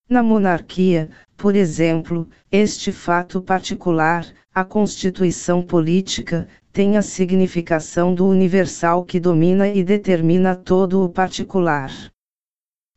Na 0.08 0.22
monarquia, 0.22 1.10
por 1.36 1.54
exemplo, 1.54 2.28
este 2.50 2.92
fato 2.92 3.40
particular, 3.40 4.26
a 4.54 4.64
constituição 4.64 5.62
política, 5.62 6.48
tem 6.72 6.96
a 6.96 7.02
significação 7.02 8.14
do 8.14 8.26
universal 8.26 9.04
que 9.04 9.20
domina 9.20 9.68
e 9.68 9.82
determina 9.82 10.54
todo 10.54 11.04
o 11.04 11.08
particular. 11.08 11.90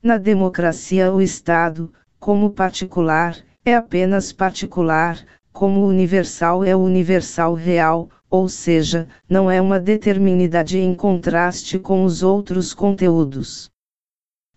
Na 0.02 0.18
democracia, 0.18 1.12
o 1.14 1.22
Estado, 1.22 1.92
como 2.20 2.52
particular, 2.52 3.38
é 3.66 3.76
apenas 3.76 4.34
particular, 4.34 5.24
como 5.52 5.86
universal 5.86 6.64
é 6.64 6.76
universal 6.76 7.54
real, 7.54 8.10
ou 8.34 8.50
seja, 8.50 9.08
não 9.30 9.52
é 9.52 9.62
uma 9.62 9.80
determinidade 9.80 10.80
em 10.80 10.96
contraste 10.96 11.78
com 11.78 12.04
os 12.04 12.24
outros 12.24 12.74
conteúdos. 12.74 13.70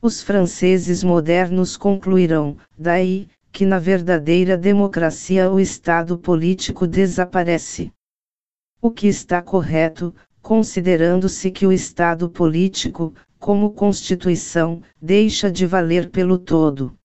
Os 0.00 0.22
franceses 0.22 1.04
modernos 1.04 1.76
concluirão, 1.76 2.56
daí, 2.78 3.28
que 3.52 3.66
na 3.66 3.78
verdadeira 3.78 4.56
democracia 4.56 5.52
o 5.52 5.60
Estado 5.60 6.16
político 6.16 6.86
desaparece. 6.86 7.92
O 8.80 8.90
que 8.90 9.08
está 9.08 9.42
correto, 9.42 10.14
considerando-se 10.40 11.50
que 11.50 11.66
o 11.66 11.72
Estado 11.72 12.30
político, 12.30 13.12
como 13.38 13.74
Constituição, 13.74 14.80
deixa 14.98 15.52
de 15.52 15.66
valer 15.66 16.08
pelo 16.08 16.38
todo. 16.38 16.96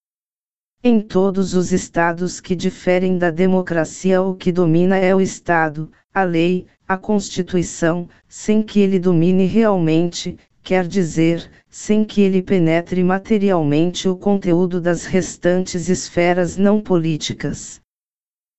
Em 0.84 0.99
todos 0.99 1.53
os 1.53 1.71
estados 1.71 2.41
que 2.41 2.55
diferem 2.55 3.15
da 3.15 3.29
democracia, 3.29 4.19
o 4.19 4.34
que 4.34 4.51
domina 4.51 4.97
é 4.97 5.13
o 5.13 5.21
Estado, 5.21 5.91
a 6.11 6.23
lei, 6.23 6.65
a 6.88 6.97
Constituição, 6.97 8.09
sem 8.27 8.63
que 8.63 8.79
ele 8.79 8.97
domine 8.97 9.45
realmente, 9.45 10.39
quer 10.63 10.88
dizer, 10.88 11.47
sem 11.69 12.03
que 12.03 12.19
ele 12.19 12.41
penetre 12.41 13.03
materialmente 13.03 14.09
o 14.09 14.15
conteúdo 14.15 14.82
das 14.82 15.05
restantes 15.05 15.88
esferas 15.88 16.57
não 16.57 16.82
políticas. 16.82 17.79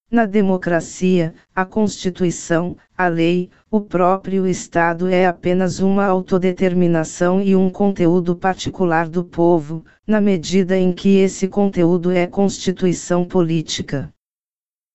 Na 0.09 0.25
democracia, 0.25 1.35
a 1.53 1.65
Constituição, 1.65 2.77
a 2.97 3.09
lei, 3.09 3.51
o 3.73 3.81
próprio 3.81 4.47
Estado 4.47 5.09
é 5.09 5.25
apenas 5.25 5.81
uma 5.81 6.05
autodeterminação 6.05 7.41
e 7.41 7.57
um 7.57 7.71
conteúdo 7.71 8.37
particular 8.37 9.09
do 9.09 9.25
povo, 9.25 9.83
na 10.07 10.21
medida 10.21 10.77
em 10.77 10.93
que 10.93 11.17
esse 11.17 11.49
conteúdo 11.49 12.11
é 12.11 12.27
constituição 12.27 13.25
política. 13.25 14.13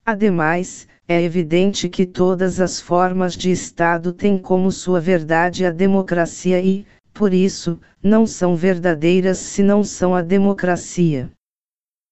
Ademais, 0.05 0.88
é 1.07 1.19
evidente 1.19 1.89
que 1.89 2.05
todas 2.05 2.59
as 2.59 2.80
formas 2.80 3.34
de 3.34 3.49
Estado 3.49 4.13
têm 4.13 4.38
como 4.38 4.71
sua 4.71 5.01
verdade 5.01 5.65
a 5.65 5.71
democracia 5.71 6.61
e, 6.61 6.86
por 7.11 7.34
isso, 7.34 7.80
não 8.03 8.28
são 8.28 8.55
verdadeiras 8.55 9.39
se 9.39 9.63
não 9.63 9.84
são 9.84 10.13
a 10.13 10.21
democracia. 10.21 11.32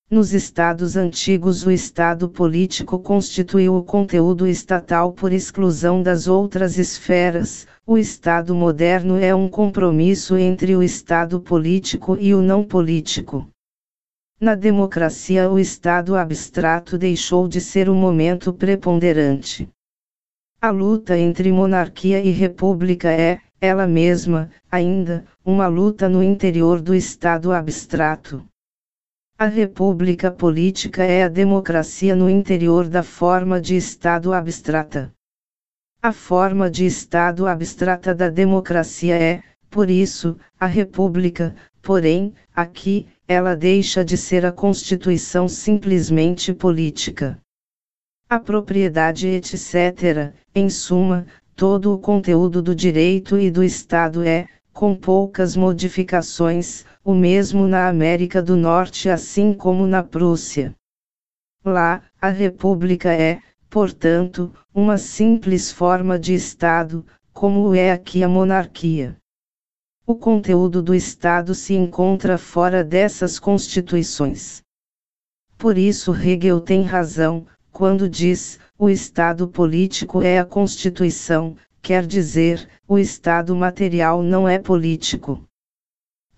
Nos 0.07 0.35
estados 0.35 0.95
antigos, 0.95 1.65
o 1.65 1.71
Estado 1.71 2.29
político 2.29 2.99
constituiu 2.99 3.75
o 3.75 3.83
conteúdo 3.83 4.45
estatal 4.45 5.11
por 5.11 5.33
exclusão 5.33 6.03
das 6.03 6.27
outras 6.27 6.77
esferas, 6.77 7.65
o 7.87 7.97
Estado 7.97 8.53
moderno 8.53 9.17
é 9.17 9.33
um 9.33 9.49
compromisso 9.49 10.37
entre 10.37 10.75
o 10.75 10.83
Estado 10.83 11.41
político 11.41 12.15
e 12.19 12.35
o 12.35 12.41
não 12.43 12.63
político. 12.63 13.49
Na 14.39 14.53
democracia, 14.53 15.49
o 15.49 15.57
Estado 15.57 16.15
abstrato 16.15 16.99
deixou 16.99 17.47
de 17.47 17.59
ser 17.59 17.89
o 17.89 17.95
momento 17.95 18.53
preponderante. 18.53 19.67
A 20.61 20.69
luta 20.69 21.17
entre 21.17 21.51
monarquia 21.51 22.21
e 22.21 22.29
república 22.29 23.11
é, 23.11 23.39
ela 23.59 23.87
mesma, 23.87 24.51
ainda, 24.69 25.25
uma 25.43 25.65
luta 25.65 26.07
no 26.07 26.21
interior 26.21 26.79
do 26.79 26.93
Estado 26.93 27.51
abstrato. 27.51 28.45
A 29.37 29.47
república 29.47 30.31
política 30.31 31.03
é 31.03 31.21
a 31.21 31.27
democracia 31.27 32.15
no 32.15 32.29
interior 32.29 32.87
da 32.87 33.03
forma 33.03 33.59
de 33.59 33.75
Estado 33.75 34.31
abstrata. 34.31 35.11
A 36.01 36.13
forma 36.13 36.69
de 36.69 36.85
Estado 36.85 37.45
abstrata 37.45 38.15
da 38.15 38.29
democracia 38.29 39.21
é, 39.21 39.43
por 39.69 39.89
isso, 39.89 40.37
a 40.57 40.65
república, 40.65 41.53
porém, 41.81 42.33
aqui, 42.55 43.09
ela 43.27 43.57
deixa 43.57 44.05
de 44.05 44.15
ser 44.15 44.45
a 44.45 44.53
Constituição 44.53 45.49
simplesmente 45.49 46.53
política. 46.53 47.37
A 48.29 48.39
propriedade, 48.39 49.27
etc., 49.27 50.33
em 50.55 50.69
suma, 50.69 51.27
todo 51.57 51.93
o 51.93 51.99
conteúdo 51.99 52.61
do 52.61 52.73
direito 52.73 53.37
e 53.37 53.51
do 53.51 53.65
Estado 53.65 54.23
é, 54.23 54.47
com 54.75 54.93
poucas 54.93 55.55
modificações, 55.55 56.83
o 57.01 57.13
mesmo 57.13 57.65
na 57.65 57.87
América 57.87 58.41
do 58.41 58.57
Norte 58.57 59.09
assim 59.09 59.53
como 59.53 59.87
na 59.87 60.03
Prússia. 60.03 60.75
Lá, 61.63 62.03
a 62.19 62.27
República 62.27 63.13
é, 63.13 63.39
portanto, 63.69 64.53
uma 64.73 64.97
simples 64.97 65.71
forma 65.71 66.19
de 66.19 66.33
Estado, 66.33 67.05
como 67.31 67.73
é 67.73 67.93
aqui 67.93 68.21
a 68.21 68.27
monarquia. 68.27 69.15
O 70.05 70.13
conteúdo 70.13 70.83
do 70.83 70.93
Estado 70.93 71.55
se 71.55 71.73
encontra 71.73 72.37
fora 72.37 72.83
dessas 72.83 73.39
constituições. 73.39 74.61
Por 75.57 75.77
isso 75.77 76.13
Hegel 76.13 76.59
tem 76.59 76.83
razão, 76.83 77.47
quando 77.71 78.09
diz: 78.09 78.59
o 78.77 78.89
Estado 78.89 79.47
político 79.47 80.21
é 80.21 80.37
a 80.37 80.43
Constituição, 80.43 81.55
quer 81.85 82.03
dizer, 82.07 82.67
o 82.87 82.97
Estado 82.97 83.55
material 83.55 84.23
não 84.23 84.49
é 84.49 84.57
político. 84.57 85.47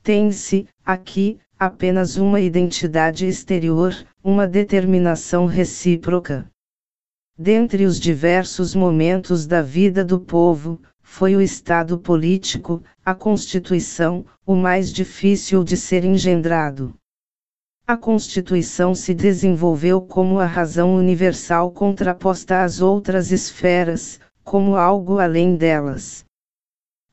Tem-se, 0.03 0.67
aqui, 0.85 1.39
apenas 1.57 2.17
uma 2.17 2.41
identidade 2.41 3.25
exterior, 3.25 3.95
uma 4.21 4.45
determinação 4.45 5.45
recíproca. 5.45 6.51
Dentre 7.39 7.85
os 7.85 7.97
diversos 7.97 8.75
momentos 8.75 9.47
da 9.47 9.61
vida 9.61 10.03
do 10.03 10.19
povo, 10.19 10.81
foi 11.01 11.33
o 11.33 11.41
Estado 11.41 11.97
político, 11.97 12.83
a 13.05 13.15
Constituição, 13.15 14.25
o 14.45 14.53
mais 14.53 14.91
difícil 14.91 15.63
de 15.63 15.77
ser 15.77 16.03
engendrado. 16.03 16.93
A 17.87 17.95
Constituição 17.95 18.93
se 18.93 19.13
desenvolveu 19.13 20.01
como 20.01 20.39
a 20.39 20.45
razão 20.45 20.93
universal 20.93 21.71
contraposta 21.71 22.65
às 22.65 22.81
outras 22.81 23.31
esferas, 23.31 24.19
como 24.47 24.77
algo 24.77 25.19
além 25.19 25.57
delas. 25.57 26.23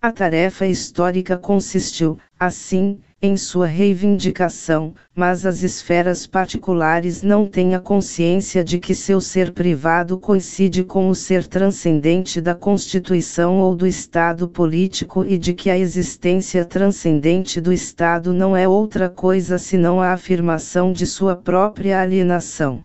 A 0.00 0.12
tarefa 0.12 0.68
histórica 0.68 1.36
consistiu, 1.36 2.16
assim, 2.38 3.00
em 3.20 3.36
sua 3.36 3.66
reivindicação, 3.66 4.94
mas 5.12 5.44
as 5.44 5.64
esferas 5.64 6.28
particulares 6.28 7.24
não 7.24 7.44
têm 7.44 7.74
a 7.74 7.80
consciência 7.80 8.62
de 8.62 8.78
que 8.78 8.94
seu 8.94 9.20
ser 9.20 9.50
privado 9.52 10.16
coincide 10.16 10.84
com 10.84 11.08
o 11.08 11.14
ser 11.14 11.44
transcendente 11.48 12.40
da 12.40 12.54
Constituição 12.54 13.58
ou 13.58 13.74
do 13.74 13.84
Estado 13.84 14.46
político 14.46 15.24
e 15.24 15.36
de 15.36 15.54
que 15.54 15.70
a 15.70 15.76
existência 15.76 16.64
transcendente 16.64 17.60
do 17.60 17.72
Estado 17.72 18.32
não 18.32 18.56
é 18.56 18.68
outra 18.68 19.08
coisa 19.08 19.58
senão 19.58 20.00
a 20.00 20.12
afirmação 20.12 20.92
de 20.92 21.04
sua 21.04 21.34
própria 21.34 22.00
alienação. 22.00 22.84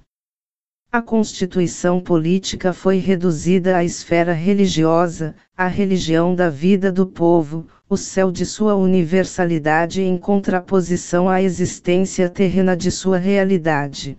A 0.91 1.03
constituição 1.03 2.01
política 2.01 2.73
foi 2.73 2.97
reduzida 2.97 3.77
à 3.77 3.83
esfera 3.83 4.33
religiosa, 4.33 5.35
a 5.55 5.67
religião 5.67 6.33
da 6.33 6.49
vida 6.49 6.91
do 6.91 7.05
povo, 7.05 7.67
o 7.87 7.95
céu 7.95 8.31
de 8.31 8.43
sua 8.43 8.73
universalidade 8.73 10.01
em 10.01 10.17
contraposição 10.17 11.29
à 11.29 11.43
existência 11.43 12.27
terrena 12.27 12.75
de 12.75 12.89
sua 12.89 13.19
realidade. 13.19 14.17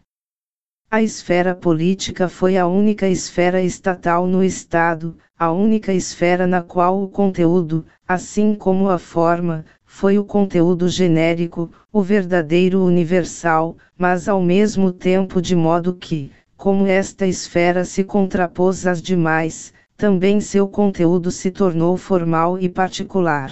A 0.88 1.02
esfera 1.02 1.56
política 1.56 2.28
foi 2.28 2.56
a 2.56 2.68
única 2.68 3.08
esfera 3.08 3.60
estatal 3.60 4.28
no 4.28 4.44
Estado, 4.44 5.16
a 5.36 5.50
única 5.50 5.92
esfera 5.92 6.46
na 6.46 6.62
qual 6.62 7.02
o 7.02 7.08
conteúdo, 7.08 7.84
assim 8.06 8.54
como 8.54 8.88
a 8.88 8.98
forma, 8.98 9.64
foi 9.84 10.20
o 10.20 10.24
conteúdo 10.24 10.88
genérico, 10.88 11.68
o 11.92 12.00
verdadeiro 12.00 12.84
universal, 12.84 13.76
mas 13.98 14.28
ao 14.28 14.40
mesmo 14.40 14.92
tempo 14.92 15.42
de 15.42 15.56
modo 15.56 15.96
que, 15.96 16.30
como 16.61 16.86
esta 16.86 17.26
esfera 17.26 17.86
se 17.86 18.04
contrapôs 18.04 18.86
às 18.86 19.00
demais, 19.00 19.72
também 19.96 20.42
seu 20.42 20.68
conteúdo 20.68 21.30
se 21.30 21.50
tornou 21.50 21.96
formal 21.96 22.58
e 22.58 22.68
particular. 22.68 23.50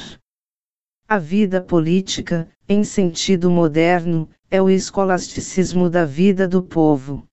A 1.08 1.18
vida 1.18 1.62
política, 1.62 2.46
em 2.68 2.84
sentido 2.84 3.50
moderno, 3.50 4.28
é 4.50 4.60
o 4.60 4.68
escolasticismo 4.68 5.88
da 5.88 6.04
vida 6.04 6.46
do 6.46 6.62
povo. 6.62 7.24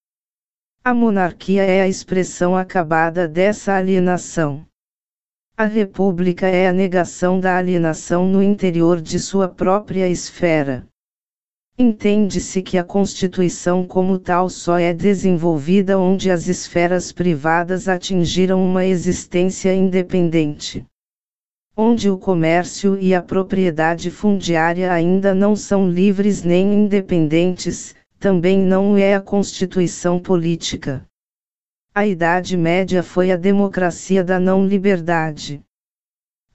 A 0.81 0.93
monarquia 0.93 1.63
é 1.63 1.81
a 1.81 1.89
expressão 1.89 2.55
acabada 2.55 3.27
dessa 3.27 3.73
alienação. 3.73 4.65
A 5.57 5.65
república 5.65 6.47
é 6.47 6.69
a 6.69 6.73
negação 6.73 7.37
da 7.37 7.57
alienação 7.57 8.25
no 8.25 8.41
interior 8.41 9.01
de 9.01 9.19
sua 9.19 9.49
própria 9.49 10.07
esfera. 10.07 10.87
Entende-se 11.77 12.61
que 12.61 12.77
a 12.77 12.85
Constituição 12.85 13.85
como 13.85 14.17
tal 14.17 14.49
só 14.49 14.79
é 14.79 14.93
desenvolvida 14.93 15.99
onde 15.99 16.31
as 16.31 16.47
esferas 16.47 17.11
privadas 17.11 17.89
atingiram 17.89 18.65
uma 18.65 18.85
existência 18.85 19.75
independente. 19.75 20.85
Onde 21.75 22.09
o 22.09 22.17
comércio 22.17 22.97
e 22.97 23.13
a 23.13 23.21
propriedade 23.21 24.09
fundiária 24.09 24.89
ainda 24.89 25.35
não 25.35 25.53
são 25.53 25.89
livres 25.89 26.43
nem 26.43 26.73
independentes, 26.73 27.93
também 28.17 28.57
não 28.57 28.95
é 28.95 29.13
a 29.13 29.19
Constituição 29.19 30.17
política. 30.17 31.05
A 31.93 32.07
Idade 32.07 32.55
Média 32.55 33.03
foi 33.03 33.33
a 33.33 33.35
democracia 33.35 34.23
da 34.23 34.39
não-liberdade. 34.39 35.64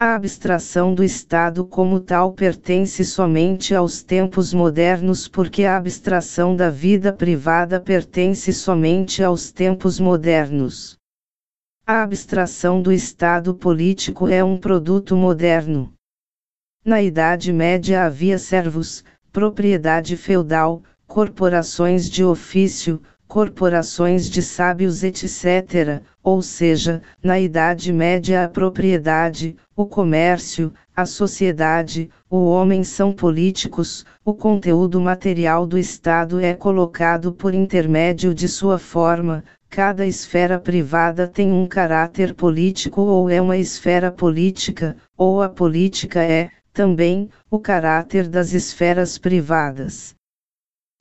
A 0.03 0.15
abstração 0.15 0.95
do 0.95 1.05
Estado 1.05 1.63
como 1.63 2.01
tal 2.01 2.33
pertence 2.33 3.05
somente 3.05 3.75
aos 3.75 4.03
tempos 4.03 4.55
modernos 4.55 5.29
porque 5.29 5.65
a 5.65 5.77
abstração 5.77 6.57
da 6.57 6.71
vida 6.71 7.13
privada 7.13 7.79
pertence 7.79 8.51
somente 8.51 9.23
aos 9.23 9.53
tempos 9.53 10.01
modernos. 10.01 10.97
A 11.87 12.03
abstração 12.03 12.81
do 12.81 12.91
Estado 12.91 13.55
político 13.55 14.27
é 14.27 14.43
um 14.43 14.57
produto 14.57 15.15
moderno. 15.15 15.93
Na 16.83 17.03
Idade 17.03 17.53
Média 17.53 18.07
havia 18.07 18.39
servos, 18.39 19.05
propriedade 19.31 20.17
feudal, 20.17 20.83
corporações 21.07 22.09
de 22.09 22.25
ofício, 22.25 23.03
corporações 23.29 24.31
de 24.31 24.41
sábios, 24.41 25.05
etc., 25.05 26.03
ou 26.23 26.43
seja, 26.43 27.03
na 27.23 27.41
Idade 27.41 27.93
Média 27.93 28.45
a 28.45 28.49
propriedade, 28.49 29.57
o 29.75 29.87
comércio, 29.87 30.73
a 30.95 31.07
sociedade, 31.07 32.11
o 32.29 32.45
homem 32.45 32.85
são 32.85 33.13
políticos, 33.13 34.05
o 34.25 34.35
conteúdo 34.35 35.01
material 35.01 35.67
do 35.67 35.79
Estado 35.79 36.41
é 36.41 36.53
colocado 36.53 37.33
por 37.33 37.55
intermédio 37.55 38.35
de 38.35 38.47
sua 38.49 38.79
forma, 38.79 39.43
cada 39.71 40.05
esfera 40.05 40.59
privada 40.59 41.27
tem 41.27 41.53
um 41.53 41.67
caráter 41.67 42.35
político 42.35 43.01
ou 43.01 43.31
é 43.31 43.41
uma 43.41 43.57
esfera 43.57 44.11
política, 44.11 44.97
ou 45.17 45.41
a 45.41 45.49
política 45.49 46.23
é, 46.23 46.51
também, 46.73 47.31
o 47.51 47.59
caráter 47.59 48.29
das 48.29 48.53
esferas 48.53 49.17
privadas. 49.17 50.15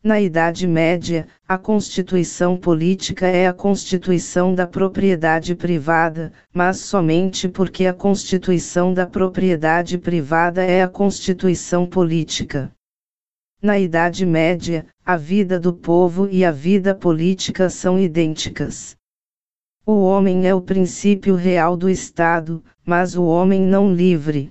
Na 0.02 0.18
Idade 0.18 0.66
Média, 0.66 1.28
a 1.46 1.58
constituição 1.58 2.56
política 2.56 3.28
é 3.28 3.48
a 3.48 3.54
constituição 3.54 4.56
da 4.56 4.66
propriedade 4.66 5.54
privada, 5.56 6.32
mas 6.54 6.78
somente 6.78 7.50
porque 7.50 7.86
a 7.86 7.94
constituição 7.94 8.94
da 8.94 9.06
propriedade 9.06 9.98
privada 9.98 10.64
é 10.64 10.82
a 10.82 10.88
constituição 10.88 11.86
política. 11.86 12.72
Na 13.62 13.78
Idade 13.78 14.26
Média, 14.26 14.86
a 15.06 15.18
vida 15.18 15.60
do 15.60 15.74
povo 15.74 16.30
e 16.32 16.46
a 16.46 16.52
vida 16.52 16.96
política 16.96 17.70
são 17.70 18.00
idênticas. 18.00 18.96
O 19.86 20.02
homem 20.02 20.48
é 20.48 20.56
o 20.56 20.62
princípio 20.62 21.36
real 21.36 21.76
do 21.76 21.90
Estado, 21.90 22.64
mas 22.86 23.18
o 23.18 23.26
homem 23.26 23.62
não 23.62 23.94
livre. 23.94 24.50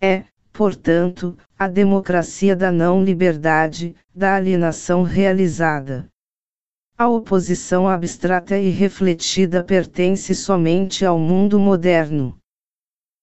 É, 0.00 0.24
portanto, 0.58 1.38
a 1.56 1.68
democracia 1.68 2.56
da 2.56 2.72
não-liberdade, 2.72 3.94
da 4.12 4.34
alienação 4.34 5.04
realizada. 5.04 6.08
A 6.98 7.06
oposição 7.06 7.86
abstrata 7.88 8.58
e 8.58 8.68
refletida 8.68 9.62
pertence 9.62 10.34
somente 10.34 11.06
ao 11.06 11.16
mundo 11.16 11.60
moderno. 11.60 12.36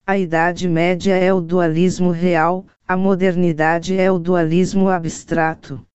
A 0.07 0.17
Idade 0.17 0.65
Média 0.69 1.17
é 1.17 1.33
o 1.33 1.41
dualismo 1.41 2.09
real, 2.09 2.65
a 2.87 2.95
modernidade 2.95 3.99
é 3.99 4.09
o 4.09 4.17
dualismo 4.17 4.87
abstrato. 4.87 5.85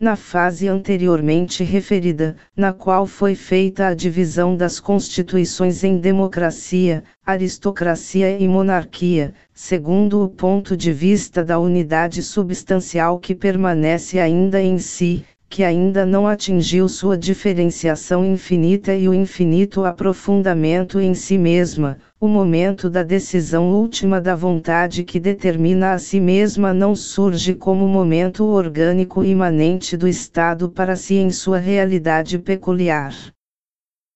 Na 0.00 0.14
fase 0.14 0.68
anteriormente 0.68 1.64
referida, 1.64 2.36
na 2.56 2.72
qual 2.72 3.06
foi 3.06 3.34
feita 3.34 3.88
a 3.88 3.94
divisão 3.94 4.56
das 4.56 4.78
constituições 4.78 5.82
em 5.82 5.98
democracia, 5.98 7.02
aristocracia 7.26 8.38
e 8.38 8.46
monarquia, 8.46 9.34
segundo 9.52 10.22
o 10.22 10.28
ponto 10.28 10.76
de 10.76 10.92
vista 10.92 11.44
da 11.44 11.58
unidade 11.58 12.22
substancial 12.22 13.18
que 13.18 13.34
permanece 13.34 14.20
ainda 14.20 14.62
em 14.62 14.78
si, 14.78 15.24
que 15.48 15.64
ainda 15.64 16.04
não 16.04 16.26
atingiu 16.26 16.88
sua 16.88 17.16
diferenciação 17.16 18.24
infinita 18.24 18.94
e 18.94 19.08
o 19.08 19.14
infinito 19.14 19.84
aprofundamento 19.84 21.00
em 21.00 21.14
si 21.14 21.38
mesma, 21.38 21.98
o 22.20 22.28
momento 22.28 22.90
da 22.90 23.02
decisão 23.02 23.70
última 23.70 24.20
da 24.20 24.34
vontade 24.34 25.04
que 25.04 25.18
determina 25.18 25.92
a 25.92 25.98
si 25.98 26.20
mesma 26.20 26.74
não 26.74 26.94
surge 26.94 27.54
como 27.54 27.88
momento 27.88 28.44
orgânico 28.44 29.24
imanente 29.24 29.96
do 29.96 30.06
Estado 30.06 30.68
para 30.68 30.96
si 30.96 31.14
em 31.14 31.30
sua 31.30 31.58
realidade 31.58 32.38
peculiar. 32.38 33.14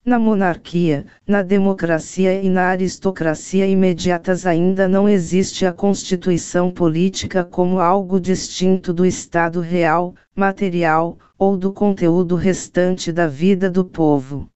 Na 0.04 0.18
monarquia, 0.18 1.06
na 1.26 1.42
democracia 1.42 2.42
e 2.42 2.48
na 2.48 2.68
aristocracia 2.68 3.66
imediatas 3.66 4.46
ainda 4.46 4.88
não 4.88 5.08
existe 5.08 5.64
a 5.64 5.72
constituição 5.72 6.70
política 6.70 7.44
como 7.44 7.78
algo 7.78 8.20
distinto 8.20 8.92
do 8.92 9.06
Estado 9.06 9.60
real, 9.60 10.14
material, 10.34 11.18
ou 11.38 11.56
do 11.56 11.72
conteúdo 11.72 12.34
restante 12.34 13.12
da 13.12 13.26
vida 13.26 13.70
do 13.70 13.84
povo 13.84 14.48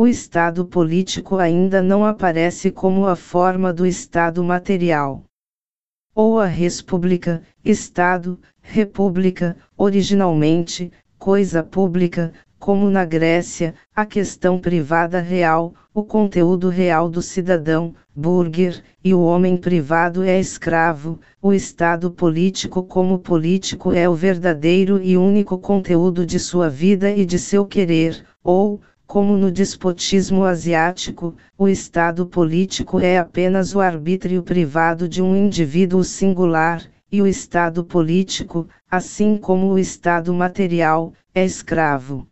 o 0.00 0.06
Estado 0.06 0.64
político 0.64 1.36
ainda 1.36 1.82
não 1.82 2.06
aparece 2.06 2.70
como 2.70 3.06
a 3.06 3.14
forma 3.14 3.70
do 3.70 3.84
Estado 3.84 4.42
material. 4.42 5.24
Ou 6.14 6.40
a 6.40 6.46
República, 6.46 7.42
Estado, 7.62 8.40
República, 8.62 9.58
originalmente, 9.76 10.90
coisa 11.18 11.62
pública, 11.62 12.32
como 12.60 12.90
na 12.90 13.06
Grécia, 13.06 13.74
a 13.96 14.04
questão 14.04 14.58
privada 14.58 15.18
real, 15.18 15.72
o 15.94 16.04
conteúdo 16.04 16.68
real 16.68 17.08
do 17.08 17.22
cidadão, 17.22 17.94
burger, 18.14 18.82
e 19.02 19.14
o 19.14 19.22
homem 19.22 19.56
privado 19.56 20.22
é 20.22 20.38
escravo, 20.38 21.18
o 21.40 21.54
Estado 21.54 22.10
político 22.10 22.82
como 22.82 23.18
político 23.18 23.92
é 23.94 24.06
o 24.06 24.14
verdadeiro 24.14 25.02
e 25.02 25.16
único 25.16 25.56
conteúdo 25.56 26.26
de 26.26 26.38
sua 26.38 26.68
vida 26.68 27.10
e 27.10 27.24
de 27.24 27.38
seu 27.38 27.64
querer, 27.64 28.22
ou, 28.44 28.78
como 29.06 29.38
no 29.38 29.50
despotismo 29.50 30.44
asiático, 30.44 31.34
o 31.56 31.66
Estado 31.66 32.26
político 32.26 33.00
é 33.00 33.16
apenas 33.16 33.74
o 33.74 33.80
arbítrio 33.80 34.42
privado 34.42 35.08
de 35.08 35.22
um 35.22 35.34
indivíduo 35.34 36.04
singular, 36.04 36.84
e 37.10 37.22
o 37.22 37.26
Estado 37.26 37.82
político, 37.82 38.68
assim 38.88 39.38
como 39.38 39.72
o 39.72 39.78
Estado 39.78 40.32
material, 40.34 41.14
é 41.34 41.42
escravo. 41.42 42.26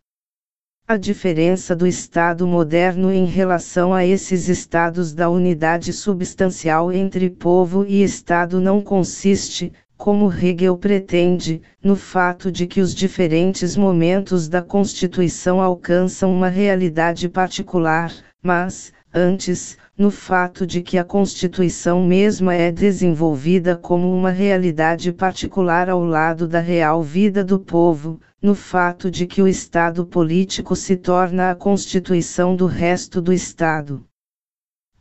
A 0.91 0.97
diferença 0.97 1.75
do 1.75 1.85
Estado 1.85 2.47
moderno 2.47 3.13
em 3.13 3.23
relação 3.23 3.93
a 3.93 4.03
esses 4.03 4.49
estados 4.49 5.13
da 5.13 5.29
unidade 5.29 5.93
substancial 5.93 6.91
entre 6.91 7.29
povo 7.29 7.85
e 7.87 8.01
Estado 8.01 8.59
não 8.59 8.81
consiste, 8.81 9.71
como 9.95 10.33
Hegel 10.33 10.75
pretende, 10.79 11.61
no 11.83 11.95
fato 11.95 12.51
de 12.51 12.65
que 12.65 12.81
os 12.81 12.95
diferentes 12.95 13.77
momentos 13.77 14.49
da 14.49 14.63
Constituição 14.63 15.61
alcançam 15.61 16.33
uma 16.33 16.49
realidade 16.49 17.29
particular, 17.29 18.11
mas, 18.41 18.91
antes, 19.13 19.77
no 19.97 20.11
fato 20.11 20.65
de 20.65 20.81
que 20.81 20.97
a 20.97 21.03
Constituição 21.03 22.05
mesma 22.05 22.53
é 22.53 22.71
desenvolvida 22.71 23.75
como 23.75 24.13
uma 24.13 24.29
realidade 24.29 25.11
particular 25.11 25.89
ao 25.89 26.03
lado 26.03 26.47
da 26.47 26.59
real 26.59 27.03
vida 27.03 27.43
do 27.43 27.59
povo, 27.59 28.19
no 28.41 28.55
fato 28.55 29.11
de 29.11 29.27
que 29.27 29.41
o 29.41 29.47
Estado 29.47 30.05
político 30.05 30.75
se 30.75 30.95
torna 30.95 31.51
a 31.51 31.55
Constituição 31.55 32.55
do 32.55 32.65
resto 32.65 33.21
do 33.21 33.33
Estado. 33.33 34.05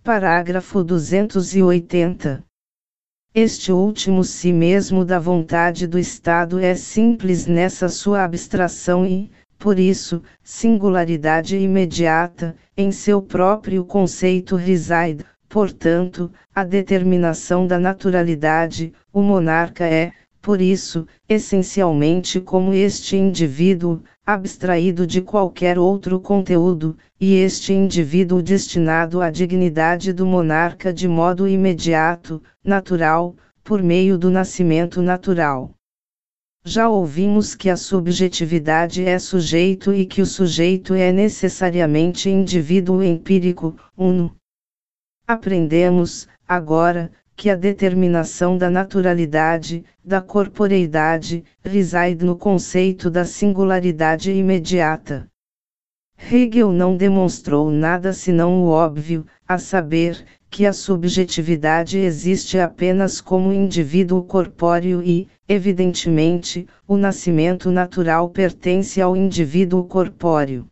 Parágrafo 0.03 0.83
280. 0.83 2.43
Este 3.35 3.71
último 3.71 4.25
si 4.25 4.53
mesmo 4.53 5.05
da 5.05 5.19
vontade 5.19 5.87
do 5.87 5.99
Estado 5.99 6.59
é 6.59 6.75
simples 6.75 7.47
nessa 7.47 7.89
sua 7.89 8.25
abstração 8.25 9.07
e, 9.07 9.31
por 9.59 9.79
isso, 9.79 10.23
singularidade 10.43 11.57
imediata, 11.57 12.55
em 12.77 12.93
seu 12.93 13.21
próprio 13.21 13.85
conceito 13.85 14.55
reside, 14.55 15.25
portanto, 15.49 16.31
a 16.55 16.63
determinação 16.63 17.67
da 17.67 17.79
naturalidade, 17.79 18.93
o 19.13 19.21
monarca 19.21 19.85
é, 19.85 20.13
por 20.41 20.61
isso, 20.61 21.07
essencialmente 21.29 22.41
como 22.41 22.73
este 22.73 23.17
indivíduo, 23.17 24.01
abstraído 24.25 25.07
de 25.07 25.21
qualquer 25.21 25.79
outro 25.79 26.21
conteúdo, 26.21 26.97
e 27.21 27.35
este 27.35 27.73
indivíduo 27.73 28.41
destinado 28.41 29.21
à 29.21 29.31
dignidade 29.31 30.13
do 30.13 30.25
monarca 30.25 30.93
de 30.93 31.09
modo 31.09 31.49
imediato, 31.49 32.41
natural, 32.65 33.35
por 33.65 33.83
meio 33.83 34.17
do 34.17 34.31
nascimento 34.31 35.03
natural. 35.03 35.75
Já 36.65 36.89
ouvimos 36.89 37.55
que 37.55 37.71
a 37.71 37.77
subjetividade 37.77 39.05
é 39.05 39.19
sujeito 39.19 39.93
e 39.93 40.05
que 40.05 40.21
o 40.21 40.27
sujeito 40.27 40.93
é 40.95 41.13
necessariamente 41.13 42.29
indivíduo 42.29 43.03
empírico, 43.03 43.77
uno. 43.97 44.35
Aprendemos, 45.27 46.29
agora, 46.47 47.11
que 47.37 47.49
a 47.49 47.55
determinação 47.55 48.59
da 48.59 48.69
naturalidade, 48.69 49.85
da 50.05 50.21
corporeidade, 50.21 51.45
reside 51.63 52.25
no 52.25 52.37
conceito 52.37 53.09
da 53.09 53.25
singularidade 53.25 54.33
imediata. 54.33 55.29
Hegel 56.19 56.73
não 56.73 56.97
demonstrou 56.97 57.71
nada 57.71 58.13
senão 58.13 58.65
o 58.65 58.69
óbvio, 58.71 59.25
a 59.47 59.57
saber, 59.57 60.27
que 60.51 60.67
a 60.67 60.73
subjetividade 60.73 61.99
existe 61.99 62.59
apenas 62.59 63.21
como 63.21 63.53
indivíduo 63.53 64.23
corpóreo 64.25 65.03
e, 65.03 65.29
evidentemente, 65.49 66.67
o 66.87 66.97
nascimento 66.97 67.71
natural 67.71 68.29
pertence 68.31 69.01
ao 69.01 69.17
indivíduo 69.17 69.85
corpóreo. 69.85 70.67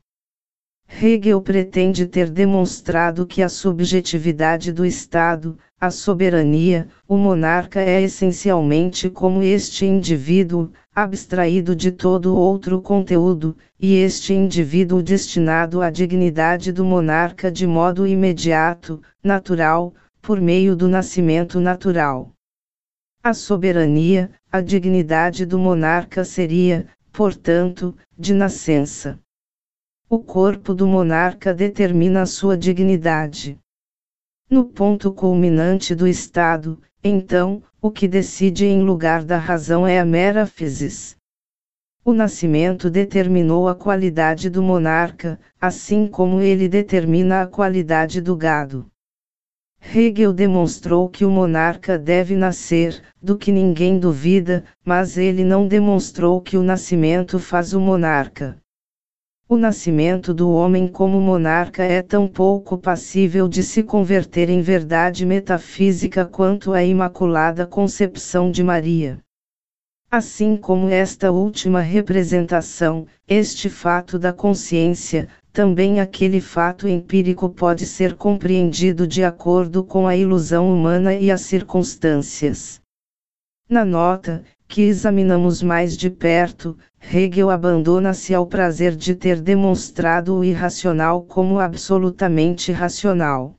Hegel 0.89 1.41
pretende 1.43 2.07
ter 2.07 2.31
demonstrado 2.31 3.27
que 3.27 3.43
a 3.43 3.49
subjetividade 3.49 4.73
do 4.73 4.85
Estado, 4.85 5.59
a 5.79 5.91
soberania, 5.91 6.89
o 7.07 7.17
monarca 7.17 7.81
é 7.81 8.01
essencialmente 8.01 9.11
como 9.11 9.43
este 9.43 9.85
indivíduo, 9.85 10.71
abstraído 10.95 11.77
de 11.77 11.91
todo 11.91 12.35
outro 12.35 12.81
conteúdo, 12.81 13.55
e 13.79 13.97
este 13.97 14.33
indivíduo 14.33 15.03
destinado 15.03 15.83
à 15.83 15.91
dignidade 15.91 16.73
do 16.73 16.85
monarca 16.85 17.53
de 17.53 17.67
modo 17.67 18.07
imediato, 18.07 19.03
natural, 19.23 19.93
por 20.23 20.41
meio 20.41 20.75
do 20.75 20.89
nascimento 20.89 21.61
natural. 21.61 22.33
A 23.23 23.35
soberania, 23.35 24.31
a 24.51 24.63
dignidade 24.63 25.45
do 25.45 25.59
monarca 25.59 26.25
seria, 26.25 26.87
portanto, 27.13 27.95
de 28.17 28.33
nascença. 28.33 29.19
O 30.09 30.21
corpo 30.21 30.73
do 30.73 30.87
monarca 30.87 31.53
determina 31.53 32.27
sua 32.27 32.57
dignidade. 32.57 33.59
No 34.49 34.65
ponto 34.65 35.13
culminante 35.13 35.97
do 35.97 36.07
Estado, 36.07 36.81
então, 37.03 37.61
o 37.83 37.91
que 37.91 38.07
decide 38.07 38.67
em 38.67 38.85
lugar 38.85 39.25
da 39.25 39.37
razão 39.37 39.85
é 39.85 39.99
a 39.99 40.05
mera 40.05 40.47
physis. 40.47 41.17
O 42.05 42.13
nascimento 42.13 42.89
determinou 42.89 43.67
a 43.67 43.75
qualidade 43.75 44.49
do 44.49 44.63
monarca, 44.63 45.41
assim 45.61 46.07
como 46.07 46.41
ele 46.41 46.69
determina 46.69 47.43
a 47.43 47.47
qualidade 47.49 48.21
do 48.21 48.37
gado. 48.37 48.87
Hegel 49.81 50.33
demonstrou 50.33 51.09
que 51.09 51.25
o 51.25 51.31
monarca 51.31 51.99
deve 51.99 52.37
nascer, 52.37 53.03
do 53.21 53.37
que 53.37 53.51
ninguém 53.51 53.99
duvida, 53.99 54.65
mas 54.85 55.19
ele 55.19 55.43
não 55.43 55.67
demonstrou 55.67 56.41
que 56.41 56.57
o 56.57 56.63
nascimento 56.63 57.41
faz 57.41 57.75
o 57.75 57.81
monarca. 57.81 58.57
O 59.49 59.57
nascimento 59.57 60.35
do 60.35 60.51
homem 60.51 60.89
como 60.89 61.21
monarca 61.21 61.85
é 61.85 62.03
tão 62.03 62.27
pouco 62.27 62.77
passível 62.77 63.47
de 63.47 63.63
se 63.63 63.81
converter 63.81 64.51
em 64.51 64.61
verdade 64.61 65.25
metafísica 65.25 66.25
quanto 66.25 66.73
a 66.73 66.83
Imaculada 66.83 67.65
Concepção 67.65 68.51
de 68.51 68.65
Maria. 68.65 69.21
Assim 70.11 70.57
como 70.57 70.89
esta 70.89 71.31
última 71.31 71.81
representação, 71.81 73.07
este 73.29 73.71
fato 73.71 74.19
da 74.19 74.33
consciência, 74.33 75.29
também 75.53 76.01
aquele 76.01 76.41
fato 76.41 76.89
empírico 76.89 77.49
pode 77.49 77.87
ser 77.87 78.17
compreendido 78.17 79.07
de 79.07 79.23
acordo 79.23 79.85
com 79.85 80.09
a 80.09 80.17
ilusão 80.17 80.75
humana 80.75 81.15
e 81.15 81.31
as 81.31 81.43
circunstâncias. 81.43 82.81
Na 83.71 83.85
nota, 83.85 84.43
que 84.69 84.83
examinamos 84.83 85.63
mais 85.63 85.97
de 85.97 86.11
perto, 86.11 86.77
Hegel 87.01 87.51
abandona-se 87.51 88.35
ao 88.35 88.47
prazer 88.47 88.97
de 88.97 89.15
ter 89.15 89.41
demonstrado 89.41 90.35
o 90.35 90.45
irracional 90.45 91.23
como 91.23 91.61
absolutamente 91.61 92.73
racional. 92.73 93.55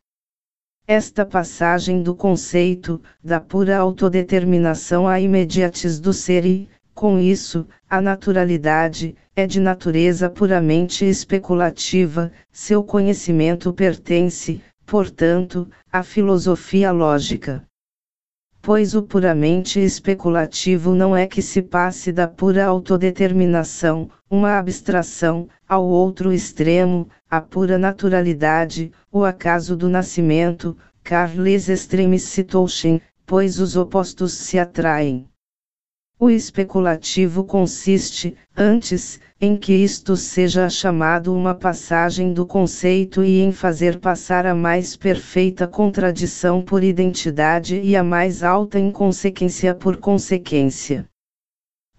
Esta 0.85 1.25
passagem 1.25 2.01
do 2.01 2.15
conceito, 2.15 3.01
da 3.23 3.39
pura 3.39 3.77
autodeterminação 3.77 5.07
à 5.07 5.19
imediates 5.19 5.99
do 5.99 6.13
ser 6.13 6.45
e, 6.45 6.69
com 6.93 7.19
isso, 7.19 7.67
a 7.89 8.01
naturalidade 8.01 9.15
é 9.35 9.45
de 9.45 9.59
natureza 9.59 10.29
puramente 10.29 11.05
especulativa, 11.05 12.31
seu 12.51 12.83
conhecimento 12.83 13.71
pertence, 13.73 14.61
portanto, 14.85 15.69
à 15.91 16.01
filosofia 16.03 16.91
lógica. 16.91 17.66
Pois 18.67 18.93
o 18.93 19.01
puramente 19.01 19.79
especulativo 19.79 20.93
não 20.93 21.15
é 21.15 21.25
que 21.25 21.41
se 21.41 21.61
passe 21.61 22.11
da 22.11 22.27
pura 22.27 22.65
autodeterminação, 22.65 24.09
uma 24.29 24.59
abstração, 24.59 25.47
ao 25.65 25.85
outro 25.85 26.33
extremo, 26.33 27.07
a 27.31 27.39
pura 27.39 27.77
naturalidade, 27.77 28.91
o 29.09 29.23
acaso 29.23 29.77
do 29.77 29.87
nascimento, 29.87 30.75
Carles 31.01 31.69
Extremis 31.69 32.23
Situation, 32.23 32.99
pois 33.25 33.57
os 33.57 33.77
opostos 33.77 34.33
se 34.33 34.59
atraem. 34.59 35.25
O 36.19 36.31
especulativo 36.31 37.43
consiste, 37.43 38.35
antes, 38.57 39.19
em 39.39 39.55
que 39.55 39.71
isto 39.71 40.15
seja 40.15 40.67
chamado 40.67 41.31
uma 41.31 41.53
passagem 41.53 42.33
do 42.33 42.43
conceito 42.43 43.23
e 43.23 43.39
em 43.39 43.51
fazer 43.51 43.99
passar 43.99 44.43
a 44.47 44.55
mais 44.55 44.95
perfeita 44.95 45.67
contradição 45.67 46.63
por 46.63 46.83
identidade 46.83 47.79
e 47.79 47.95
a 47.95 48.03
mais 48.03 48.41
alta 48.41 48.79
inconsequência 48.79 49.75
por 49.75 49.97
consequência. 49.97 51.05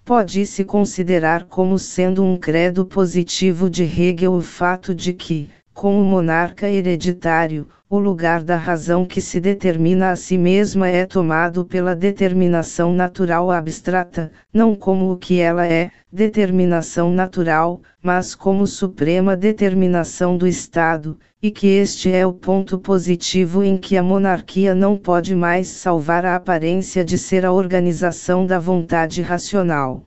Pode-se 0.04 0.64
considerar 0.64 1.44
como 1.44 1.78
sendo 1.78 2.24
um 2.24 2.36
credo 2.36 2.84
positivo 2.84 3.70
de 3.70 3.84
Hegel 3.84 4.32
o 4.32 4.40
fato 4.40 4.92
de 4.92 5.12
que, 5.12 5.48
com 5.78 6.02
o 6.02 6.04
monarca 6.04 6.68
hereditário, 6.68 7.68
o 7.88 8.00
lugar 8.00 8.42
da 8.42 8.56
razão 8.56 9.06
que 9.06 9.20
se 9.20 9.38
determina 9.38 10.10
a 10.10 10.16
si 10.16 10.36
mesma 10.36 10.88
é 10.88 11.06
tomado 11.06 11.64
pela 11.64 11.94
determinação 11.94 12.92
natural 12.92 13.48
abstrata, 13.48 14.32
não 14.52 14.74
como 14.74 15.12
o 15.12 15.16
que 15.16 15.38
ela 15.38 15.64
é, 15.64 15.92
determinação 16.12 17.12
natural, 17.12 17.80
mas 18.02 18.34
como 18.34 18.66
suprema 18.66 19.36
determinação 19.36 20.36
do 20.36 20.48
Estado, 20.48 21.16
e 21.40 21.48
que 21.48 21.68
este 21.68 22.10
é 22.10 22.26
o 22.26 22.32
ponto 22.32 22.76
positivo 22.76 23.62
em 23.62 23.76
que 23.76 23.96
a 23.96 24.02
monarquia 24.02 24.74
não 24.74 24.96
pode 24.96 25.32
mais 25.36 25.68
salvar 25.68 26.26
a 26.26 26.34
aparência 26.34 27.04
de 27.04 27.16
ser 27.16 27.46
a 27.46 27.52
organização 27.52 28.44
da 28.44 28.58
vontade 28.58 29.22
racional. 29.22 30.02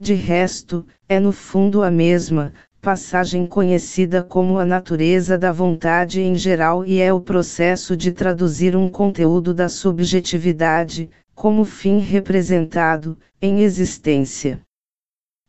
De 0.00 0.14
resto, 0.14 0.84
é 1.08 1.20
no 1.20 1.30
fundo 1.30 1.84
a 1.84 1.90
mesma, 1.92 2.52
passagem 2.82 3.46
conhecida 3.46 4.24
como 4.24 4.58
a 4.58 4.64
natureza 4.66 5.38
da 5.38 5.52
vontade 5.52 6.20
em 6.20 6.34
geral 6.34 6.84
e 6.84 7.00
é 7.00 7.12
o 7.12 7.20
processo 7.20 7.96
de 7.96 8.10
traduzir 8.10 8.74
um 8.74 8.88
conteúdo 8.88 9.54
da 9.54 9.68
subjetividade, 9.68 11.08
como 11.32 11.64
fim 11.64 12.00
representado, 12.00 13.16
em 13.40 13.60
existência. 13.60 14.60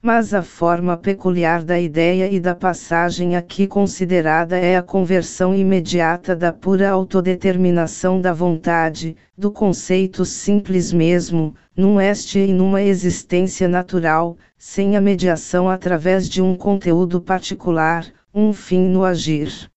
Mas 0.06 0.34
a 0.34 0.44
forma 0.44 0.98
peculiar 0.98 1.64
da 1.64 1.80
ideia 1.80 2.30
e 2.30 2.38
da 2.38 2.54
passagem 2.54 3.38
aqui 3.38 3.66
considerada 3.66 4.58
é 4.58 4.76
a 4.76 4.84
conversão 4.84 5.56
imediata 5.56 6.36
da 6.36 6.52
pura 6.52 6.90
autodeterminação 6.90 8.20
da 8.20 8.34
vontade, 8.34 9.16
do 9.38 9.50
conceito 9.50 10.26
simples 10.26 10.92
mesmo, 10.92 11.56
num 11.74 12.02
este 12.02 12.40
e 12.40 12.52
numa 12.52 12.82
existência 12.82 13.66
natural, 13.70 14.36
sem 14.58 14.98
a 14.98 15.00
mediação 15.00 15.70
através 15.70 16.28
de 16.28 16.42
um 16.42 16.54
conteúdo 16.54 17.22
particular, 17.22 18.06
um 18.36 18.52
fim 18.52 18.90
no 18.90 19.06
agir. 19.06 19.72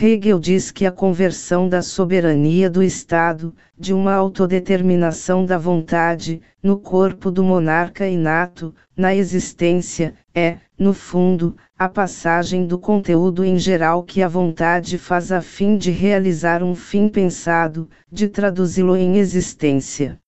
Hegel 0.00 0.40
diz 0.40 0.70
que 0.70 0.86
a 0.86 0.90
conversão 0.90 1.68
da 1.68 1.82
soberania 1.82 2.70
do 2.70 2.82
Estado, 2.82 3.54
de 3.78 3.92
uma 3.92 4.14
autodeterminação 4.14 5.44
da 5.44 5.58
vontade, 5.58 6.40
no 6.62 6.78
corpo 6.78 7.30
do 7.30 7.44
monarca 7.44 8.08
inato, 8.08 8.74
na 8.96 9.14
existência, 9.14 10.14
é, 10.34 10.58
no 10.78 10.94
fundo, 10.94 11.56
a 11.78 11.88
passagem 11.88 12.66
do 12.66 12.78
conteúdo 12.78 13.44
em 13.44 13.58
geral 13.58 14.02
que 14.02 14.22
a 14.22 14.28
vontade 14.28 14.96
faz 14.98 15.30
a 15.30 15.42
fim 15.42 15.76
de 15.76 15.90
realizar 15.90 16.62
um 16.62 16.74
fim 16.74 17.08
pensado, 17.08 17.88
de 18.10 18.28
traduzi-lo 18.28 18.96
em 18.96 19.18
existência. 19.18 20.18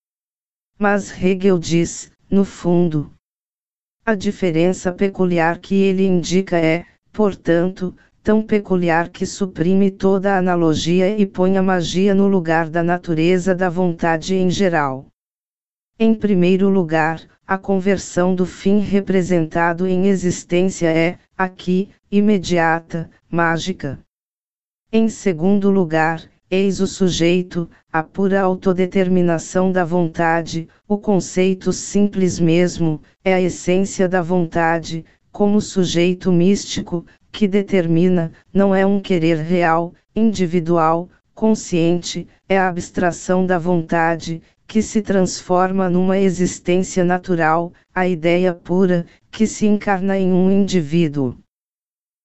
Mas 0.79 1.11
Hegel 1.11 1.59
diz, 1.59 2.12
no 2.31 2.45
fundo, 2.45 3.11
a 4.05 4.15
diferença 4.15 4.93
peculiar 4.93 5.59
que 5.59 5.75
ele 5.75 6.07
indica 6.07 6.59
é, 6.59 6.85
portanto, 7.11 7.97
tão 8.25 8.43
peculiar 8.43 9.11
que 9.11 9.27
suprime 9.27 9.91
toda 9.91 10.39
analogia 10.39 11.14
e 11.14 11.27
põe 11.27 11.59
a 11.59 11.62
magia 11.62 12.14
no 12.14 12.27
lugar 12.27 12.70
da 12.70 12.83
natureza 12.83 13.55
da 13.55 13.68
vontade 13.68 14.35
em 14.35 14.49
geral. 14.49 15.09
Em 15.99 16.14
primeiro 16.14 16.70
lugar, 16.70 17.20
a 17.47 17.59
conversão 17.59 18.35
do 18.35 18.47
fim 18.47 18.79
representado 18.79 19.87
em 19.87 20.07
existência 20.07 20.89
é, 20.89 21.18
aqui, 21.37 21.91
imediata, 22.11 23.11
mágica. 23.31 23.99
Em 24.91 25.07
segundo 25.11 25.70
lugar, 25.70 26.22
eis 26.51 26.81
o 26.81 26.87
sujeito, 26.87 27.68
a 27.93 28.03
pura 28.03 28.41
autodeterminação 28.41 29.70
da 29.70 29.85
vontade, 29.85 30.66
o 30.89 30.97
conceito 30.97 31.75
simples 31.75 32.41
mesmo, 32.41 33.03
é 33.22 33.35
a 33.35 33.41
essência 33.41 34.09
da 34.09 34.22
vontade, 34.22 35.05
como 35.31 35.61
sujeito 35.61 36.33
místico, 36.33 37.05
que 37.35 37.49
determina, 37.49 38.30
não 38.53 38.72
é 38.72 38.87
um 38.87 39.01
querer 39.01 39.39
real, 39.39 39.93
individual, 40.14 41.09
consciente, 41.35 42.28
é 42.49 42.57
a 42.57 42.68
abstração 42.68 43.45
da 43.45 43.59
vontade, 43.59 44.41
que 44.68 44.80
se 44.80 45.03
transforma 45.03 45.91
numa 45.91 46.16
existência 46.16 47.03
natural, 47.05 47.72
a 47.93 48.07
ideia 48.07 48.55
pura, 48.55 49.05
que 49.32 49.49
se 49.49 49.66
encarna 49.66 50.16
em 50.16 50.32
um 50.32 50.49
indivíduo. 50.49 51.37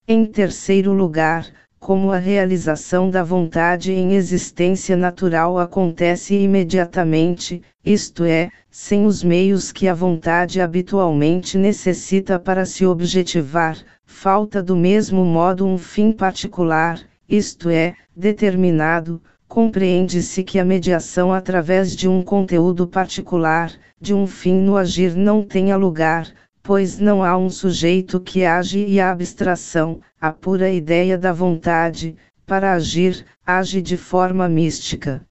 Em 0.08 0.28
terceiro 0.28 0.94
lugar, 0.94 1.48
como 1.80 2.12
a 2.12 2.18
realização 2.18 3.10
da 3.10 3.24
vontade 3.24 3.92
em 3.92 4.14
existência 4.14 4.96
natural 4.96 5.58
acontece 5.58 6.36
imediatamente, 6.36 7.64
isto 7.84 8.26
é, 8.26 8.52
sem 8.70 9.08
os 9.08 9.24
meios 9.24 9.72
que 9.72 9.88
a 9.88 9.94
vontade 9.96 10.62
habitualmente 10.62 11.58
necessita 11.58 12.38
para 12.38 12.64
se 12.64 12.86
objetivar, 12.86 13.76
falta 14.10 14.62
do 14.62 14.76
mesmo 14.76 15.24
modo 15.24 15.66
um 15.66 15.78
fim 15.78 16.12
particular, 16.12 17.00
isto 17.30 17.70
é, 17.70 17.96
determinado, 18.14 19.22
compreende-se 19.48 20.44
que 20.44 20.60
a 20.60 20.66
mediação 20.66 21.32
através 21.32 21.96
de 21.96 22.08
um 22.10 22.24
conteúdo 22.24 22.88
particular, 22.88 23.72
de 24.02 24.14
um 24.14 24.26
fim 24.26 24.56
no 24.56 24.76
agir 24.76 25.16
não 25.16 25.44
tenha 25.44 25.78
lugar, 25.78 26.28
pois 26.62 27.00
não 27.00 27.24
há 27.24 27.38
um 27.38 27.52
sujeito 27.52 28.20
que 28.20 28.44
age 28.44 28.84
e 28.84 29.00
a 29.00 29.12
abstração, 29.12 30.02
a 30.20 30.34
pura 30.34 30.70
ideia 30.70 31.16
da 31.16 31.32
vontade, 31.32 32.18
para 32.48 32.74
agir, 32.74 33.24
age 33.46 33.80
de 33.80 33.96
forma 33.96 34.50
mística. 34.50 35.24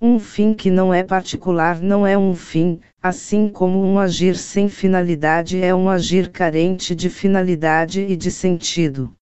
Um 0.00 0.18
fim 0.18 0.52
que 0.52 0.70
não 0.70 0.92
é 0.92 1.02
particular 1.02 1.80
não 1.80 2.06
é 2.06 2.16
um 2.16 2.34
fim, 2.34 2.78
assim 3.06 3.48
como 3.48 3.82
um 3.82 3.98
agir 3.98 4.36
sem 4.36 4.68
finalidade 4.68 5.62
é 5.62 5.74
um 5.74 5.88
agir 5.88 6.30
carente 6.30 6.94
de 6.94 7.08
finalidade 7.08 8.00
e 8.00 8.16
de 8.16 8.30
sentido. 8.30 9.12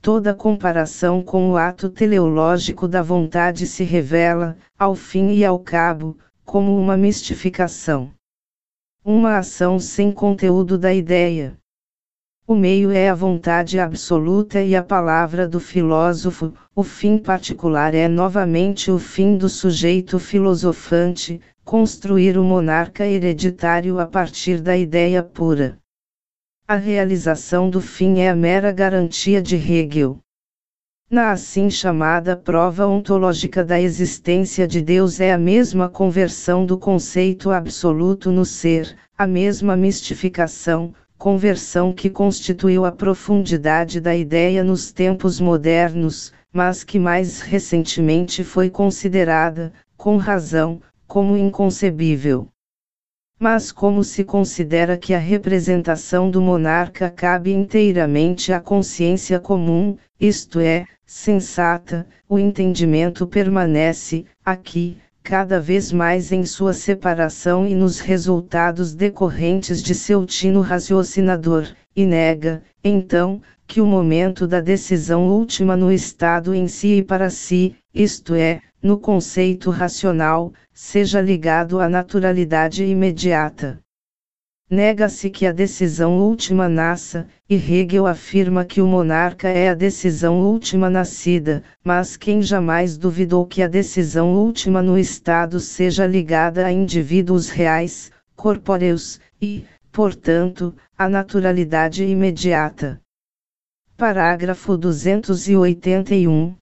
Toda 0.00 0.34
comparação 0.34 1.22
com 1.22 1.50
o 1.50 1.56
ato 1.56 1.90
teleológico 1.90 2.86
da 2.86 3.02
vontade 3.02 3.66
se 3.66 3.82
revela, 3.82 4.56
ao 4.78 4.94
fim 4.94 5.32
e 5.32 5.44
ao 5.44 5.58
cabo, 5.58 6.16
como 6.44 6.78
uma 6.78 6.96
mistificação. 6.96 8.10
Uma 9.04 9.38
ação 9.38 9.78
sem 9.78 10.12
conteúdo 10.12 10.78
da 10.78 10.94
ideia. 10.94 11.58
O 12.48 12.54
meio 12.54 12.92
é 12.92 13.08
a 13.08 13.14
vontade 13.14 13.80
absoluta 13.80 14.62
e 14.62 14.76
a 14.76 14.82
palavra 14.82 15.48
do 15.48 15.58
filósofo, 15.58 16.54
o 16.76 16.84
fim 16.84 17.18
particular 17.18 17.92
é 17.92 18.06
novamente 18.06 18.88
o 18.88 19.00
fim 19.00 19.36
do 19.36 19.48
sujeito 19.48 20.20
filosofante, 20.20 21.40
construir 21.66 22.38
o 22.38 22.44
monarca 22.44 23.04
hereditário 23.04 23.98
a 23.98 24.06
partir 24.06 24.60
da 24.60 24.76
ideia 24.76 25.20
pura. 25.20 25.76
A 26.64 26.76
realização 26.76 27.68
do 27.68 27.80
fim 27.80 28.20
é 28.20 28.28
a 28.28 28.36
mera 28.36 28.70
garantia 28.70 29.42
de 29.42 29.56
Hegel. 29.56 30.20
Na 31.10 31.32
assim 31.32 31.68
chamada 31.68 32.36
prova 32.36 32.86
ontológica 32.86 33.64
da 33.64 33.80
existência 33.80 34.64
de 34.64 34.80
Deus 34.80 35.18
é 35.18 35.32
a 35.32 35.38
mesma 35.38 35.88
conversão 35.88 36.64
do 36.64 36.78
conceito 36.78 37.50
absoluto 37.50 38.30
no 38.30 38.44
ser, 38.44 38.96
a 39.18 39.26
mesma 39.26 39.74
mistificação, 39.74 40.94
conversão 41.18 41.92
que 41.92 42.08
constituiu 42.08 42.84
a 42.84 42.92
profundidade 42.92 44.00
da 44.00 44.14
ideia 44.14 44.62
nos 44.62 44.92
tempos 44.92 45.40
modernos, 45.40 46.32
mas 46.52 46.84
que 46.84 47.00
mais 47.00 47.40
recentemente 47.40 48.44
foi 48.44 48.70
considerada, 48.70 49.72
com 49.96 50.16
razão, 50.16 50.80
como 51.06 51.36
inconcebível. 51.36 52.48
Mas 53.38 53.70
como 53.70 54.02
se 54.02 54.24
considera 54.24 54.96
que 54.96 55.12
a 55.12 55.18
representação 55.18 56.30
do 56.30 56.40
monarca 56.40 57.10
cabe 57.10 57.52
inteiramente 57.52 58.52
à 58.52 58.60
consciência 58.60 59.38
comum, 59.38 59.96
isto 60.18 60.58
é, 60.58 60.86
sensata, 61.04 62.06
o 62.28 62.38
entendimento 62.38 63.26
permanece, 63.26 64.24
aqui, 64.44 64.96
cada 65.22 65.60
vez 65.60 65.92
mais 65.92 66.32
em 66.32 66.46
sua 66.46 66.72
separação 66.72 67.66
e 67.66 67.74
nos 67.74 68.00
resultados 68.00 68.94
decorrentes 68.94 69.82
de 69.82 69.94
seu 69.94 70.24
tino 70.24 70.60
raciocinador, 70.60 71.66
e 71.94 72.06
nega, 72.06 72.62
então, 72.82 73.42
que 73.66 73.80
o 73.80 73.86
momento 73.86 74.46
da 74.46 74.60
decisão 74.60 75.28
última 75.28 75.76
no 75.76 75.92
Estado 75.92 76.54
em 76.54 76.68
si 76.68 76.98
e 76.98 77.02
para 77.02 77.28
si, 77.28 77.74
isto 77.92 78.34
é, 78.34 78.60
no 78.86 79.00
conceito 79.00 79.68
racional, 79.68 80.52
seja 80.72 81.20
ligado 81.20 81.80
à 81.80 81.88
naturalidade 81.88 82.84
imediata. 82.84 83.80
Nega-se 84.70 85.28
que 85.28 85.44
a 85.44 85.50
decisão 85.50 86.18
última 86.18 86.68
nasça, 86.68 87.26
e 87.50 87.56
Hegel 87.56 88.06
afirma 88.06 88.64
que 88.64 88.80
o 88.80 88.86
monarca 88.86 89.48
é 89.48 89.68
a 89.68 89.74
decisão 89.74 90.40
última 90.40 90.88
nascida, 90.88 91.64
mas 91.82 92.16
quem 92.16 92.40
jamais 92.40 92.96
duvidou 92.96 93.44
que 93.44 93.60
a 93.60 93.66
decisão 93.66 94.34
última 94.34 94.80
no 94.80 94.96
Estado 94.96 95.58
seja 95.58 96.06
ligada 96.06 96.64
a 96.64 96.70
indivíduos 96.70 97.48
reais, 97.48 98.12
corpóreos, 98.36 99.20
e, 99.42 99.64
portanto, 99.90 100.72
à 100.96 101.08
naturalidade 101.08 102.04
imediata. 102.04 103.00
Parágrafo 103.96 104.76
281 104.76 106.54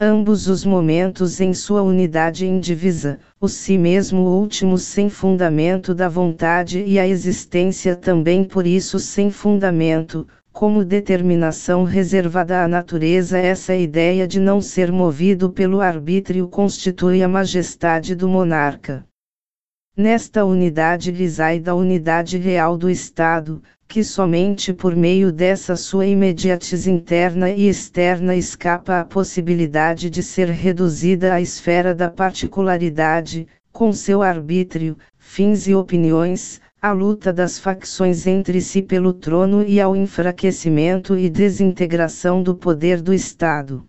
ambos 0.00 0.46
os 0.46 0.64
momentos 0.64 1.40
em 1.40 1.52
sua 1.52 1.82
unidade 1.82 2.46
indivisa, 2.46 3.18
o 3.40 3.48
si 3.48 3.76
mesmo 3.76 4.20
último 4.20 4.78
sem 4.78 5.10
fundamento 5.10 5.92
da 5.92 6.08
vontade 6.08 6.84
e 6.86 7.00
a 7.00 7.06
existência 7.06 7.96
também 7.96 8.44
por 8.44 8.64
isso 8.64 9.00
sem 9.00 9.28
fundamento, 9.28 10.26
como 10.52 10.84
determinação 10.84 11.82
reservada 11.82 12.62
à 12.62 12.68
natureza 12.68 13.38
essa 13.38 13.74
ideia 13.74 14.26
de 14.26 14.38
não 14.38 14.60
ser 14.60 14.92
movido 14.92 15.50
pelo 15.50 15.80
arbítrio 15.80 16.46
constitui 16.46 17.22
a 17.22 17.28
majestade 17.28 18.14
do 18.14 18.28
monarca. 18.28 19.04
Nesta 20.00 20.44
unidade 20.44 21.10
lhe 21.10 21.28
da 21.58 21.74
unidade 21.74 22.38
real 22.38 22.78
do 22.78 22.88
Estado, 22.88 23.60
que 23.88 24.04
somente 24.04 24.72
por 24.72 24.94
meio 24.94 25.32
dessa 25.32 25.74
sua 25.74 26.06
imediatez 26.06 26.86
interna 26.86 27.50
e 27.50 27.68
externa 27.68 28.36
escapa 28.36 29.00
à 29.00 29.04
possibilidade 29.04 30.08
de 30.08 30.22
ser 30.22 30.50
reduzida 30.50 31.34
à 31.34 31.40
esfera 31.40 31.96
da 31.96 32.08
particularidade, 32.08 33.48
com 33.72 33.92
seu 33.92 34.22
arbítrio, 34.22 34.96
fins 35.18 35.66
e 35.66 35.74
opiniões, 35.74 36.60
à 36.80 36.92
luta 36.92 37.32
das 37.32 37.58
facções 37.58 38.24
entre 38.24 38.60
si 38.60 38.82
pelo 38.82 39.12
trono 39.12 39.64
e 39.66 39.80
ao 39.80 39.96
enfraquecimento 39.96 41.18
e 41.18 41.28
desintegração 41.28 42.40
do 42.40 42.54
poder 42.54 43.02
do 43.02 43.12
Estado. 43.12 43.84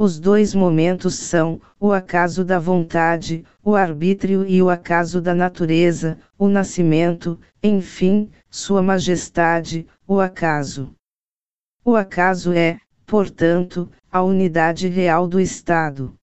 Os 0.00 0.20
dois 0.20 0.54
momentos 0.54 1.16
são, 1.16 1.60
o 1.80 1.92
acaso 1.92 2.44
da 2.44 2.56
vontade, 2.56 3.44
o 3.64 3.74
arbítrio 3.74 4.46
e 4.46 4.62
o 4.62 4.70
acaso 4.70 5.20
da 5.20 5.34
natureza, 5.34 6.16
o 6.38 6.46
nascimento, 6.46 7.36
enfim, 7.60 8.30
Sua 8.48 8.80
Majestade, 8.80 9.88
o 10.06 10.20
acaso. 10.20 10.94
O 11.84 11.96
acaso 11.96 12.52
é, 12.52 12.78
portanto, 13.04 13.90
a 14.08 14.22
unidade 14.22 14.86
real 14.86 15.26
do 15.26 15.40
Estado. 15.40 16.14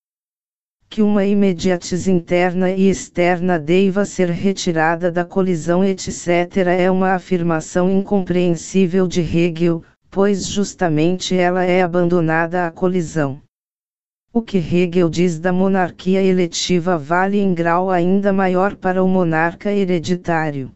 Que 0.87 1.01
uma 1.01 1.25
imediatez 1.25 2.07
interna 2.07 2.71
e 2.71 2.89
externa 2.89 3.59
deva 3.59 4.05
ser 4.05 4.29
retirada 4.29 5.11
da 5.11 5.25
colisão, 5.25 5.83
etc., 5.83 6.29
é 6.79 6.89
uma 6.89 7.11
afirmação 7.11 7.91
incompreensível 7.91 9.05
de 9.05 9.19
Hegel, 9.19 9.83
pois 10.09 10.45
justamente 10.45 11.35
ela 11.35 11.65
é 11.65 11.81
abandonada 11.81 12.65
à 12.65 12.71
colisão. 12.71 13.43
O 14.37 14.41
que 14.41 14.57
Hegel 14.57 15.09
diz 15.09 15.39
da 15.39 15.53
monarquia 15.53 16.21
eletiva 16.21 16.97
vale 16.97 17.37
em 17.37 17.53
grau 17.53 17.89
ainda 17.89 18.33
maior 18.33 18.75
para 18.75 19.01
o 19.01 19.07
monarca 19.07 19.71
hereditário. 19.71 20.73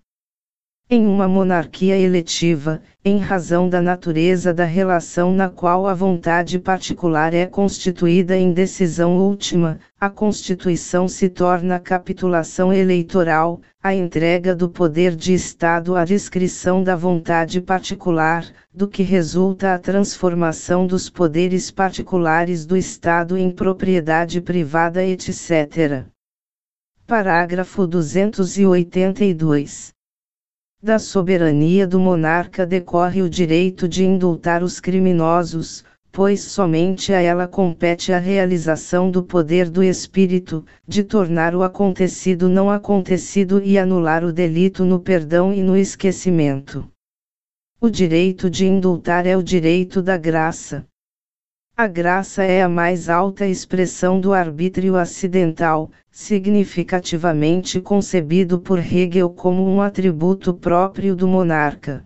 Em 0.92 1.06
uma 1.06 1.28
monarquia 1.28 1.96
eletiva, 1.96 2.82
em 3.06 3.20
razão 3.20 3.70
da 3.70 3.80
natureza 3.80 4.52
da 4.52 4.66
relação 4.66 5.32
na 5.32 5.48
qual 5.48 5.86
a 5.86 5.94
vontade 5.94 6.58
particular 6.58 7.32
é 7.32 7.46
constituída 7.46 8.36
em 8.36 8.52
decisão 8.52 9.20
última, 9.20 9.80
a 10.00 10.10
Constituição 10.10 11.08
se 11.08 11.30
torna 11.30 11.80
capitulação 11.80 12.74
eleitoral, 12.74 13.62
a 13.84 13.94
entrega 13.94 14.56
do 14.56 14.68
poder 14.68 15.16
de 15.16 15.32
Estado 15.32 15.96
à 15.96 16.04
descrição 16.04 16.84
da 16.84 16.96
vontade 16.96 17.62
particular, 17.62 18.44
do 18.74 18.88
que 18.88 19.04
resulta 19.04 19.76
a 19.76 19.78
transformação 19.78 20.88
dos 20.88 21.08
poderes 21.08 21.70
particulares 21.70 22.66
do 22.66 22.76
Estado 22.76 23.38
em 23.38 23.52
propriedade 23.52 24.42
privada, 24.42 25.06
etc. 25.06 26.04
Parágrafo 27.06 27.86
282 27.86 29.99
da 30.82 30.98
soberania 30.98 31.86
do 31.86 32.00
monarca 32.00 32.66
decorre 32.66 33.22
o 33.22 33.30
direito 33.30 33.86
de 33.86 34.06
indultar 34.06 34.64
os 34.64 34.80
criminosos, 34.80 35.84
pois 36.10 36.42
somente 36.42 37.14
a 37.14 37.22
ela 37.22 37.48
compete 37.48 38.14
a 38.14 38.18
realização 38.18 39.12
do 39.12 39.22
poder 39.22 39.70
do 39.70 39.84
espírito, 39.84 40.66
de 40.88 41.04
tornar 41.04 41.54
o 41.54 41.64
acontecido 41.64 42.48
não 42.48 42.72
acontecido 42.72 43.62
e 43.62 43.78
anular 43.78 44.24
o 44.24 44.32
delito 44.32 44.86
no 44.86 45.00
perdão 45.00 45.54
e 45.54 45.62
no 45.62 45.76
esquecimento. 45.76 46.90
O 47.82 47.90
direito 47.90 48.50
de 48.50 48.66
indultar 48.66 49.28
é 49.28 49.36
o 49.36 49.44
direito 49.44 50.02
da 50.02 50.18
graça. 50.18 50.86
A 51.82 51.88
graça 51.88 52.44
é 52.44 52.62
a 52.62 52.68
mais 52.68 53.08
alta 53.08 53.48
expressão 53.48 54.20
do 54.20 54.34
arbítrio 54.34 54.98
acidental, 54.98 55.90
significativamente 56.12 57.80
concebido 57.80 58.60
por 58.60 58.80
Hegel 58.80 59.30
como 59.30 59.66
um 59.66 59.82
atributo 59.82 60.54
próprio 60.54 61.16
do 61.16 61.26
monarca. 61.26 62.06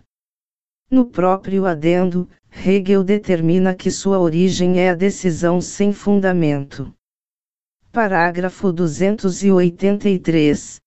No 0.88 1.04
próprio 1.04 1.66
adendo, 1.66 2.28
Hegel 2.64 3.02
determina 3.02 3.74
que 3.74 3.90
sua 3.90 4.20
origem 4.20 4.78
é 4.78 4.90
a 4.90 4.94
decisão 4.94 5.60
sem 5.60 5.92
fundamento. 5.92 6.94
Parágrafo 7.90 8.72
283. 8.72 10.80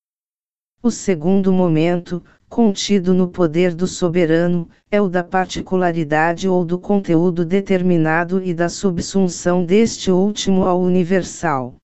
O 0.82 0.90
segundo 0.90 1.52
momento, 1.52 2.24
contido 2.50 3.14
no 3.14 3.28
poder 3.28 3.76
do 3.76 3.86
soberano, 3.88 4.70
é 4.90 5.02
o 5.02 5.10
da 5.10 5.24
particularidade 5.24 6.48
ou 6.48 6.64
do 6.64 6.80
conteúdo 6.80 7.46
determinado 7.46 8.42
e 8.44 8.54
da 8.54 8.70
subsunção 8.70 9.66
deste 9.66 10.12
último 10.12 10.64
ao 10.64 10.80
universal. 10.80 11.76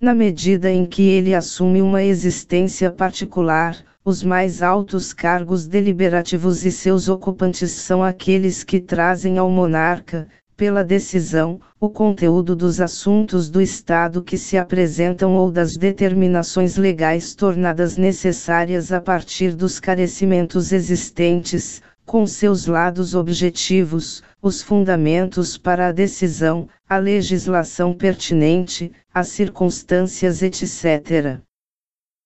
Na 0.00 0.14
medida 0.14 0.70
em 0.70 0.86
que 0.86 1.02
ele 1.02 1.34
assume 1.34 1.82
uma 1.82 2.02
existência 2.02 2.90
particular, 2.90 3.76
os 4.04 4.22
mais 4.22 4.62
altos 4.62 5.12
cargos 5.12 5.66
deliberativos 5.66 6.64
e 6.64 6.72
seus 6.72 7.08
ocupantes 7.08 7.70
são 7.72 8.02
aqueles 8.02 8.64
que 8.64 8.80
trazem 8.80 9.36
ao 9.36 9.50
monarca, 9.50 10.26
pela 10.60 10.84
decisão, 10.84 11.58
o 11.80 11.88
conteúdo 11.88 12.54
dos 12.54 12.82
assuntos 12.82 13.48
do 13.48 13.62
Estado 13.62 14.22
que 14.22 14.36
se 14.36 14.58
apresentam 14.58 15.34
ou 15.34 15.50
das 15.50 15.74
determinações 15.74 16.76
legais 16.76 17.34
tornadas 17.34 17.96
necessárias 17.96 18.92
a 18.92 19.00
partir 19.00 19.54
dos 19.54 19.80
carecimentos 19.80 20.70
existentes, 20.70 21.80
com 22.04 22.26
seus 22.26 22.66
lados 22.66 23.14
objetivos, 23.14 24.22
os 24.42 24.60
fundamentos 24.60 25.56
para 25.56 25.88
a 25.88 25.92
decisão, 25.92 26.68
a 26.86 26.98
legislação 26.98 27.94
pertinente, 27.94 28.92
as 29.14 29.28
circunstâncias, 29.28 30.42
etc. 30.42 31.40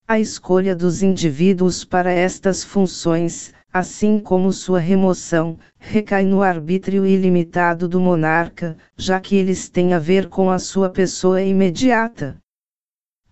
A 0.09 0.19
escolha 0.19 0.75
dos 0.75 1.05
indivíduos 1.05 1.85
para 1.85 2.11
estas 2.11 2.65
funções, 2.65 3.55
assim 3.75 4.19
como 4.21 4.53
sua 4.53 4.79
remoção, 4.79 5.59
recai 5.81 6.25
no 6.25 6.43
arbítrio 6.43 7.05
ilimitado 7.05 7.89
do 7.89 7.99
monarca, 7.99 8.77
já 8.97 9.19
que 9.19 9.35
eles 9.35 9.69
têm 9.69 9.95
a 9.95 9.99
ver 9.99 10.29
com 10.29 10.49
a 10.49 10.61
sua 10.61 10.89
pessoa 10.89 11.43
imediata. 11.43 12.37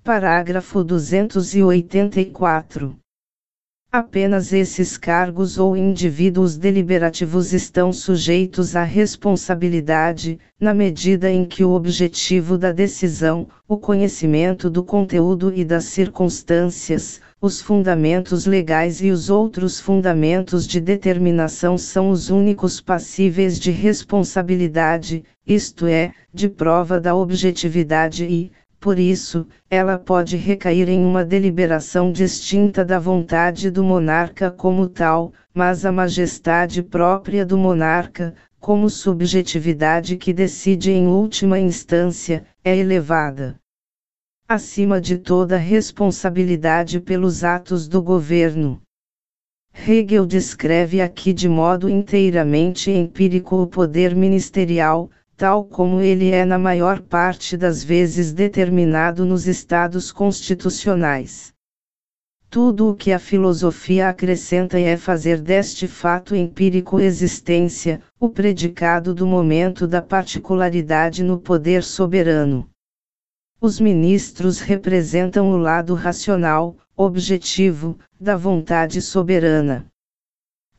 Parágrafo 0.03 0.83
284. 0.83 2.99
Apenas 3.95 4.55
esses 4.55 4.97
cargos 4.97 5.59
ou 5.59 5.77
indivíduos 5.77 6.57
deliberativos 6.57 7.53
estão 7.53 7.93
sujeitos 7.93 8.75
à 8.75 8.85
responsabilidade, 8.85 10.39
na 10.59 10.73
medida 10.73 11.31
em 11.31 11.45
que 11.45 11.63
o 11.63 11.73
objetivo 11.73 12.57
da 12.57 12.73
decisão, 12.73 13.47
o 13.69 13.77
conhecimento 13.77 14.71
do 14.71 14.83
conteúdo 14.83 15.53
e 15.55 15.63
das 15.63 15.85
circunstâncias, 15.85 17.21
os 17.39 17.61
fundamentos 17.61 18.47
legais 18.47 19.03
e 19.03 19.11
os 19.11 19.29
outros 19.29 19.79
fundamentos 19.79 20.67
de 20.67 20.81
determinação 20.81 21.77
são 21.77 22.09
os 22.09 22.31
únicos 22.31 22.81
passíveis 22.81 23.61
de 23.61 23.71
responsabilidade, 23.71 25.23
isto 25.47 25.87
é, 25.87 26.15
de 26.33 26.49
prova 26.49 26.99
da 26.99 27.15
objetividade 27.15 28.25
e, 28.25 28.51
por 28.83 28.99
isso, 28.99 29.47
ela 29.71 29.97
pode 29.97 30.37
recair 30.37 30.89
em 30.89 31.05
uma 31.05 31.25
deliberação 31.25 32.11
distinta 32.11 32.85
da 32.85 32.99
vontade 32.99 33.71
do 33.71 33.85
monarca 33.85 34.51
como 34.51 34.89
tal, 34.89 35.33
mas 35.55 35.87
a 35.87 35.93
majestade 35.93 36.83
própria 36.83 37.47
do 37.47 37.57
monarca, 37.57 38.35
como 38.59 38.91
subjetividade 38.91 40.17
que 40.17 40.33
decide 40.33 40.91
em 40.91 41.07
última 41.07 41.61
instância, 41.61 42.45
é 42.65 42.77
elevada. 42.77 43.55
acima 44.49 45.01
de 45.01 45.17
toda 45.17 45.57
responsabilidade 45.57 47.01
pelos 47.01 47.45
atos 47.45 47.89
do 47.89 48.03
governo. 48.03 48.83
Hegel 49.73 50.27
descreve 50.27 51.01
aqui 51.01 51.33
de 51.33 51.49
modo 51.49 51.89
inteiramente 51.89 52.91
empírico 52.91 53.63
o 53.63 53.67
poder 53.67 54.15
ministerial, 54.15 55.09
tal 55.37 55.65
como 55.65 56.01
ele 56.01 56.31
é 56.31 56.45
na 56.45 56.59
maior 56.59 57.01
parte 57.01 57.57
das 57.57 57.83
vezes 57.83 58.33
determinado 58.33 59.25
nos 59.25 59.47
estados 59.47 60.13
constitucionais. 60.13 61.53
Tudo 62.49 62.91
o 62.91 62.95
que 62.95 63.13
a 63.13 63.19
filosofia 63.19 64.11
acrescenta 64.11 64.79
é 64.79 64.97
fazer 64.97 65.41
deste 65.41 65.89
fato 65.89 66.37
empírico 66.37 67.01
existência, 67.01 68.03
o 68.21 68.29
predicado 68.29 69.15
do 69.15 69.27
momento 69.27 69.87
da 69.87 70.03
particularidade 70.03 71.23
no 71.25 71.39
poder 71.39 71.83
soberano. 71.83 72.69
Os 73.59 73.81
ministros 73.81 74.61
representam 74.61 75.51
o 75.51 75.57
lado 75.57 75.95
racional, 75.95 76.77
objetivo, 76.95 77.99
da 78.21 78.37
vontade 78.37 79.01
soberana. 79.01 79.87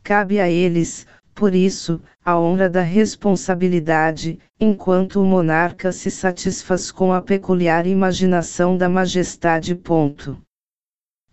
Cabe 0.04 0.40
a 0.40 0.50
eles, 0.50 1.08
por 1.34 1.56
isso, 1.56 2.02
a 2.24 2.40
honra 2.40 2.70
da 2.70 2.82
responsabilidade, 2.82 4.40
enquanto 4.60 5.22
o 5.22 5.26
monarca 5.26 5.92
se 5.92 6.12
satisfaz 6.12 6.92
com 6.92 7.12
a 7.12 7.22
peculiar 7.22 7.88
imaginação 7.88 8.78
da 8.78 8.88
majestade. 8.88 9.76
Ponto. 9.76 10.40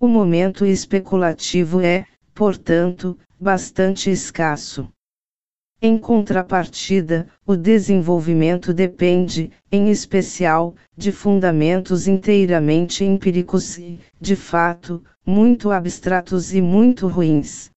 O 0.00 0.08
momento 0.08 0.64
especulativo 0.64 1.80
é, 1.80 2.06
portanto, 2.34 3.18
bastante 3.38 4.10
escasso. 4.10 4.88
Em 5.82 5.96
contrapartida, 5.96 7.26
o 7.46 7.56
desenvolvimento 7.56 8.74
depende, 8.74 9.50
em 9.72 9.90
especial, 9.90 10.74
de 10.96 11.10
fundamentos 11.10 12.06
inteiramente 12.06 13.04
empíricos 13.04 13.78
e, 13.78 13.98
de 14.20 14.36
fato, 14.36 15.02
muito 15.24 15.70
abstratos 15.70 16.54
e 16.54 16.60
muito 16.60 17.06
ruins. 17.06 17.70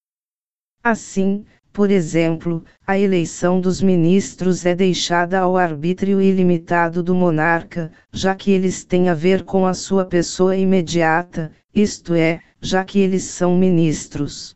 Assim, 0.84 1.46
por 1.74 1.90
exemplo, 1.90 2.64
a 2.86 3.00
eleição 3.00 3.60
dos 3.60 3.82
ministros 3.82 4.64
é 4.64 4.76
deixada 4.76 5.40
ao 5.40 5.58
arbítrio 5.58 6.22
ilimitado 6.22 7.02
do 7.02 7.16
monarca, 7.16 7.92
já 8.12 8.36
que 8.36 8.52
eles 8.52 8.86
têm 8.86 9.10
a 9.10 9.16
ver 9.16 9.44
com 9.44 9.66
a 9.66 9.74
sua 9.74 10.06
pessoa 10.06 10.56
imediata, 10.56 11.52
isto 11.74 12.14
é, 12.14 12.42
já 12.62 12.86
que 12.86 13.00
eles 13.00 13.24
são 13.24 13.58
ministros. 13.58 14.56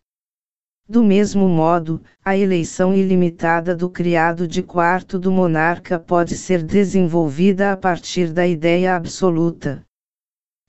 Do 0.88 1.04
mesmo 1.04 1.50
modo, 1.50 2.00
a 2.24 2.38
eleição 2.38 2.94
ilimitada 2.94 3.76
do 3.76 3.90
criado 3.90 4.48
de 4.48 4.62
quarto 4.62 5.18
do 5.18 5.32
monarca 5.32 5.98
pode 6.00 6.38
ser 6.38 6.62
desenvolvida 6.62 7.72
a 7.72 7.78
partir 7.78 8.32
da 8.32 8.46
ideia 8.46 8.96
absoluta. 8.96 9.87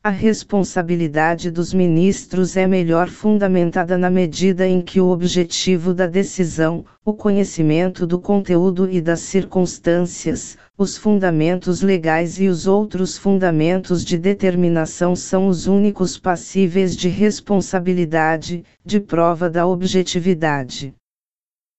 A 0.08 0.10
responsabilidade 0.10 1.50
dos 1.50 1.74
ministros 1.74 2.56
é 2.56 2.66
melhor 2.66 3.10
fundamentada 3.10 3.98
na 3.98 4.08
medida 4.08 4.66
em 4.66 4.80
que 4.80 5.02
o 5.02 5.08
objetivo 5.08 5.92
da 5.92 6.06
decisão, 6.06 6.82
o 7.04 7.12
conhecimento 7.12 8.06
do 8.06 8.18
conteúdo 8.18 8.90
e 8.90 9.02
das 9.02 9.20
circunstâncias, 9.20 10.56
os 10.78 10.96
fundamentos 10.96 11.82
legais 11.82 12.40
e 12.40 12.48
os 12.48 12.66
outros 12.66 13.18
fundamentos 13.18 14.02
de 14.02 14.16
determinação 14.16 15.14
são 15.14 15.46
os 15.46 15.66
únicos 15.66 16.18
passíveis 16.18 16.96
de 16.96 17.10
responsabilidade, 17.10 18.64
de 18.82 19.00
prova 19.00 19.50
da 19.50 19.66
objetividade. 19.66 20.94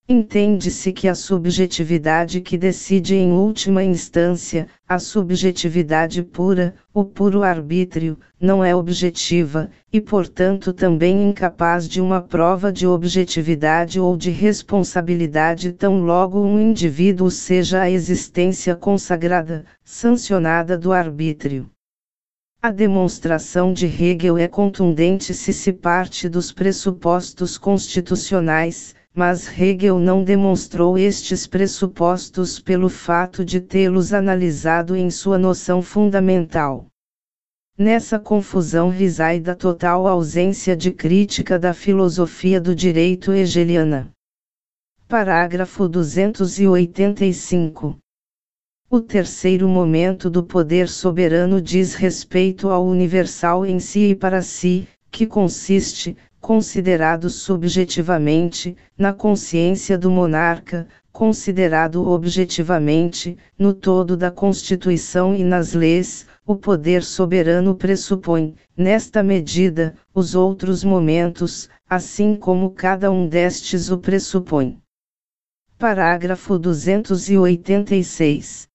Entende-se 0.08 0.92
que 0.92 1.06
a 1.06 1.14
subjetividade 1.14 2.40
que 2.40 2.58
decide 2.58 3.14
em 3.14 3.30
última 3.32 3.84
instância, 3.84 4.66
a 4.88 4.98
subjetividade 4.98 6.22
pura, 6.24 6.74
o 6.92 7.04
puro 7.04 7.44
arbítrio, 7.44 8.18
não 8.40 8.64
é 8.64 8.74
objetiva, 8.74 9.70
e 9.92 10.00
portanto 10.00 10.72
também 10.72 11.28
incapaz 11.28 11.88
de 11.88 12.00
uma 12.00 12.20
prova 12.20 12.72
de 12.72 12.88
objetividade 12.88 14.00
ou 14.00 14.16
de 14.16 14.30
responsabilidade 14.30 15.72
tão 15.72 16.00
logo 16.02 16.40
um 16.40 16.60
indivíduo 16.60 17.30
seja 17.30 17.82
a 17.82 17.90
existência 17.90 18.74
consagrada, 18.74 19.64
sancionada 19.84 20.76
do 20.76 20.92
arbítrio. 20.92 21.70
A 22.60 22.70
demonstração 22.70 23.72
de 23.72 23.86
Hegel 23.86 24.36
é 24.36 24.46
contundente 24.46 25.32
se 25.32 25.52
se 25.52 25.72
parte 25.72 26.28
dos 26.28 26.52
pressupostos 26.52 27.56
constitucionais, 27.56 28.94
mas 29.14 29.48
Hegel 29.48 29.98
não 29.98 30.22
demonstrou 30.22 30.96
estes 30.96 31.46
pressupostos 31.46 32.60
pelo 32.60 32.88
fato 32.88 33.44
de 33.44 33.60
tê-los 33.60 34.12
analisado 34.12 34.96
em 34.96 35.10
sua 35.10 35.36
noção 35.36 35.82
fundamental. 35.82 36.86
Nessa 37.76 38.18
confusão 38.18 38.90
reside 38.90 39.50
a 39.50 39.54
total 39.54 40.06
ausência 40.06 40.76
de 40.76 40.92
crítica 40.92 41.58
da 41.58 41.72
filosofia 41.72 42.60
do 42.60 42.74
direito 42.74 43.32
hegeliana. 43.32 44.10
Parágrafo 45.08 45.88
285. 45.88 47.96
O 48.88 49.00
terceiro 49.00 49.68
momento 49.68 50.28
do 50.28 50.44
poder 50.44 50.88
soberano 50.88 51.60
diz 51.60 51.94
respeito 51.94 52.68
ao 52.68 52.84
universal 52.84 53.64
em 53.64 53.80
si 53.80 54.10
e 54.10 54.14
para 54.14 54.42
si, 54.42 54.86
que 55.10 55.26
consiste, 55.26 56.16
considerado 56.40 57.28
subjetivamente, 57.28 58.74
na 58.96 59.12
consciência 59.12 59.98
do 59.98 60.10
monarca, 60.10 60.88
considerado 61.12 62.08
objetivamente, 62.08 63.36
no 63.58 63.74
todo 63.74 64.16
da 64.16 64.30
Constituição 64.30 65.34
e 65.34 65.44
nas 65.44 65.74
leis, 65.74 66.26
o 66.46 66.56
poder 66.56 67.04
soberano 67.04 67.74
pressupõe, 67.74 68.54
nesta 68.76 69.22
medida, 69.22 69.94
os 70.14 70.34
outros 70.34 70.82
momentos, 70.82 71.68
assim 71.88 72.34
como 72.34 72.70
cada 72.70 73.10
um 73.10 73.28
destes 73.28 73.90
o 73.90 73.98
pressupõe. 73.98 74.78
Parágrafo 75.78 76.58
286 76.58 78.69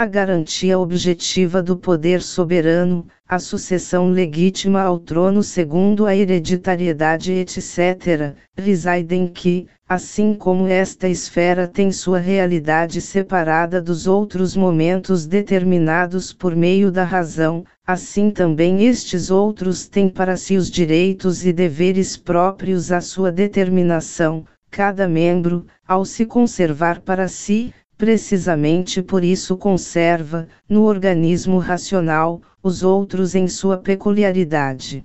a 0.00 0.06
garantia 0.06 0.78
objetiva 0.78 1.62
do 1.62 1.76
poder 1.76 2.22
soberano, 2.22 3.06
a 3.28 3.38
sucessão 3.38 4.08
legítima 4.08 4.80
ao 4.80 4.98
trono 4.98 5.42
segundo 5.42 6.06
a 6.06 6.16
hereditariedade 6.16 7.30
etc., 7.32 8.34
residem 8.56 9.26
que, 9.26 9.66
assim 9.86 10.32
como 10.32 10.66
esta 10.66 11.06
esfera 11.06 11.68
tem 11.68 11.92
sua 11.92 12.18
realidade 12.18 12.98
separada 12.98 13.78
dos 13.78 14.06
outros 14.06 14.56
momentos 14.56 15.26
determinados 15.26 16.32
por 16.32 16.56
meio 16.56 16.90
da 16.90 17.04
razão, 17.04 17.62
assim 17.86 18.30
também 18.30 18.86
estes 18.86 19.30
outros 19.30 19.86
têm 19.86 20.08
para 20.08 20.34
si 20.34 20.56
os 20.56 20.70
direitos 20.70 21.44
e 21.44 21.52
deveres 21.52 22.16
próprios 22.16 22.90
à 22.90 23.02
sua 23.02 23.30
determinação, 23.30 24.46
cada 24.70 25.06
membro, 25.06 25.66
ao 25.86 26.06
se 26.06 26.24
conservar 26.24 27.02
para 27.02 27.28
si, 27.28 27.74
precisamente 28.00 29.02
por 29.02 29.22
isso 29.22 29.58
conserva, 29.58 30.48
no 30.66 30.84
organismo 30.84 31.58
racional, 31.58 32.40
os 32.62 32.82
outros 32.82 33.34
em 33.34 33.46
sua 33.46 33.76
peculiaridade. 33.76 35.04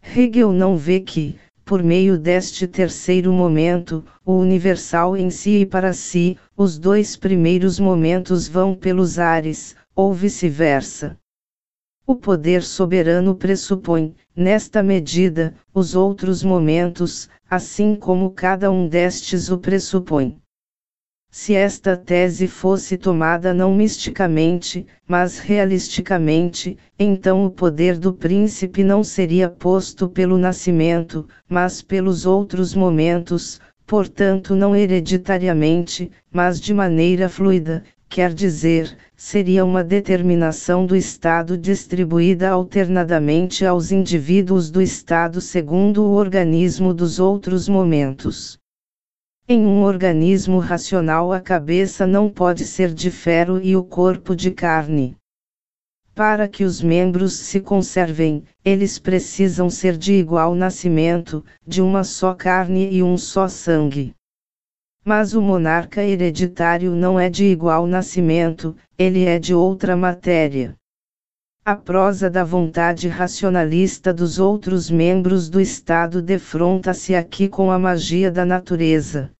Hegel 0.00 0.52
não 0.52 0.76
vê 0.76 1.00
que, 1.00 1.36
por 1.64 1.82
meio 1.82 2.16
deste 2.16 2.68
terceiro 2.68 3.32
momento, 3.32 4.04
o 4.24 4.34
universal 4.34 5.16
em 5.16 5.30
si 5.30 5.62
e 5.62 5.66
para 5.66 5.92
si, 5.92 6.38
os 6.56 6.78
dois 6.78 7.16
primeiros 7.16 7.80
momentos 7.80 8.46
vão 8.46 8.72
pelos 8.72 9.18
ares, 9.18 9.74
ou 9.92 10.14
vice-versa. 10.14 11.18
O 12.06 12.14
poder 12.14 12.62
soberano 12.62 13.34
pressupõe, 13.34 14.14
nesta 14.36 14.80
medida, 14.80 15.56
os 15.74 15.96
outros 15.96 16.44
momentos, 16.44 17.28
assim 17.50 17.96
como 17.96 18.30
cada 18.30 18.70
um 18.70 18.86
destes 18.86 19.50
o 19.50 19.58
pressupõe. 19.58 20.40
Se 21.38 21.54
esta 21.54 21.98
tese 21.98 22.48
fosse 22.48 22.96
tomada 22.96 23.52
não 23.52 23.74
misticamente, 23.74 24.86
mas 25.06 25.38
realisticamente, 25.38 26.78
então 26.98 27.44
o 27.44 27.50
poder 27.50 27.98
do 27.98 28.14
príncipe 28.14 28.82
não 28.82 29.04
seria 29.04 29.50
posto 29.50 30.08
pelo 30.08 30.38
nascimento, 30.38 31.28
mas 31.46 31.82
pelos 31.82 32.24
outros 32.24 32.74
momentos, 32.74 33.60
portanto 33.86 34.56
não 34.56 34.74
hereditariamente, 34.74 36.10
mas 36.32 36.58
de 36.58 36.72
maneira 36.72 37.28
fluida, 37.28 37.84
quer 38.08 38.32
dizer, 38.32 38.96
seria 39.14 39.62
uma 39.62 39.84
determinação 39.84 40.86
do 40.86 40.96
Estado 40.96 41.58
distribuída 41.58 42.48
alternadamente 42.48 43.64
aos 43.66 43.92
indivíduos 43.92 44.70
do 44.70 44.80
Estado 44.80 45.42
segundo 45.42 46.02
o 46.02 46.14
organismo 46.14 46.94
dos 46.94 47.20
outros 47.20 47.68
momentos. 47.68 48.58
Em 49.48 49.64
um 49.64 49.84
organismo 49.84 50.58
racional 50.58 51.32
a 51.32 51.40
cabeça 51.40 52.04
não 52.04 52.28
pode 52.28 52.64
ser 52.64 52.92
de 52.92 53.12
ferro 53.12 53.60
e 53.62 53.76
o 53.76 53.84
corpo 53.84 54.34
de 54.34 54.50
carne. 54.50 55.16
Para 56.16 56.48
que 56.48 56.64
os 56.64 56.82
membros 56.82 57.34
se 57.34 57.60
conservem, 57.60 58.42
eles 58.64 58.98
precisam 58.98 59.70
ser 59.70 59.96
de 59.96 60.14
igual 60.14 60.52
nascimento, 60.52 61.44
de 61.64 61.80
uma 61.80 62.02
só 62.02 62.34
carne 62.34 62.90
e 62.90 63.04
um 63.04 63.16
só 63.16 63.46
sangue. 63.46 64.12
Mas 65.04 65.32
o 65.32 65.40
monarca 65.40 66.02
hereditário 66.02 66.96
não 66.96 67.20
é 67.20 67.30
de 67.30 67.44
igual 67.44 67.86
nascimento, 67.86 68.74
ele 68.98 69.26
é 69.26 69.38
de 69.38 69.54
outra 69.54 69.96
matéria. 69.96 70.74
A 71.64 71.76
prosa 71.76 72.28
da 72.28 72.42
vontade 72.42 73.06
racionalista 73.06 74.12
dos 74.12 74.40
outros 74.40 74.90
membros 74.90 75.48
do 75.48 75.60
Estado 75.60 76.20
defronta-se 76.20 77.14
aqui 77.14 77.48
com 77.48 77.70
a 77.70 77.78
magia 77.78 78.28
da 78.28 78.44
natureza. 78.44 79.35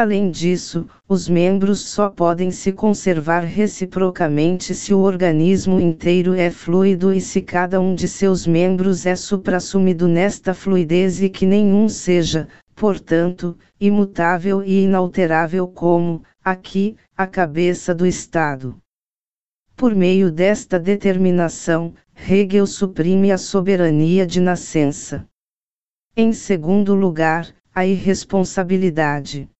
Além 0.00 0.30
disso, 0.30 0.88
os 1.08 1.28
membros 1.28 1.80
só 1.80 2.08
podem 2.08 2.52
se 2.52 2.70
conservar 2.70 3.40
reciprocamente 3.40 4.72
se 4.72 4.94
o 4.94 5.00
organismo 5.00 5.80
inteiro 5.80 6.34
é 6.34 6.52
fluido 6.52 7.12
e 7.12 7.20
se 7.20 7.42
cada 7.42 7.80
um 7.80 7.96
de 7.96 8.06
seus 8.06 8.46
membros 8.46 9.06
é 9.06 9.16
suprassumido 9.16 10.06
nesta 10.06 10.54
fluidez 10.54 11.20
e 11.20 11.28
que 11.28 11.44
nenhum 11.44 11.88
seja, 11.88 12.46
portanto, 12.76 13.58
imutável 13.80 14.62
e 14.62 14.84
inalterável 14.84 15.66
como, 15.66 16.22
aqui, 16.44 16.96
a 17.16 17.26
cabeça 17.26 17.92
do 17.92 18.06
Estado. 18.06 18.76
Por 19.74 19.96
meio 19.96 20.30
desta 20.30 20.78
determinação, 20.78 21.92
Hegel 22.14 22.68
suprime 22.68 23.32
a 23.32 23.36
soberania 23.36 24.24
de 24.24 24.38
nascença. 24.38 25.26
Em 26.16 26.32
segundo 26.32 26.94
lugar, 26.94 27.52
a 27.74 27.84
irresponsabilidade. 27.84 29.50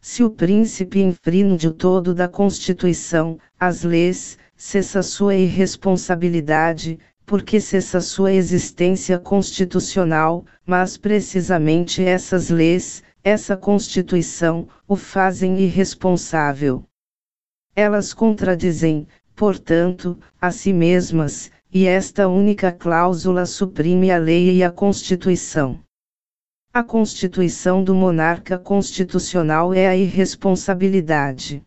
Se 0.00 0.22
o 0.22 0.30
príncipe 0.30 1.00
infringe 1.00 1.68
o 1.68 1.72
todo 1.72 2.14
da 2.14 2.28
Constituição, 2.28 3.38
as 3.58 3.82
leis, 3.82 4.38
cessa 4.56 5.02
sua 5.02 5.34
irresponsabilidade, 5.34 6.98
porque 7.26 7.60
cessa 7.60 8.00
sua 8.00 8.32
existência 8.32 9.18
constitucional, 9.18 10.46
mas 10.64 10.96
precisamente 10.96 12.02
essas 12.02 12.48
leis, 12.48 13.02
essa 13.22 13.56
Constituição, 13.56 14.68
o 14.86 14.96
fazem 14.96 15.58
irresponsável. 15.58 16.84
Elas 17.76 18.14
contradizem, 18.14 19.06
portanto, 19.36 20.18
a 20.40 20.50
si 20.50 20.72
mesmas, 20.72 21.50
e 21.70 21.86
esta 21.86 22.28
única 22.28 22.72
cláusula 22.72 23.44
suprime 23.44 24.10
a 24.10 24.16
lei 24.16 24.56
e 24.56 24.64
a 24.64 24.70
Constituição. 24.70 25.78
A 26.72 26.82
constituição 26.82 27.82
do 27.82 27.94
monarca 27.94 28.58
constitucional 28.58 29.72
é 29.72 29.88
a 29.88 29.96
irresponsabilidade. 29.96 31.62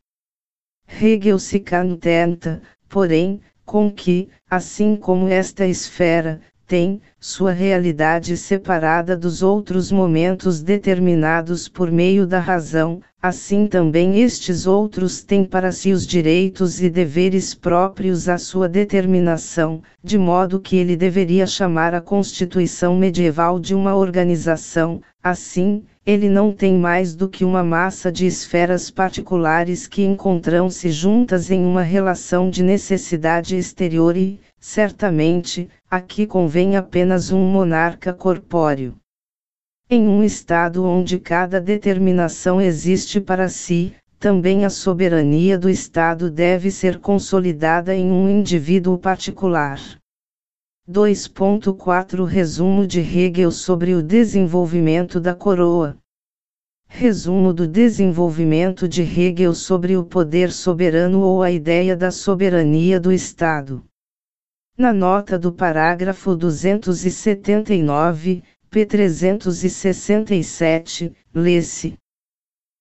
Hegel 0.87 1.39
se 1.39 1.59
contenta, 1.59 2.61
porém, 2.87 3.41
com 3.65 3.91
que, 3.91 4.29
assim 4.49 4.95
como 4.95 5.27
esta 5.27 5.65
esfera, 5.65 6.41
tem, 6.71 7.01
sua 7.19 7.51
realidade 7.51 8.37
separada 8.37 9.17
dos 9.17 9.43
outros 9.43 9.91
momentos 9.91 10.63
determinados 10.63 11.67
por 11.67 11.91
meio 11.91 12.25
da 12.25 12.39
razão, 12.39 13.01
assim 13.21 13.67
também 13.67 14.21
estes 14.21 14.65
outros 14.65 15.21
têm 15.21 15.43
para 15.43 15.73
si 15.73 15.91
os 15.91 16.07
direitos 16.07 16.81
e 16.81 16.89
deveres 16.89 17.53
próprios 17.53 18.29
à 18.29 18.37
sua 18.37 18.69
determinação, 18.69 19.81
de 20.01 20.17
modo 20.17 20.61
que 20.61 20.77
ele 20.77 20.95
deveria 20.95 21.45
chamar 21.45 21.93
a 21.93 21.99
constituição 21.99 22.95
medieval 22.95 23.59
de 23.59 23.75
uma 23.75 23.93
organização, 23.93 25.01
assim, 25.21 25.83
ele 26.05 26.29
não 26.29 26.53
tem 26.53 26.75
mais 26.75 27.13
do 27.13 27.27
que 27.27 27.43
uma 27.43 27.65
massa 27.65 28.09
de 28.09 28.25
esferas 28.25 28.89
particulares 28.89 29.87
que 29.87 30.05
encontram-se 30.05 30.89
juntas 30.89 31.51
em 31.51 31.65
uma 31.65 31.83
relação 31.83 32.49
de 32.49 32.63
necessidade 32.63 33.57
exterior 33.57 34.15
e, 34.15 34.39
certamente, 34.61 35.67
aqui 35.89 36.27
convém 36.27 36.77
apenas 36.77 37.31
um 37.31 37.43
monarca 37.43 38.13
corpóreo. 38.13 38.95
Em 39.89 40.07
um 40.07 40.23
estado 40.23 40.85
onde 40.85 41.19
cada 41.19 41.59
determinação 41.59 42.61
existe 42.61 43.19
para 43.19 43.49
si, 43.49 43.93
também 44.19 44.63
a 44.63 44.69
soberania 44.69 45.57
do 45.57 45.67
Estado 45.67 46.29
deve 46.29 46.69
ser 46.69 46.99
consolidada 46.99 47.95
em 47.95 48.11
um 48.11 48.29
indivíduo 48.29 48.99
particular. 48.99 49.79
2.4 50.87 52.23
Resumo 52.23 52.85
de 52.85 52.99
Hegel 52.99 53.51
sobre 53.51 53.95
o 53.95 54.03
desenvolvimento 54.03 55.19
da 55.19 55.33
coroa. 55.33 55.97
Resumo 56.87 57.51
do 57.51 57.67
desenvolvimento 57.67 58.87
de 58.87 59.01
Hegel 59.01 59.55
sobre 59.55 59.97
o 59.97 60.03
poder 60.03 60.51
soberano 60.51 61.21
ou 61.21 61.41
a 61.41 61.49
ideia 61.49 61.95
da 61.95 62.11
soberania 62.11 62.99
do 62.99 63.11
Estado. 63.11 63.83
Na 64.77 64.93
nota 64.93 65.37
do 65.37 65.51
parágrafo 65.51 66.33
279, 66.35 68.41
p. 68.69 68.85
367, 68.85 71.11
lê-se. 71.35 71.95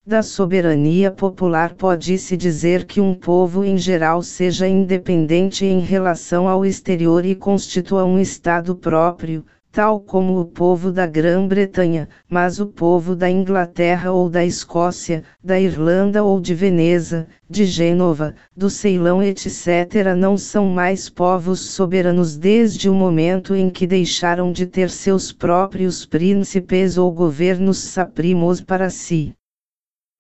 Da 0.07 0.23
soberania 0.23 1.11
popular 1.11 1.75
pode-se 1.75 2.37
dizer 2.37 2.85
que 2.85 3.01
um 3.01 3.13
povo 3.15 3.65
em 3.65 3.77
geral 3.77 4.23
seja 4.23 4.69
independente 4.69 5.67
em 5.67 5.81
relação 5.81 6.49
ao 6.49 6.65
exterior 6.65 7.27
e 7.27 7.35
constitua 7.35 8.05
um 8.05 8.19
Estado 8.19 8.77
próprio, 8.77 9.45
tal 9.73 10.01
como 10.01 10.41
o 10.41 10.45
povo 10.45 10.91
da 10.91 11.07
Grã-Bretanha, 11.07 12.09
mas 12.29 12.59
o 12.59 12.67
povo 12.67 13.15
da 13.15 13.31
Inglaterra 13.31 14.11
ou 14.11 14.29
da 14.29 14.45
Escócia, 14.45 15.23
da 15.43 15.61
Irlanda 15.61 16.25
ou 16.25 16.41
de 16.41 16.55
Veneza, 16.55 17.29
de 17.49 17.65
Gênova, 17.65 18.35
do 18.57 18.69
Ceilão, 18.69 19.23
etc., 19.23 20.15
não 20.17 20.37
são 20.37 20.67
mais 20.67 21.09
povos 21.09 21.61
soberanos 21.71 22.37
desde 22.37 22.89
o 22.89 22.95
momento 22.95 23.55
em 23.55 23.71
que 23.71 23.87
deixaram 23.87 24.51
de 24.51 24.67
ter 24.67 24.91
seus 24.91 25.33
próprios 25.33 26.05
príncipes 26.05 26.99
ou 26.99 27.13
governos 27.13 27.79
saprimos 27.79 28.61
para 28.61 28.91
si. 28.91 29.33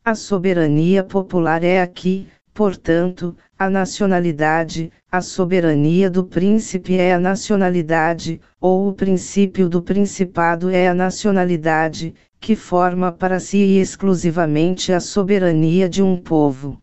A 0.04 0.14
soberania 0.14 1.04
popular 1.04 1.62
é 1.62 1.82
aqui, 1.82 2.26
portanto, 2.52 3.36
a 3.58 3.70
nacionalidade, 3.70 4.92
a 5.10 5.20
soberania 5.20 6.10
do 6.10 6.24
príncipe 6.24 6.96
é 6.96 7.14
a 7.14 7.20
nacionalidade, 7.20 8.40
ou 8.60 8.88
o 8.88 8.92
princípio 8.92 9.68
do 9.68 9.82
principado 9.82 10.70
é 10.70 10.88
a 10.88 10.94
nacionalidade, 10.94 12.14
que 12.40 12.56
forma 12.56 13.12
para 13.12 13.38
si 13.38 13.58
e 13.58 13.80
exclusivamente 13.80 14.92
a 14.92 15.00
soberania 15.00 15.88
de 15.88 16.02
um 16.02 16.16
povo. 16.16 16.80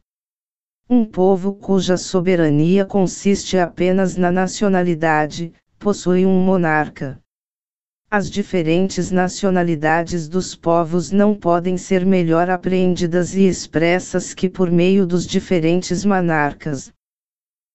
Um 0.90 1.04
povo 1.04 1.54
cuja 1.54 1.98
soberania 1.98 2.86
consiste 2.86 3.58
apenas 3.58 4.16
na 4.16 4.32
nacionalidade, 4.32 5.52
possui 5.78 6.26
um 6.26 6.40
monarca. 6.40 7.20
As 8.10 8.30
diferentes 8.30 9.12
nacionalidades 9.12 10.30
dos 10.30 10.56
povos 10.56 11.12
não 11.12 11.36
podem 11.36 11.76
ser 11.76 12.06
melhor 12.06 12.50
apreendidas 12.50 13.36
e 13.36 13.46
expressas 13.46 14.34
que 14.34 14.50
por 14.50 14.72
meio 14.72 15.06
dos 15.06 15.28
diferentes 15.28 16.06
monarcas. 16.06 16.90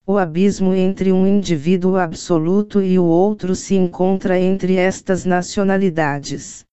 O 0.06 0.16
abismo 0.16 0.72
entre 0.72 1.12
um 1.12 1.26
indivíduo 1.26 1.96
absoluto 1.96 2.80
e 2.80 2.98
o 2.98 3.04
outro 3.04 3.54
se 3.54 3.74
encontra 3.74 4.40
entre 4.40 4.76
estas 4.76 5.26
nacionalidades. 5.26 6.64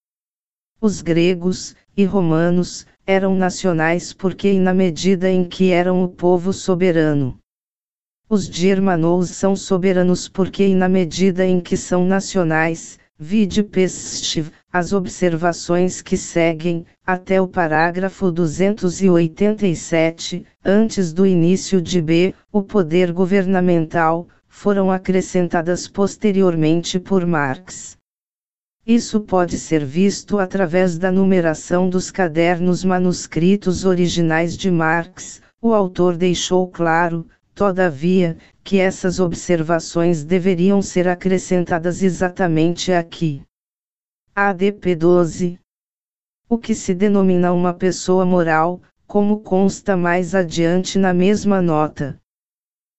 Os 0.80 1.02
gregos 1.02 1.76
e 1.98 2.06
romanos 2.06 2.88
eram 3.06 3.36
nacionais 3.36 4.14
porque, 4.14 4.58
na 4.58 4.74
medida 4.74 5.30
em 5.30 5.44
que 5.44 5.72
eram 5.72 6.02
o 6.02 6.08
povo 6.08 6.54
soberano, 6.54 7.38
os 8.30 8.46
germanos 8.46 9.32
são 9.32 9.54
soberanos 9.54 10.30
porque, 10.30 10.74
na 10.74 10.88
medida 10.88 11.46
em 11.46 11.60
que 11.60 11.76
são 11.76 12.06
nacionais, 12.06 12.99
Vide 13.22 13.64
Pestiv, 13.64 14.50
as 14.72 14.94
observações 14.94 16.02
que 16.02 16.16
seguem, 16.16 16.86
até 17.06 17.42
o 17.42 17.50
parágrafo 17.50 18.32
287, 18.32 20.46
antes 20.64 21.12
do 21.12 21.26
início 21.26 21.82
de 21.82 22.02
B, 22.02 22.34
o 22.50 22.64
poder 22.64 23.12
governamental, 23.12 24.26
foram 24.48 24.90
acrescentadas 24.90 25.86
posteriormente 25.86 26.98
por 26.98 27.26
Marx. 27.26 27.98
Isso 28.88 29.20
pode 29.20 29.60
ser 29.60 29.84
visto 29.84 30.40
através 30.40 30.98
da 30.98 31.12
numeração 31.12 31.90
dos 31.90 32.10
cadernos 32.10 32.86
manuscritos 32.86 33.84
originais 33.84 34.56
de 34.56 34.72
Marx, 34.72 35.42
o 35.62 35.74
autor 35.74 36.16
deixou 36.16 36.70
claro, 36.70 37.28
Todavia, 37.60 38.38
que 38.64 38.80
essas 38.80 39.20
observações 39.20 40.24
deveriam 40.24 40.82
ser 40.82 41.10
acrescentadas 41.10 42.02
exatamente 42.02 42.94
aqui. 42.94 43.44
ADP 44.34 44.96
12. 44.96 45.60
O 46.48 46.58
que 46.58 46.74
se 46.74 46.94
denomina 46.94 47.52
uma 47.52 47.74
pessoa 47.74 48.26
moral, 48.26 48.82
como 49.06 49.42
consta 49.42 49.98
mais 49.98 50.34
adiante 50.34 50.98
na 50.98 51.14
mesma 51.14 51.62
nota. 51.62 52.18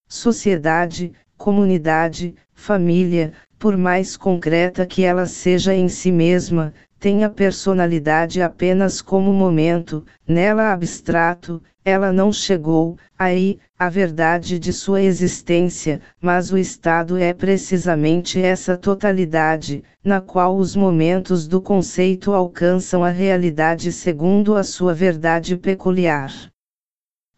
Sociedade, 0.06 1.14
comunidade, 1.38 2.34
família, 2.52 3.32
por 3.58 3.78
mais 3.78 4.14
concreta 4.14 4.84
que 4.84 5.02
ela 5.02 5.24
seja 5.24 5.74
em 5.74 5.88
si 5.88 6.12
mesma, 6.12 6.74
tem 7.00 7.24
a 7.24 7.30
personalidade 7.30 8.42
apenas 8.42 9.00
como 9.00 9.32
momento, 9.32 10.04
nela 10.28 10.70
abstrato, 10.70 11.62
ela 11.82 12.12
não 12.12 12.30
chegou, 12.30 12.98
aí, 13.18 13.58
a 13.78 13.88
verdade 13.88 14.58
de 14.58 14.70
sua 14.70 15.00
existência, 15.00 16.02
mas 16.20 16.52
o 16.52 16.58
estado 16.58 17.16
é 17.16 17.32
precisamente 17.32 18.38
essa 18.38 18.76
totalidade, 18.76 19.82
na 20.04 20.20
qual 20.20 20.58
os 20.58 20.76
momentos 20.76 21.48
do 21.48 21.58
conceito 21.58 22.34
alcançam 22.34 23.02
a 23.02 23.08
realidade 23.08 23.90
segundo 23.92 24.54
a 24.54 24.62
sua 24.62 24.92
verdade 24.92 25.56
peculiar. 25.56 26.49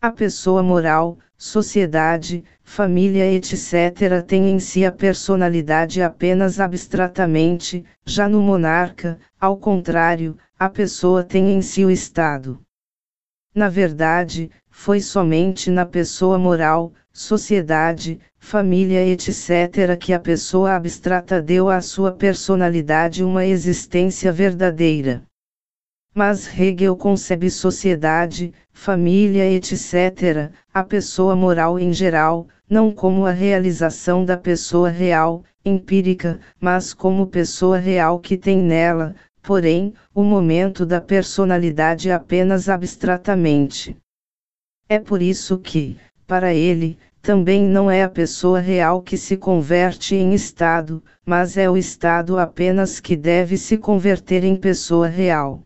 A 0.05 0.11
pessoa 0.11 0.65
moral, 0.65 1.16
sociedade, 1.39 2.43
família, 2.65 3.24
etc., 3.33 4.20
tem 4.27 4.51
em 4.51 4.59
si 4.59 4.85
a 4.85 4.91
personalidade 4.91 6.03
apenas 6.03 6.59
abstratamente, 6.59 7.85
já 8.05 8.29
no 8.29 8.43
monarca, 8.43 9.16
ao 9.41 9.57
contrário, 9.57 10.37
a 10.59 10.69
pessoa 10.69 11.23
tem 11.23 11.53
em 11.53 11.62
si 11.62 11.85
o 11.85 11.91
Estado. 11.91 12.61
Na 13.55 13.69
verdade, 13.69 14.51
foi 14.69 15.01
somente 15.01 15.70
na 15.70 15.87
pessoa 15.87 16.37
moral, 16.37 16.93
sociedade, 17.12 18.19
família, 18.37 19.07
etc., 19.07 19.97
que 20.01 20.12
a 20.12 20.19
pessoa 20.19 20.74
abstrata 20.74 21.41
deu 21.41 21.69
à 21.69 21.81
sua 21.81 22.11
personalidade 22.11 23.23
uma 23.23 23.47
existência 23.47 24.33
verdadeira. 24.33 25.23
Mas 26.14 26.47
Hegel 26.47 26.94
concebe 26.94 27.48
sociedade, 27.51 28.52
família, 28.70 29.51
etc., 29.51 30.52
a 30.72 30.84
pessoa 30.84 31.34
moral 31.34 31.78
em 31.78 31.90
geral, 31.90 32.47
não 32.68 32.93
como 32.93 33.24
a 33.24 33.30
realização 33.30 34.22
da 34.22 34.36
pessoa 34.36 34.90
real, 34.90 35.43
empírica, 35.64 36.39
mas 36.60 36.93
como 36.93 37.26
pessoa 37.26 37.78
real 37.78 38.18
que 38.18 38.36
tem 38.36 38.59
nela, 38.59 39.14
porém, 39.43 39.94
o 40.14 40.22
momento 40.22 40.84
da 40.84 41.01
personalidade 41.01 42.10
apenas 42.10 42.68
abstratamente. 42.68 43.97
É 44.89 44.98
por 44.98 45.22
isso 45.22 45.59
que, 45.59 45.97
para 46.26 46.52
ele, 46.52 46.98
também 47.22 47.62
não 47.64 47.90
é 47.90 48.02
a 48.02 48.09
pessoa 48.09 48.60
real 48.60 49.01
que 49.01 49.16
se 49.16 49.36
converte 49.36 50.14
em 50.14 50.34
Estado, 50.34 51.02
mas 51.24 51.56
é 51.56 51.70
o 51.70 51.76
Estado 51.76 52.39
apenas 52.39 53.01
que 53.01 53.16
deve 53.16 53.56
se 53.56 53.78
converter 53.78 54.44
em 54.44 54.56
pessoa 54.56 55.06
real. 55.06 55.62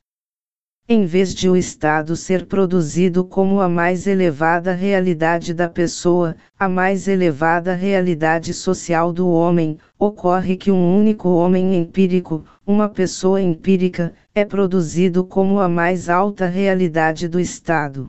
Em 0.88 1.04
vez 1.04 1.34
de 1.34 1.48
o 1.48 1.56
Estado 1.56 2.14
ser 2.14 2.46
produzido 2.46 3.24
como 3.24 3.60
a 3.60 3.68
mais 3.68 4.06
elevada 4.06 4.72
realidade 4.72 5.52
da 5.52 5.68
pessoa, 5.68 6.36
a 6.56 6.68
mais 6.68 7.08
elevada 7.08 7.74
realidade 7.74 8.54
social 8.54 9.12
do 9.12 9.28
homem, 9.28 9.78
ocorre 9.98 10.56
que 10.56 10.70
um 10.70 10.96
único 10.96 11.28
homem 11.28 11.74
empírico, 11.74 12.44
uma 12.64 12.88
pessoa 12.88 13.42
empírica, 13.42 14.14
é 14.32 14.44
produzido 14.44 15.24
como 15.24 15.58
a 15.58 15.68
mais 15.68 16.08
alta 16.08 16.46
realidade 16.46 17.26
do 17.26 17.40
Estado. 17.40 18.08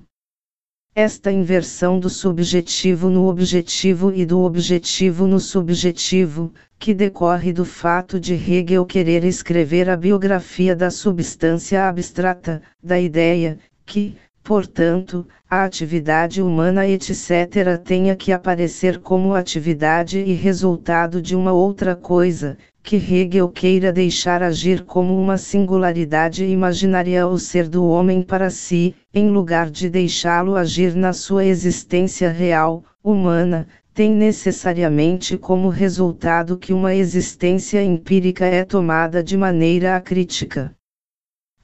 Esta 0.94 1.32
inversão 1.32 1.99
do 1.99 2.12
subjetivo 2.12 3.10
no 3.10 3.28
objetivo 3.28 4.14
e 4.14 4.24
do 4.24 4.41
objetivo 4.41 5.26
no 5.26 5.40
subjetivo, 5.40 6.54
que 6.80 6.94
decorre 6.94 7.52
do 7.52 7.66
fato 7.66 8.20
de 8.20 8.34
Hegel 8.34 8.86
querer 8.86 9.24
escrever 9.24 9.90
a 9.90 9.98
biografia 9.98 10.76
da 10.76 10.91
substância 10.91 11.88
abstrata, 11.88 12.62
da 12.82 12.99
ideia, 12.99 13.58
que, 13.86 14.16
portanto, 14.44 15.28
a 15.49 15.64
atividade 15.64 16.41
humana 16.41 16.88
etc. 16.88 17.78
tenha 17.84 18.16
que 18.16 18.32
aparecer 18.32 18.99
como 18.99 19.34
atividade 19.34 20.20
e 20.20 20.34
resultado 20.34 21.22
de 21.22 21.36
uma 21.36 21.52
outra 21.52 21.95
coisa, 21.95 22.58
que 22.84 22.95
Hegel 22.95 23.49
queira 23.49 23.91
deixar 23.91 24.41
agir 24.41 24.84
como 24.84 25.20
uma 25.20 25.38
singularidade 25.38 26.45
imaginária 26.45 27.28
o 27.28 27.38
ser 27.38 27.68
do 27.68 27.86
homem 27.86 28.22
para 28.22 28.49
si, 28.49 28.95
em 29.14 29.30
lugar 29.30 29.70
de 29.70 29.90
deixá-lo 29.90 30.56
agir 30.56 30.95
na 30.95 31.12
sua 31.12 31.44
existência 31.44 32.32
real, 32.32 32.86
humana, 33.04 33.68
tem 33.98 34.11
necessariamente 34.11 35.40
como 35.40 35.69
resultado 35.69 36.56
que 36.56 36.72
uma 36.72 36.94
existência 36.94 37.84
empírica 37.84 38.45
é 38.45 38.64
tomada 38.64 39.24
de 39.24 39.36
maneira 39.36 39.95
acrítica. 39.95 40.72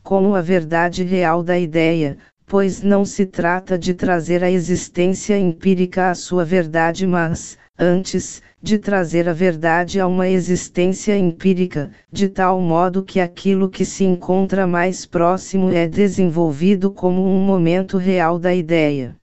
Como 0.02 0.34
a 0.34 0.42
verdade 0.42 1.04
real 1.04 1.44
da 1.44 1.60
ideia, 1.60 2.18
pois 2.48 2.82
não 2.82 3.06
se 3.06 3.28
trata 3.28 3.78
de 3.78 3.94
trazer 3.94 4.44
a 4.44 4.50
existência 4.50 5.38
empírica 5.38 6.10
à 6.10 6.16
sua 6.16 6.44
verdade, 6.44 7.06
mas, 7.06 7.56
antes, 7.78 8.42
de 8.60 8.80
trazer 8.80 9.30
a 9.30 9.34
verdade 9.34 10.00
a 10.00 10.08
uma 10.08 10.28
existência 10.28 11.16
empírica, 11.16 11.92
de 12.12 12.28
tal 12.30 12.60
modo 12.60 13.04
que 13.04 13.20
aquilo 13.20 13.70
que 13.70 13.86
se 13.86 14.06
encontra 14.06 14.66
mais 14.66 15.06
próximo 15.06 15.72
é 15.72 15.88
desenvolvido 15.88 16.90
como 16.90 17.24
um 17.24 17.46
momento 17.46 17.96
real 17.96 18.40
da 18.40 18.56
ideia. 18.56 19.16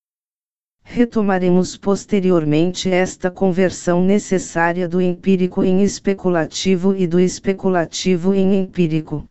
Retomaremos 0.92 1.76
posteriormente 1.76 2.90
esta 2.90 3.30
conversão 3.30 4.04
necessária 4.04 4.88
do 4.88 5.00
empírico 5.00 5.62
em 5.62 5.84
especulativo 5.84 6.96
e 6.96 7.06
do 7.06 7.20
especulativo 7.20 8.34
em 8.34 8.56
empírico. 8.56 9.24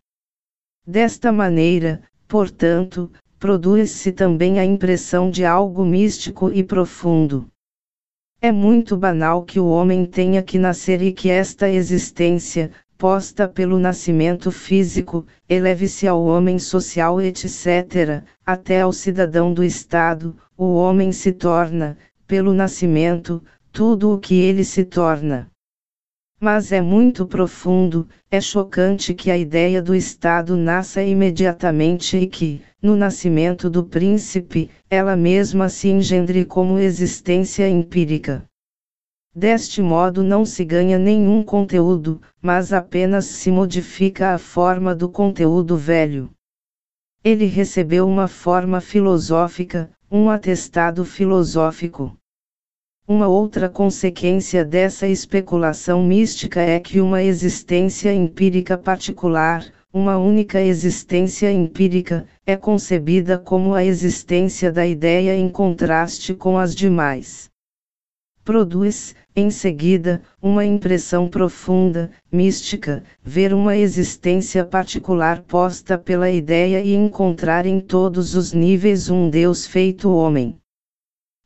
Desta 0.88 1.34
maneira, 1.34 2.02
portanto, 2.30 3.12
produz-se 3.38 4.14
também 4.14 4.58
a 4.58 4.64
impressão 4.64 5.30
de 5.30 5.44
algo 5.44 5.84
místico 5.84 6.50
e 6.50 6.64
profundo. 6.64 7.46
É 8.42 8.54
muito 8.54 8.96
banal 8.96 9.44
que 9.44 9.60
o 9.60 9.68
homem 9.68 10.06
tenha 10.06 10.42
que 10.42 10.58
nascer 10.58 11.02
e 11.02 11.12
que 11.12 11.30
esta 11.30 11.70
existência, 11.70 12.72
posta 12.98 13.50
pelo 13.50 13.78
nascimento 13.78 14.50
físico, 14.50 15.28
eleve-se 15.50 16.08
ao 16.08 16.24
homem 16.24 16.58
social, 16.58 17.20
etc., 17.20 18.24
até 18.46 18.80
ao 18.80 18.94
cidadão 18.94 19.54
do 19.54 19.62
Estado, 19.62 20.38
o 20.62 20.74
homem 20.74 21.14
se 21.14 21.32
torna, 21.32 21.98
pelo 22.28 22.54
nascimento, 22.54 23.42
tudo 23.72 24.14
o 24.14 24.20
que 24.20 24.36
ele 24.42 24.66
se 24.66 24.84
torna. 24.84 25.50
Mas 26.38 26.74
é 26.74 26.82
muito 26.82 27.26
profundo, 27.26 28.10
é 28.30 28.42
chocante 28.42 29.14
que 29.14 29.32
a 29.32 29.38
ideia 29.38 29.82
do 29.82 29.96
Estado 29.96 30.58
nasça 30.58 31.02
imediatamente 31.02 32.18
e 32.18 32.28
que, 32.28 32.62
no 32.82 32.98
nascimento 32.98 33.70
do 33.70 33.86
príncipe, 33.86 34.70
ela 34.90 35.16
mesma 35.16 35.70
se 35.70 35.88
engendre 35.88 36.44
como 36.44 36.78
existência 36.78 37.70
empírica. 37.70 38.44
Deste 39.34 39.82
modo 39.82 40.24
não 40.24 40.44
se 40.44 40.66
ganha 40.66 41.00
nenhum 41.00 41.42
conteúdo, 41.42 42.22
mas 42.42 42.74
apenas 42.74 43.24
se 43.24 43.50
modifica 43.50 44.34
a 44.34 44.38
forma 44.38 44.94
do 44.94 45.08
conteúdo 45.08 45.78
velho. 45.78 46.30
Ele 47.24 47.46
recebeu 47.46 48.06
uma 48.06 48.28
forma 48.28 48.82
filosófica, 48.82 49.90
um 50.12 50.28
atestado 50.28 51.06
filosófico. 51.06 52.18
Uma 53.08 53.28
outra 53.28 53.70
consequência 53.70 54.66
dessa 54.66 55.08
especulação 55.08 56.04
mística 56.04 56.60
é 56.62 56.80
que 56.80 57.00
uma 57.00 57.22
existência 57.22 58.12
empírica 58.12 58.76
particular, 58.76 59.64
uma 59.94 60.18
única 60.18 60.60
existência 60.60 61.52
empírica, 61.52 62.26
é 62.44 62.56
concebida 62.56 63.38
como 63.38 63.76
a 63.76 63.86
existência 63.86 64.72
da 64.72 64.86
ideia 64.86 65.36
em 65.36 65.48
contraste 65.48 66.34
com 66.34 66.58
as 66.58 66.74
demais. 66.74 67.49
Produz, 68.50 69.14
em 69.36 69.52
seguida, 69.52 70.24
uma 70.42 70.66
impressão 70.66 71.30
profunda, 71.30 72.10
mística, 72.32 73.04
ver 73.24 73.54
uma 73.54 73.78
existência 73.78 74.66
particular 74.66 75.44
posta 75.44 76.00
pela 76.00 76.32
ideia 76.32 76.82
e 76.82 76.96
encontrar 76.96 77.68
em 77.68 77.80
todos 77.80 78.34
os 78.34 78.52
níveis 78.52 79.08
um 79.08 79.30
Deus 79.30 79.68
feito 79.68 80.10
homem. 80.10 80.58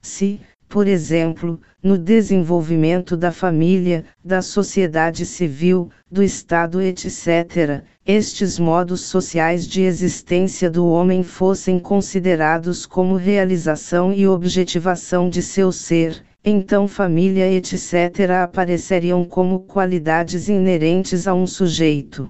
Se, 0.02 0.40
por 0.70 0.88
exemplo, 0.88 1.60
no 1.84 1.98
desenvolvimento 1.98 3.18
da 3.18 3.34
família, 3.34 4.06
da 4.24 4.42
sociedade 4.42 5.26
civil, 5.26 5.92
do 6.10 6.24
Estado, 6.24 6.82
etc., 6.82 7.84
estes 8.06 8.58
modos 8.58 9.02
sociais 9.02 9.68
de 9.68 9.82
existência 9.82 10.70
do 10.70 10.88
homem 10.88 11.22
fossem 11.22 11.80
considerados 11.80 12.86
como 12.86 13.18
realização 13.18 14.14
e 14.14 14.26
objetivação 14.26 15.30
de 15.30 15.42
seu 15.42 15.70
ser, 15.70 16.24
então 16.46 16.88
família, 16.88 17.50
etc., 17.50 18.32
apareceriam 18.44 19.24
como 19.24 19.62
qualidades 19.62 20.50
inerentes 20.50 21.28
a 21.28 21.34
um 21.34 21.48
sujeito. 21.48 22.30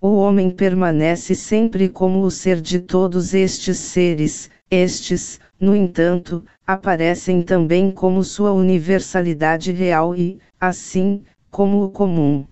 O 0.00 0.16
homem 0.16 0.50
permanece 0.50 1.34
sempre 1.34 1.88
como 1.88 2.22
o 2.22 2.30
ser 2.30 2.60
de 2.60 2.80
todos 2.80 3.34
estes 3.34 3.76
seres, 3.76 4.50
estes, 4.70 5.38
no 5.60 5.76
entanto, 5.76 6.42
aparecem 6.66 7.42
também 7.42 7.90
como 7.90 8.24
sua 8.24 8.52
universalidade 8.52 9.72
real 9.72 10.16
e, 10.16 10.40
assim, 10.58 11.22
como 11.50 11.84
o 11.84 11.90
comum. 11.90 12.46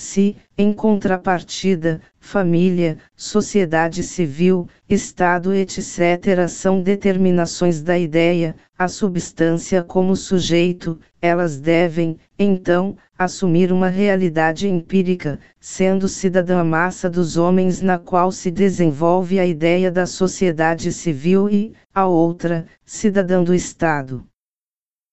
Se, 0.00 0.36
em 0.56 0.72
contrapartida, 0.72 2.00
família, 2.20 2.98
sociedade 3.16 4.04
civil, 4.04 4.68
Estado, 4.88 5.52
etc., 5.52 6.46
são 6.48 6.80
determinações 6.80 7.82
da 7.82 7.98
ideia, 7.98 8.54
a 8.78 8.86
substância 8.86 9.82
como 9.82 10.14
sujeito, 10.14 11.00
elas 11.20 11.58
devem, 11.58 12.16
então, 12.38 12.96
assumir 13.18 13.72
uma 13.72 13.88
realidade 13.88 14.68
empírica, 14.68 15.40
sendo 15.58 16.06
cidadã 16.06 16.62
massa 16.62 17.10
dos 17.10 17.36
homens 17.36 17.82
na 17.82 17.98
qual 17.98 18.30
se 18.30 18.52
desenvolve 18.52 19.40
a 19.40 19.46
ideia 19.46 19.90
da 19.90 20.06
sociedade 20.06 20.92
civil 20.92 21.50
e, 21.50 21.72
a 21.92 22.06
outra, 22.06 22.66
cidadã 22.86 23.42
do 23.42 23.52
Estado. 23.52 24.24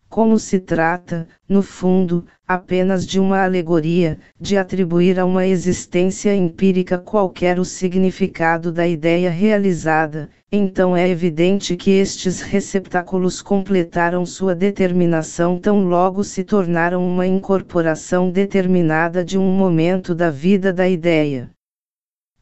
Como 0.09 0.39
se 0.39 0.59
trata, 0.59 1.27
no 1.49 1.61
fundo, 1.61 2.25
apenas 2.47 3.05
de 3.05 3.19
uma 3.19 3.43
alegoria, 3.43 4.17
de 4.39 4.55
atribuir 4.55 5.19
a 5.19 5.25
uma 5.25 5.45
existência 5.45 6.33
empírica 6.33 6.97
qualquer 6.97 7.59
o 7.59 7.65
significado 7.65 8.71
da 8.71 8.87
ideia 8.87 9.29
realizada, 9.29 10.29
então 10.51 10.95
é 10.95 11.09
evidente 11.09 11.75
que 11.75 11.91
estes 11.91 12.39
receptáculos 12.39 13.41
completaram 13.41 14.25
sua 14.25 14.55
determinação 14.55 15.59
tão 15.59 15.83
logo 15.83 16.23
se 16.23 16.43
tornaram 16.43 17.05
uma 17.05 17.25
incorporação 17.25 18.29
determinada 18.29 19.25
de 19.25 19.37
um 19.37 19.51
momento 19.51 20.13
da 20.13 20.29
vida 20.29 20.71
da 20.71 20.87
ideia. 20.87 21.54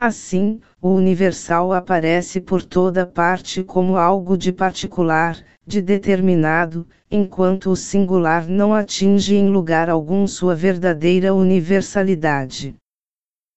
Assim, 0.05 0.59
o 0.81 0.89
universal 0.89 1.71
aparece 1.71 2.41
por 2.41 2.61
toda 2.61 3.05
parte 3.05 3.63
como 3.63 3.95
algo 3.95 4.37
de 4.37 4.51
particular, 4.51 5.41
de 5.65 5.81
determinado, 5.81 6.85
enquanto 7.09 7.69
o 7.69 7.75
singular 7.77 8.45
não 8.45 8.73
atinge 8.73 9.33
em 9.33 9.47
lugar 9.47 9.89
algum 9.89 10.27
sua 10.27 10.53
verdadeira 10.53 11.33
universalidade. 11.33 12.75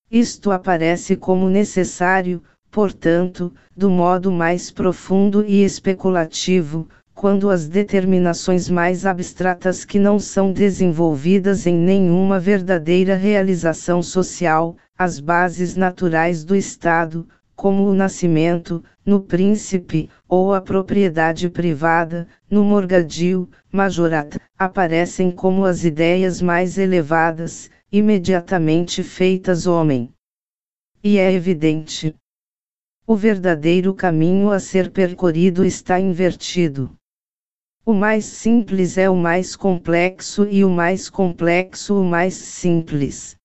Isto 0.09 0.53
aparece 0.53 1.17
como 1.17 1.49
necessário, 1.51 2.41
portanto, 2.71 3.53
do 3.77 3.91
modo 3.91 4.31
mais 4.31 4.71
profundo 4.71 5.45
e 5.45 5.65
especulativo, 5.65 6.89
quando 7.17 7.49
as 7.49 7.67
determinações 7.67 8.69
mais 8.69 9.07
abstratas 9.07 9.87
que 9.87 9.99
não 9.99 10.19
são 10.19 10.53
desenvolvidas 10.53 11.67
em 11.67 11.75
nenhuma 11.75 12.39
verdadeira 12.39 13.17
realização 13.17 14.03
social, 14.03 14.77
as 14.99 15.19
bases 15.19 15.77
naturais 15.77 16.45
do 16.45 16.55
Estado, 16.55 17.27
como 17.55 17.89
o 17.89 17.95
nascimento, 17.95 18.85
no 19.05 19.19
príncipe, 19.19 20.11
ou 20.29 20.53
a 20.53 20.61
propriedade 20.61 21.49
privada, 21.49 22.29
no 22.51 22.63
morgadio, 22.63 23.49
majorat, 23.73 24.37
aparecem 24.59 25.31
como 25.31 25.65
as 25.65 25.85
ideias 25.85 26.43
mais 26.43 26.77
elevadas, 26.77 27.71
imediatamente 27.91 29.03
feitas 29.03 29.67
homem. 29.67 30.13
E 31.03 31.17
é 31.17 31.33
evidente. 31.33 32.15
O 33.07 33.17
verdadeiro 33.17 33.95
caminho 33.95 34.51
a 34.51 34.61
ser 34.61 34.91
percorrido 34.91 35.65
está 35.65 35.99
invertido. 35.99 36.95
O 37.89 37.95
mais 37.95 38.25
simples 38.25 38.99
é 38.99 39.09
o 39.09 39.15
mais 39.15 39.55
complexo 39.55 40.45
e 40.51 40.65
o 40.65 40.69
mais 40.69 41.09
complexo 41.09 41.95
o 41.95 42.05
mais 42.05 42.35
simples. 42.35 43.37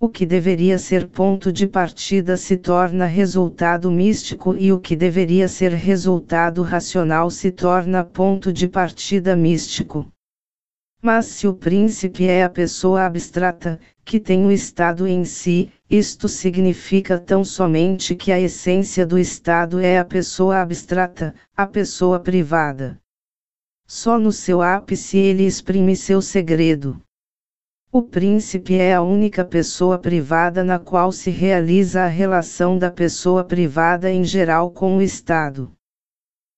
O 0.00 0.08
que 0.08 0.24
deveria 0.24 0.78
ser 0.78 1.06
ponto 1.06 1.52
de 1.52 1.66
partida 1.66 2.38
se 2.38 2.56
torna 2.56 3.04
resultado 3.04 3.90
místico 3.90 4.56
e 4.56 4.72
o 4.72 4.80
que 4.80 4.96
deveria 4.96 5.46
ser 5.46 5.72
resultado 5.72 6.62
racional 6.62 7.28
se 7.30 7.52
torna 7.52 8.02
ponto 8.02 8.50
de 8.50 8.66
partida 8.66 9.36
místico. 9.36 10.10
Mas 11.02 11.26
se 11.26 11.46
o 11.46 11.52
príncipe 11.52 12.26
é 12.26 12.42
a 12.42 12.48
pessoa 12.48 13.04
abstrata, 13.04 13.78
que 14.06 14.18
tem 14.18 14.46
o 14.46 14.50
Estado 14.50 15.06
em 15.06 15.22
si, 15.26 15.70
isto 15.90 16.30
significa 16.30 17.18
tão 17.18 17.44
somente 17.44 18.16
que 18.16 18.32
a 18.32 18.40
essência 18.40 19.04
do 19.04 19.18
Estado 19.18 19.78
é 19.80 19.98
a 19.98 20.04
pessoa 20.06 20.62
abstrata, 20.62 21.34
a 21.54 21.66
pessoa 21.66 22.18
privada. 22.18 22.98
Só 23.92 24.20
no 24.20 24.30
seu 24.30 24.62
ápice 24.62 25.18
ele 25.18 25.44
exprime 25.44 25.96
seu 25.96 26.22
segredo. 26.22 27.02
O 27.90 28.00
príncipe 28.00 28.76
é 28.76 28.94
a 28.94 29.02
única 29.02 29.44
pessoa 29.44 29.98
privada 29.98 30.62
na 30.62 30.78
qual 30.78 31.10
se 31.10 31.28
realiza 31.28 32.02
a 32.02 32.06
relação 32.06 32.78
da 32.78 32.88
pessoa 32.88 33.42
privada 33.42 34.08
em 34.08 34.22
geral 34.22 34.70
com 34.70 34.98
o 34.98 35.02
Estado. 35.02 35.72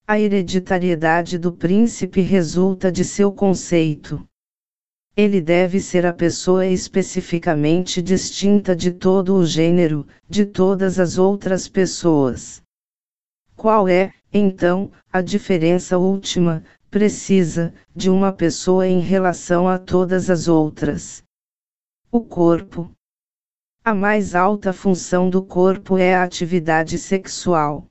A 0.06 0.20
hereditariedade 0.20 1.38
do 1.38 1.50
príncipe 1.50 2.20
resulta 2.20 2.92
de 2.92 3.02
seu 3.02 3.32
conceito. 3.32 4.22
Ele 5.16 5.40
deve 5.40 5.80
ser 5.80 6.04
a 6.04 6.12
pessoa 6.12 6.66
especificamente 6.66 8.02
distinta 8.02 8.76
de 8.76 8.92
todo 8.92 9.36
o 9.36 9.46
gênero, 9.46 10.06
de 10.28 10.44
todas 10.44 10.98
as 10.98 11.16
outras 11.16 11.66
pessoas. 11.66 12.62
Qual 13.56 13.88
é, 13.88 14.12
então, 14.30 14.92
a 15.10 15.22
diferença 15.22 15.96
última, 15.96 16.62
precisa, 16.92 17.72
de 17.96 18.10
uma 18.10 18.30
pessoa 18.30 18.86
em 18.86 19.00
relação 19.00 19.66
a 19.66 19.78
todas 19.78 20.28
as 20.28 20.46
outras. 20.46 21.24
O 22.10 22.20
corpo. 22.20 22.92
A 23.82 23.94
mais 23.94 24.34
alta 24.34 24.74
função 24.74 25.30
do 25.30 25.42
corpo 25.42 25.96
é 25.96 26.14
a 26.14 26.22
atividade 26.22 26.98
sexual. 26.98 27.86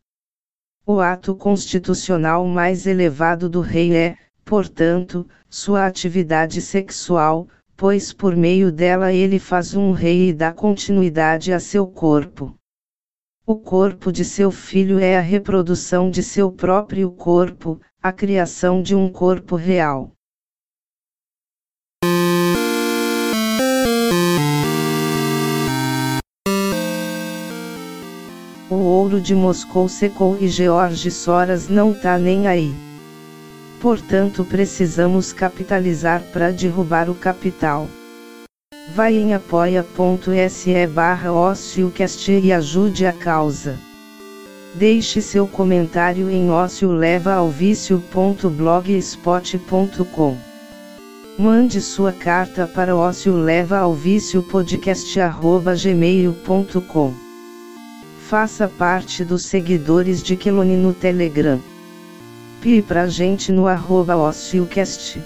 O 0.85 0.99
ato 0.99 1.35
constitucional 1.35 2.45
mais 2.45 2.85
elevado 2.85 3.49
do 3.49 3.59
rei 3.59 3.91
é, 3.95 4.17
portanto, 4.45 5.27
sua 5.49 5.87
atividade 5.87 6.61
sexual, 6.61 7.47
pois 7.75 8.13
por 8.13 8.35
meio 8.35 8.71
dela 8.71 9.11
ele 9.11 9.39
faz 9.39 9.73
um 9.73 9.93
rei 9.93 10.29
e 10.29 10.33
dá 10.33 10.53
continuidade 10.53 11.51
a 11.51 11.59
seu 11.59 11.87
corpo. 11.87 12.55
O 13.51 13.57
corpo 13.57 14.13
de 14.13 14.23
seu 14.23 14.49
filho 14.49 14.97
é 14.97 15.17
a 15.17 15.19
reprodução 15.19 16.09
de 16.09 16.23
seu 16.23 16.49
próprio 16.49 17.11
corpo, 17.11 17.81
a 18.01 18.09
criação 18.09 18.81
de 18.81 18.95
um 18.95 19.09
corpo 19.09 19.57
real. 19.57 20.13
O 28.69 28.75
ouro 28.75 29.19
de 29.19 29.35
Moscou 29.35 29.89
secou 29.89 30.37
e 30.39 30.47
George 30.47 31.11
Soras 31.11 31.67
não 31.67 31.93
tá 31.93 32.17
nem 32.17 32.47
aí. 32.47 32.73
Portanto, 33.81 34.45
precisamos 34.45 35.33
capitalizar 35.33 36.23
para 36.31 36.53
derrubar 36.53 37.09
o 37.09 37.15
capital. 37.15 37.89
Vai 38.89 39.15
em 39.15 39.33
apoia.se 39.33 40.87
barra 40.87 41.31
e 42.41 42.51
ajude 42.51 43.05
a 43.05 43.13
causa. 43.13 43.77
Deixe 44.73 45.21
seu 45.21 45.47
comentário 45.47 46.29
em 46.29 46.49
ócio 46.49 46.91
leva 46.91 47.33
ao 47.33 47.49
vício.blogspot.com. 47.49 50.37
Mande 51.37 51.79
sua 51.81 52.11
carta 52.11 52.67
para 52.67 52.93
ócio 52.95 53.35
leva 53.35 53.77
ao 53.77 53.93
vício 53.93 54.41
podcast@gmail.com. 54.43 57.13
Faça 58.27 58.67
parte 58.67 59.23
dos 59.23 59.43
seguidores 59.43 60.23
de 60.23 60.35
Keloni 60.35 60.75
no 60.75 60.93
Telegram. 60.93 61.59
Pie 62.61 62.81
pra 62.81 63.07
gente 63.07 63.51
no 63.51 63.67
arroba 63.67 64.17
OcioCast. 64.17 65.21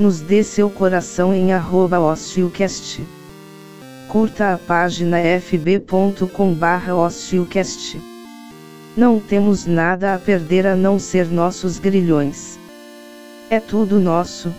Nos 0.00 0.18
dê 0.22 0.42
seu 0.42 0.70
coração 0.70 1.34
em 1.34 1.52
arroba 1.52 2.00
OcioCast. 2.00 3.06
Curta 4.08 4.54
a 4.54 4.56
página 4.56 5.18
fb.com 5.38 6.54
barra 6.54 6.96
OcioCast. 6.96 8.00
Não 8.96 9.20
temos 9.20 9.66
nada 9.66 10.14
a 10.14 10.18
perder 10.18 10.66
a 10.66 10.74
não 10.74 10.98
ser 10.98 11.26
nossos 11.26 11.78
grilhões. 11.78 12.58
É 13.50 13.60
tudo 13.60 14.00
nosso. 14.00 14.50